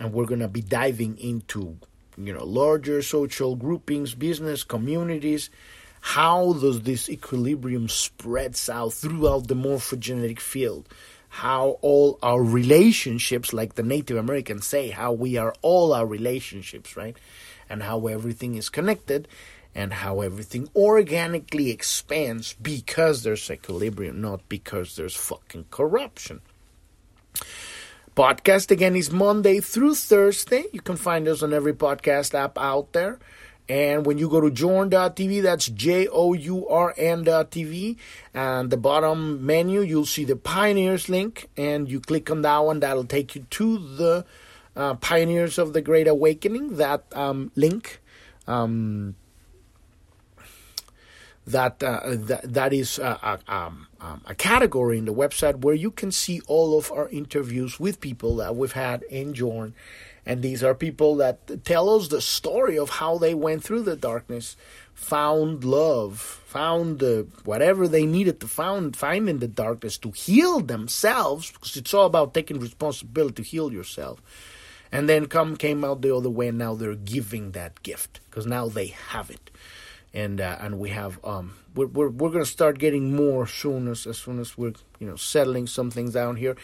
and 0.00 0.12
we're 0.12 0.26
gonna 0.26 0.48
be 0.48 0.62
diving 0.62 1.18
into 1.18 1.78
you 2.16 2.32
know 2.32 2.44
larger 2.44 3.02
social 3.02 3.56
groupings, 3.56 4.14
business 4.14 4.64
communities. 4.64 5.50
How 6.00 6.52
does 6.52 6.82
this 6.82 7.10
equilibrium 7.10 7.88
spreads 7.88 8.68
out 8.68 8.92
throughout 8.92 9.48
the 9.48 9.54
morphogenetic 9.54 10.38
field? 10.38 10.88
How 11.28 11.78
all 11.82 12.18
our 12.22 12.42
relationships, 12.42 13.52
like 13.52 13.74
the 13.74 13.82
Native 13.82 14.16
Americans 14.16 14.66
say, 14.66 14.90
how 14.90 15.12
we 15.12 15.36
are 15.36 15.54
all 15.62 15.92
our 15.92 16.06
relationships, 16.06 16.96
right? 16.96 17.16
And 17.68 17.82
how 17.82 18.06
everything 18.06 18.54
is 18.54 18.68
connected. 18.68 19.28
and 19.74 19.92
how 19.92 20.22
everything 20.22 20.68
organically 20.74 21.70
expands 21.70 22.54
because 22.54 23.22
there's 23.22 23.50
equilibrium, 23.50 24.20
not 24.20 24.48
because 24.48 24.96
there's 24.96 25.14
fucking 25.14 25.66
corruption. 25.70 26.40
Podcast 28.16 28.72
again 28.72 28.96
is 28.96 29.12
Monday 29.12 29.60
through 29.60 29.94
Thursday. 29.94 30.64
You 30.72 30.80
can 30.80 30.96
find 30.96 31.28
us 31.28 31.42
on 31.42 31.52
every 31.52 31.74
podcast 31.74 32.34
app 32.34 32.58
out 32.58 32.92
there. 32.92 33.20
And 33.68 34.06
when 34.06 34.16
you 34.16 34.30
go 34.30 34.40
to 34.40 34.50
journ.tv, 34.50 35.42
that's 35.42 35.66
J 35.66 36.08
O 36.08 36.32
U 36.32 36.66
R 36.68 36.94
N.tv, 36.96 37.96
and 38.32 38.70
the 38.70 38.78
bottom 38.78 39.44
menu, 39.44 39.82
you'll 39.82 40.06
see 40.06 40.24
the 40.24 40.36
Pioneers 40.36 41.08
link, 41.10 41.50
and 41.56 41.90
you 41.90 42.00
click 42.00 42.30
on 42.30 42.42
that 42.42 42.58
one, 42.58 42.80
that'll 42.80 43.04
take 43.04 43.34
you 43.34 43.46
to 43.50 43.78
the 43.78 44.24
uh, 44.74 44.94
Pioneers 44.94 45.58
of 45.58 45.74
the 45.74 45.82
Great 45.82 46.08
Awakening, 46.08 46.76
that 46.76 47.04
um, 47.12 47.52
link. 47.56 48.00
Um, 48.46 49.16
that, 51.46 51.82
uh, 51.82 52.00
that 52.04 52.52
that 52.52 52.72
is 52.72 52.98
a, 52.98 53.38
a, 53.48 53.54
um, 53.54 53.86
um, 54.00 54.22
a, 54.26 54.34
category 54.34 54.98
in 54.98 55.06
the 55.06 55.14
website 55.14 55.56
where 55.62 55.74
you 55.74 55.90
can 55.90 56.12
see 56.12 56.42
all 56.46 56.78
of 56.78 56.92
our 56.92 57.08
interviews 57.08 57.80
with 57.80 58.00
people 58.00 58.36
that 58.36 58.54
we've 58.54 58.72
had 58.72 59.02
in 59.04 59.32
Journ. 59.32 59.74
And 60.28 60.42
these 60.42 60.62
are 60.62 60.74
people 60.74 61.16
that 61.16 61.64
tell 61.64 61.88
us 61.88 62.08
the 62.08 62.20
story 62.20 62.78
of 62.78 62.90
how 62.90 63.16
they 63.16 63.32
went 63.32 63.64
through 63.64 63.84
the 63.84 63.96
darkness, 63.96 64.56
found 64.92 65.64
love, 65.64 66.20
found 66.20 67.02
uh, 67.02 67.22
whatever 67.46 67.88
they 67.88 68.04
needed 68.04 68.38
to 68.40 68.46
find, 68.46 68.94
find 68.94 69.26
in 69.30 69.38
the 69.38 69.48
darkness 69.48 69.96
to 69.96 70.10
heal 70.10 70.60
themselves, 70.60 71.50
because 71.50 71.78
it's 71.78 71.94
all 71.94 72.04
about 72.04 72.34
taking 72.34 72.60
responsibility 72.60 73.42
to 73.42 73.48
heal 73.48 73.72
yourself. 73.72 74.20
And 74.92 75.08
then 75.08 75.26
come 75.26 75.56
came 75.56 75.82
out 75.82 76.02
the 76.02 76.14
other 76.14 76.28
way, 76.28 76.48
and 76.48 76.58
now 76.58 76.74
they're 76.74 76.94
giving 76.94 77.52
that 77.52 77.82
gift 77.82 78.20
because 78.28 78.46
now 78.46 78.68
they 78.68 78.88
have 78.88 79.30
it. 79.30 79.50
And 80.12 80.42
uh, 80.42 80.58
and 80.60 80.78
we 80.78 80.90
have 80.90 81.24
um 81.24 81.54
we're 81.74 81.86
we're, 81.86 82.10
we're 82.10 82.30
going 82.30 82.44
to 82.44 82.50
start 82.50 82.78
getting 82.78 83.14
more 83.16 83.46
soon 83.46 83.88
as, 83.88 84.06
as 84.06 84.18
soon 84.18 84.40
as 84.40 84.58
we're 84.58 84.74
you 84.98 85.06
know 85.06 85.16
settling 85.16 85.66
some 85.66 85.90
things 85.90 86.12
down 86.12 86.36
here. 86.36 86.56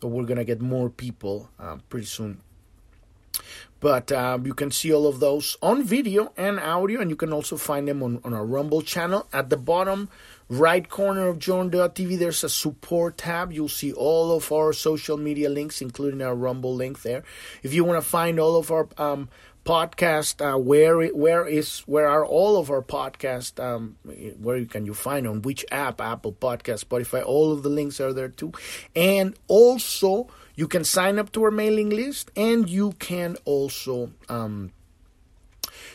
But 0.00 0.08
we're 0.08 0.24
going 0.24 0.38
to 0.38 0.44
get 0.44 0.60
more 0.60 0.90
people 0.90 1.48
uh, 1.60 1.78
pretty 1.88 2.06
soon 2.06 2.40
but 3.84 4.10
uh, 4.12 4.38
you 4.42 4.54
can 4.54 4.70
see 4.70 4.94
all 4.94 5.06
of 5.06 5.20
those 5.20 5.58
on 5.60 5.82
video 5.82 6.32
and 6.38 6.58
audio 6.58 7.02
and 7.02 7.10
you 7.10 7.16
can 7.16 7.34
also 7.34 7.58
find 7.58 7.86
them 7.86 8.02
on, 8.02 8.18
on 8.24 8.32
our 8.32 8.46
rumble 8.46 8.80
channel. 8.80 9.28
At 9.30 9.50
the 9.50 9.58
bottom 9.58 10.08
right 10.48 10.88
corner 10.88 11.28
of 11.28 11.38
journ.tv 11.38 12.18
there's 12.18 12.42
a 12.42 12.48
support 12.48 13.18
tab. 13.18 13.52
You'll 13.52 13.68
see 13.68 13.92
all 13.92 14.32
of 14.32 14.50
our 14.50 14.72
social 14.72 15.18
media 15.18 15.50
links 15.50 15.82
including 15.82 16.22
our 16.22 16.34
rumble 16.34 16.74
link 16.74 17.02
there. 17.02 17.24
If 17.62 17.74
you 17.74 17.84
want 17.84 18.02
to 18.02 18.08
find 18.08 18.40
all 18.40 18.56
of 18.56 18.70
our 18.70 18.88
um, 18.96 19.28
podcast 19.66 20.40
uh, 20.40 20.56
where 20.56 21.06
where 21.08 21.46
is 21.46 21.80
where 21.80 22.08
are 22.08 22.24
all 22.24 22.56
of 22.56 22.70
our 22.70 22.80
podcast 22.80 23.62
um, 23.62 23.96
where 24.40 24.64
can 24.64 24.86
you 24.86 24.94
find 24.94 25.26
on 25.26 25.42
which 25.42 25.62
app? 25.70 26.00
Apple 26.00 26.32
podcast 26.32 26.86
spotify 26.86 27.22
all 27.22 27.52
of 27.52 27.62
the 27.62 27.68
links 27.68 28.00
are 28.00 28.14
there 28.14 28.30
too. 28.30 28.50
And 28.96 29.36
also 29.46 30.28
you 30.54 30.68
can 30.68 30.84
sign 30.84 31.18
up 31.18 31.32
to 31.32 31.42
our 31.44 31.50
mailing 31.50 31.90
list 31.90 32.30
and 32.36 32.68
you 32.68 32.92
can 32.98 33.36
also 33.44 34.10
um, 34.28 34.72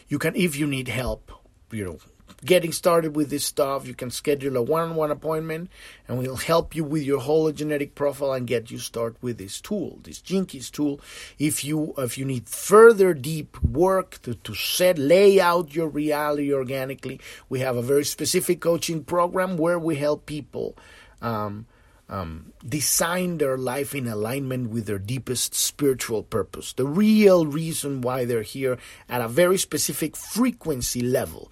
you 0.07 0.19
can 0.19 0.35
if 0.35 0.55
you 0.55 0.67
need 0.67 0.87
help 0.87 1.31
you 1.71 1.85
know 1.85 1.99
getting 2.45 2.71
started 2.71 3.15
with 3.15 3.29
this 3.29 3.45
stuff, 3.45 3.87
you 3.87 3.93
can 3.93 4.11
schedule 4.11 4.57
a 4.57 4.61
one-on-one 4.61 5.11
appointment, 5.11 5.69
and 6.07 6.17
we'll 6.17 6.35
help 6.35 6.75
you 6.75 6.83
with 6.83 7.03
your 7.03 7.19
hologenetic 7.19 7.95
profile 7.95 8.33
and 8.33 8.47
get 8.47 8.71
you 8.71 8.77
started 8.77 9.21
with 9.21 9.37
this 9.37 9.59
tool, 9.59 9.99
this 10.03 10.21
Gene 10.21 10.45
Keys 10.45 10.69
tool. 10.69 10.99
If 11.37 11.63
you 11.63 11.93
if 11.97 12.17
you 12.17 12.25
need 12.25 12.47
further 12.47 13.13
deep 13.13 13.61
work 13.63 14.21
to, 14.23 14.35
to 14.35 14.53
set 14.53 14.97
lay 14.97 15.39
out 15.39 15.75
your 15.75 15.87
reality 15.87 16.53
organically, 16.53 17.19
we 17.49 17.59
have 17.59 17.75
a 17.75 17.81
very 17.81 18.05
specific 18.05 18.61
coaching 18.61 19.03
program 19.03 19.57
where 19.57 19.79
we 19.79 19.95
help 19.95 20.25
people. 20.25 20.77
Um, 21.21 21.65
um, 22.09 22.53
design 22.67 23.37
their 23.37 23.57
life 23.57 23.93
in 23.93 24.07
alignment 24.07 24.69
with 24.71 24.85
their 24.85 24.99
deepest 24.99 25.53
spiritual 25.53 26.23
purpose, 26.23 26.73
the 26.73 26.85
real 26.85 27.45
reason 27.45 28.01
why 28.01 28.25
they're 28.25 28.41
here 28.41 28.77
at 29.07 29.21
a 29.21 29.27
very 29.27 29.57
specific 29.57 30.17
frequency 30.17 31.01
level 31.01 31.51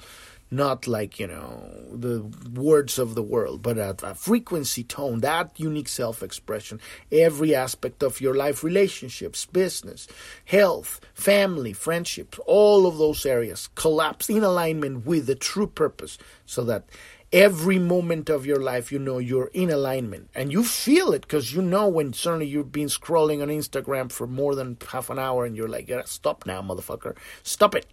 not 0.50 0.88
like 0.88 1.20
you 1.20 1.28
know 1.28 1.70
the 1.92 2.22
words 2.54 2.98
of 2.98 3.16
the 3.16 3.24
world 3.24 3.62
but 3.62 3.78
at 3.78 4.02
a 4.02 4.14
frequency 4.14 4.84
tone 4.84 5.20
that 5.20 5.52
unique 5.60 5.90
self-expression 5.90 6.80
every 7.12 7.54
aspect 7.54 8.02
of 8.02 8.22
your 8.22 8.34
life 8.34 8.64
relationships 8.64 9.46
business 9.46 10.08
health 10.46 11.02
family 11.14 11.74
friendships 11.74 12.40
all 12.46 12.88
of 12.88 12.98
those 12.98 13.26
areas 13.26 13.68
collapse 13.76 14.30
in 14.30 14.44
alignment 14.44 15.06
with 15.06 15.26
the 15.26 15.36
true 15.36 15.68
purpose 15.68 16.18
so 16.46 16.64
that 16.64 16.86
every 17.34 17.78
moment 17.78 18.30
of 18.30 18.46
your 18.46 18.60
life 18.60 18.92
you 18.92 18.98
know 18.98 19.18
you're 19.18 19.52
in 19.54 19.70
alignment 19.70 20.30
and 20.34 20.52
you 20.52 20.64
feel 20.64 21.12
it 21.12 21.22
because 21.22 21.54
you 21.54 21.62
know 21.62 21.88
when 21.88 22.14
suddenly 22.14 22.46
you've 22.46 22.72
been 22.72 22.88
scrolling 22.88 23.42
on 23.42 23.50
instagram 23.50 24.10
for 24.10 24.26
more 24.26 24.56
than 24.56 24.78
half 24.90 25.10
an 25.10 25.20
hour 25.20 25.46
and 25.46 25.56
you're 25.56 25.68
like 25.68 25.90
yeah, 25.90 26.02
stop 26.06 26.46
now 26.46 26.62
motherfucker 26.62 27.16
stop 27.44 27.76
it 27.76 27.86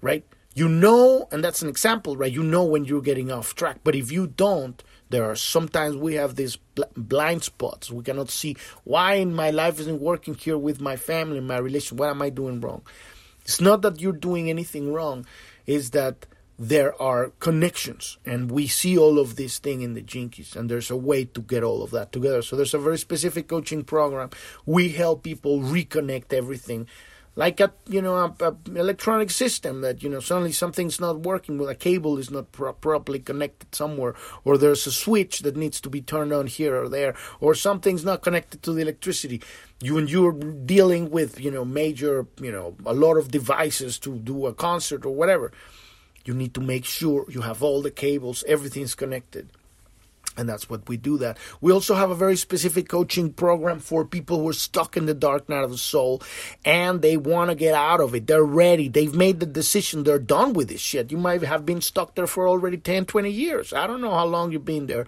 right 0.00 0.24
you 0.58 0.68
know, 0.68 1.28
and 1.30 1.44
that's 1.44 1.62
an 1.62 1.68
example, 1.68 2.16
right? 2.16 2.32
You 2.32 2.42
know 2.42 2.64
when 2.64 2.84
you're 2.84 3.00
getting 3.00 3.30
off 3.30 3.54
track. 3.54 3.78
But 3.84 3.94
if 3.94 4.10
you 4.10 4.26
don't, 4.26 4.82
there 5.08 5.24
are 5.24 5.36
sometimes 5.36 5.96
we 5.96 6.14
have 6.14 6.34
these 6.34 6.56
bl- 6.56 6.82
blind 6.96 7.44
spots. 7.44 7.92
We 7.92 8.02
cannot 8.02 8.28
see 8.28 8.56
why 8.82 9.14
in 9.14 9.32
my 9.34 9.50
life 9.50 9.78
isn't 9.78 10.00
working 10.00 10.34
here 10.34 10.58
with 10.58 10.80
my 10.80 10.96
family, 10.96 11.38
my 11.38 11.58
relation. 11.58 11.96
What 11.96 12.10
am 12.10 12.22
I 12.22 12.30
doing 12.30 12.60
wrong? 12.60 12.82
It's 13.42 13.60
not 13.60 13.82
that 13.82 14.00
you're 14.00 14.12
doing 14.12 14.50
anything 14.50 14.92
wrong. 14.92 15.26
It's 15.64 15.90
that 15.90 16.26
there 16.58 17.00
are 17.00 17.30
connections 17.38 18.18
and 18.26 18.50
we 18.50 18.66
see 18.66 18.98
all 18.98 19.18
of 19.18 19.36
this 19.36 19.58
thing 19.58 19.82
in 19.82 19.94
the 19.94 20.02
gene 20.02 20.28
keys 20.28 20.56
and 20.56 20.68
there's 20.68 20.90
a 20.90 20.96
way 20.96 21.24
to 21.24 21.40
get 21.40 21.62
all 21.62 21.82
of 21.82 21.92
that 21.92 22.10
together. 22.10 22.42
So 22.42 22.56
there's 22.56 22.74
a 22.74 22.78
very 22.78 22.98
specific 22.98 23.46
coaching 23.46 23.84
program. 23.84 24.30
We 24.66 24.88
help 24.90 25.22
people 25.22 25.60
reconnect 25.60 26.32
everything 26.32 26.88
like 27.38 27.60
a 27.60 27.72
you 27.88 28.02
know 28.02 28.16
a, 28.16 28.34
a, 28.40 28.56
electronic 28.74 29.30
system 29.30 29.80
that 29.82 30.02
you 30.02 30.08
know 30.08 30.18
suddenly 30.18 30.50
something's 30.50 30.98
not 30.98 31.20
working 31.20 31.56
with 31.56 31.68
a 31.70 31.74
cable 31.74 32.18
is 32.18 32.32
not 32.32 32.50
pro- 32.50 32.72
properly 32.72 33.20
connected 33.20 33.72
somewhere 33.72 34.16
or 34.44 34.58
there's 34.58 34.84
a 34.88 34.90
switch 34.90 35.38
that 35.40 35.56
needs 35.56 35.80
to 35.80 35.88
be 35.88 36.02
turned 36.02 36.32
on 36.32 36.48
here 36.48 36.74
or 36.74 36.88
there 36.88 37.14
or 37.38 37.54
something's 37.54 38.04
not 38.04 38.22
connected 38.22 38.60
to 38.64 38.72
the 38.72 38.82
electricity. 38.82 39.40
You 39.80 39.98
and 39.98 40.10
you're 40.10 40.32
dealing 40.32 41.10
with 41.10 41.40
you 41.40 41.52
know 41.52 41.64
major 41.64 42.26
you 42.40 42.50
know 42.50 42.74
a 42.84 42.92
lot 42.92 43.16
of 43.16 43.30
devices 43.30 44.00
to 44.00 44.18
do 44.18 44.46
a 44.46 44.52
concert 44.52 45.06
or 45.06 45.14
whatever 45.14 45.52
you 46.28 46.34
need 46.34 46.54
to 46.54 46.60
make 46.60 46.84
sure 46.84 47.24
you 47.28 47.40
have 47.40 47.62
all 47.62 47.82
the 47.82 47.90
cables 47.90 48.44
everything's 48.46 48.94
connected 48.94 49.48
and 50.38 50.48
that's 50.48 50.70
what 50.70 50.88
we 50.88 50.96
do 50.96 51.18
that. 51.18 51.36
We 51.60 51.72
also 51.72 51.94
have 51.96 52.10
a 52.10 52.14
very 52.14 52.36
specific 52.36 52.88
coaching 52.88 53.32
program 53.32 53.80
for 53.80 54.04
people 54.04 54.38
who 54.38 54.48
are 54.48 54.52
stuck 54.52 54.96
in 54.96 55.06
the 55.06 55.14
dark 55.14 55.48
night 55.48 55.64
of 55.64 55.70
the 55.70 55.78
soul 55.78 56.22
and 56.64 57.02
they 57.02 57.16
want 57.16 57.50
to 57.50 57.56
get 57.56 57.74
out 57.74 58.00
of 58.00 58.14
it. 58.14 58.28
They're 58.28 58.44
ready. 58.44 58.88
They've 58.88 59.14
made 59.14 59.40
the 59.40 59.46
decision. 59.46 60.04
They're 60.04 60.20
done 60.20 60.52
with 60.52 60.68
this 60.68 60.80
shit. 60.80 61.10
You 61.10 61.18
might 61.18 61.42
have 61.42 61.66
been 61.66 61.80
stuck 61.80 62.14
there 62.14 62.28
for 62.28 62.48
already 62.48 62.76
10, 62.76 63.06
20 63.06 63.30
years. 63.30 63.72
I 63.72 63.88
don't 63.88 64.00
know 64.00 64.14
how 64.14 64.26
long 64.26 64.52
you've 64.52 64.64
been 64.64 64.86
there. 64.86 65.06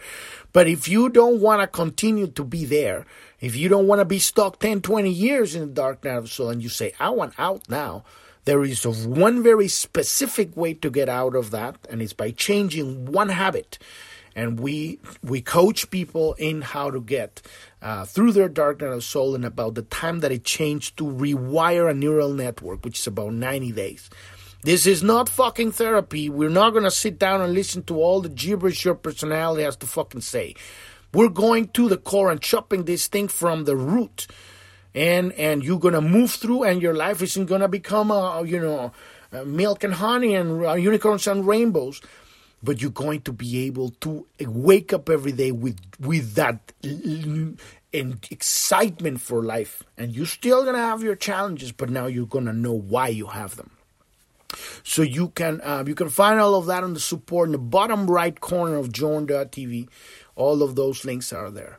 But 0.53 0.67
if 0.67 0.89
you 0.89 1.09
don't 1.09 1.41
want 1.41 1.63
to 1.63 1.69
continue 1.69 2.27
to 2.27 2.43
be 2.43 2.65
there, 2.65 3.07
if 3.41 3.55
you 3.55 3.69
don't 3.69 3.87
want 3.87 4.01
to 4.01 4.05
be 4.05 4.19
stuck 4.19 4.59
10, 4.59 4.81
20 4.83 5.11
years 5.11 5.55
in 5.55 5.61
the 5.61 5.75
dark 5.75 6.05
night 6.05 6.17
of 6.17 6.25
the 6.25 6.31
soul 6.31 6.51
and 6.51 6.63
you 6.63 6.69
say, 6.69 6.93
I 6.99 7.11
want 7.11 7.35
out 7.39 7.69
now, 7.69 8.05
there 8.51 8.65
is 8.65 8.85
one 8.85 9.45
very 9.45 9.69
specific 9.69 10.57
way 10.57 10.75
to 10.75 10.91
get 10.91 11.09
out 11.09 11.37
of 11.37 11.53
that, 11.53 11.77
and 11.89 12.03
it's 12.03 12.13
by 12.13 12.33
changing 12.33 13.07
one 13.07 13.29
habit 13.29 13.79
and 14.35 14.59
we 14.59 14.99
we 15.23 15.41
coach 15.41 15.89
people 15.91 16.35
in 16.35 16.63
how 16.63 16.91
to 16.91 17.01
get 17.01 17.41
uh, 17.81 18.05
through 18.05 18.33
their 18.33 18.49
dark 18.49 18.81
night 18.81 18.91
of 18.91 19.05
soul 19.05 19.37
in 19.37 19.45
about 19.45 19.77
the 19.77 19.83
time 19.83 20.19
that 20.19 20.33
it 20.33 20.43
changed 20.43 20.97
to 20.97 21.05
rewire 21.05 21.89
a 21.89 21.95
neural 21.95 22.33
network, 22.33 22.85
which 22.85 22.99
is 22.99 23.07
about 23.07 23.33
90 23.33 23.71
days. 23.71 24.11
This 24.65 24.85
is 24.85 25.01
not 25.01 25.29
fucking 25.29 25.71
therapy. 25.71 26.29
We're 26.29 26.51
not 26.51 26.75
gonna 26.75 26.91
sit 26.91 27.21
down 27.21 27.41
and 27.41 27.55
listen 27.55 27.85
to 27.85 28.01
all 28.01 28.21
the 28.21 28.29
gibberish 28.29 28.85
your 28.85 28.97
personality 28.97 29.63
has 29.63 29.77
to 29.77 29.87
fucking 29.87 30.23
say. 30.23 30.57
We're 31.15 31.29
going 31.29 31.69
to 31.69 31.89
the 31.89 31.99
core 31.99 32.33
and 32.33 32.41
chopping 32.41 32.85
this 32.85 33.07
thing 33.07 33.29
from 33.29 33.65
the 33.65 33.77
root. 33.77 34.27
And 34.95 35.33
and 35.33 35.63
you're 35.65 35.79
gonna 35.79 36.01
move 36.01 36.33
through, 36.33 36.65
and 36.65 36.83
your 36.83 36.95
life 36.95 37.23
isn't 37.23 37.47
gonna 37.47 37.69
become 37.69 38.11
a 38.11 38.43
you 38.45 38.59
know 38.61 38.93
milk 39.45 39.85
and 39.85 39.95
honey 39.95 40.35
and 40.35 40.65
uh, 40.65 40.75
unicorns 40.75 41.27
and 41.27 41.47
rainbows. 41.47 42.01
But 42.63 42.83
you're 42.83 42.91
going 42.91 43.23
to 43.23 43.33
be 43.33 43.67
able 43.67 43.91
to 44.01 44.27
wake 44.41 44.93
up 44.93 45.09
every 45.09 45.33
day 45.33 45.53
with 45.53 45.79
with 45.99 46.35
that 46.35 46.73
and 47.93 48.27
excitement 48.31 49.21
for 49.21 49.43
life. 49.43 49.83
And 49.97 50.15
you're 50.15 50.27
still 50.27 50.65
to 50.75 50.79
have 50.79 51.03
your 51.03 51.17
challenges 51.17 51.73
but 51.73 51.91
now 51.91 52.07
you're 52.07 52.27
to 52.47 52.53
know 52.53 52.73
why 52.75 53.09
you 53.09 53.27
have 53.29 53.57
them. 53.57 53.71
So 54.83 55.03
you 55.03 55.29
can 55.29 55.61
uh, 55.63 55.85
you 55.87 55.95
can 55.95 56.09
find 56.09 56.41
all 56.41 56.55
of 56.55 56.67
that 56.67 56.83
on 56.83 56.95
the 56.95 57.01
support 57.01 57.49
in 57.49 57.53
the 57.53 57.59
bottom 57.59 58.11
right 58.11 58.39
corner 58.41 58.77
of 58.77 58.93
journ.tv 58.93 59.89
all 60.37 60.63
of 60.63 60.75
those 60.75 61.05
links 61.05 61.33
are 61.33 61.51
there 61.51 61.79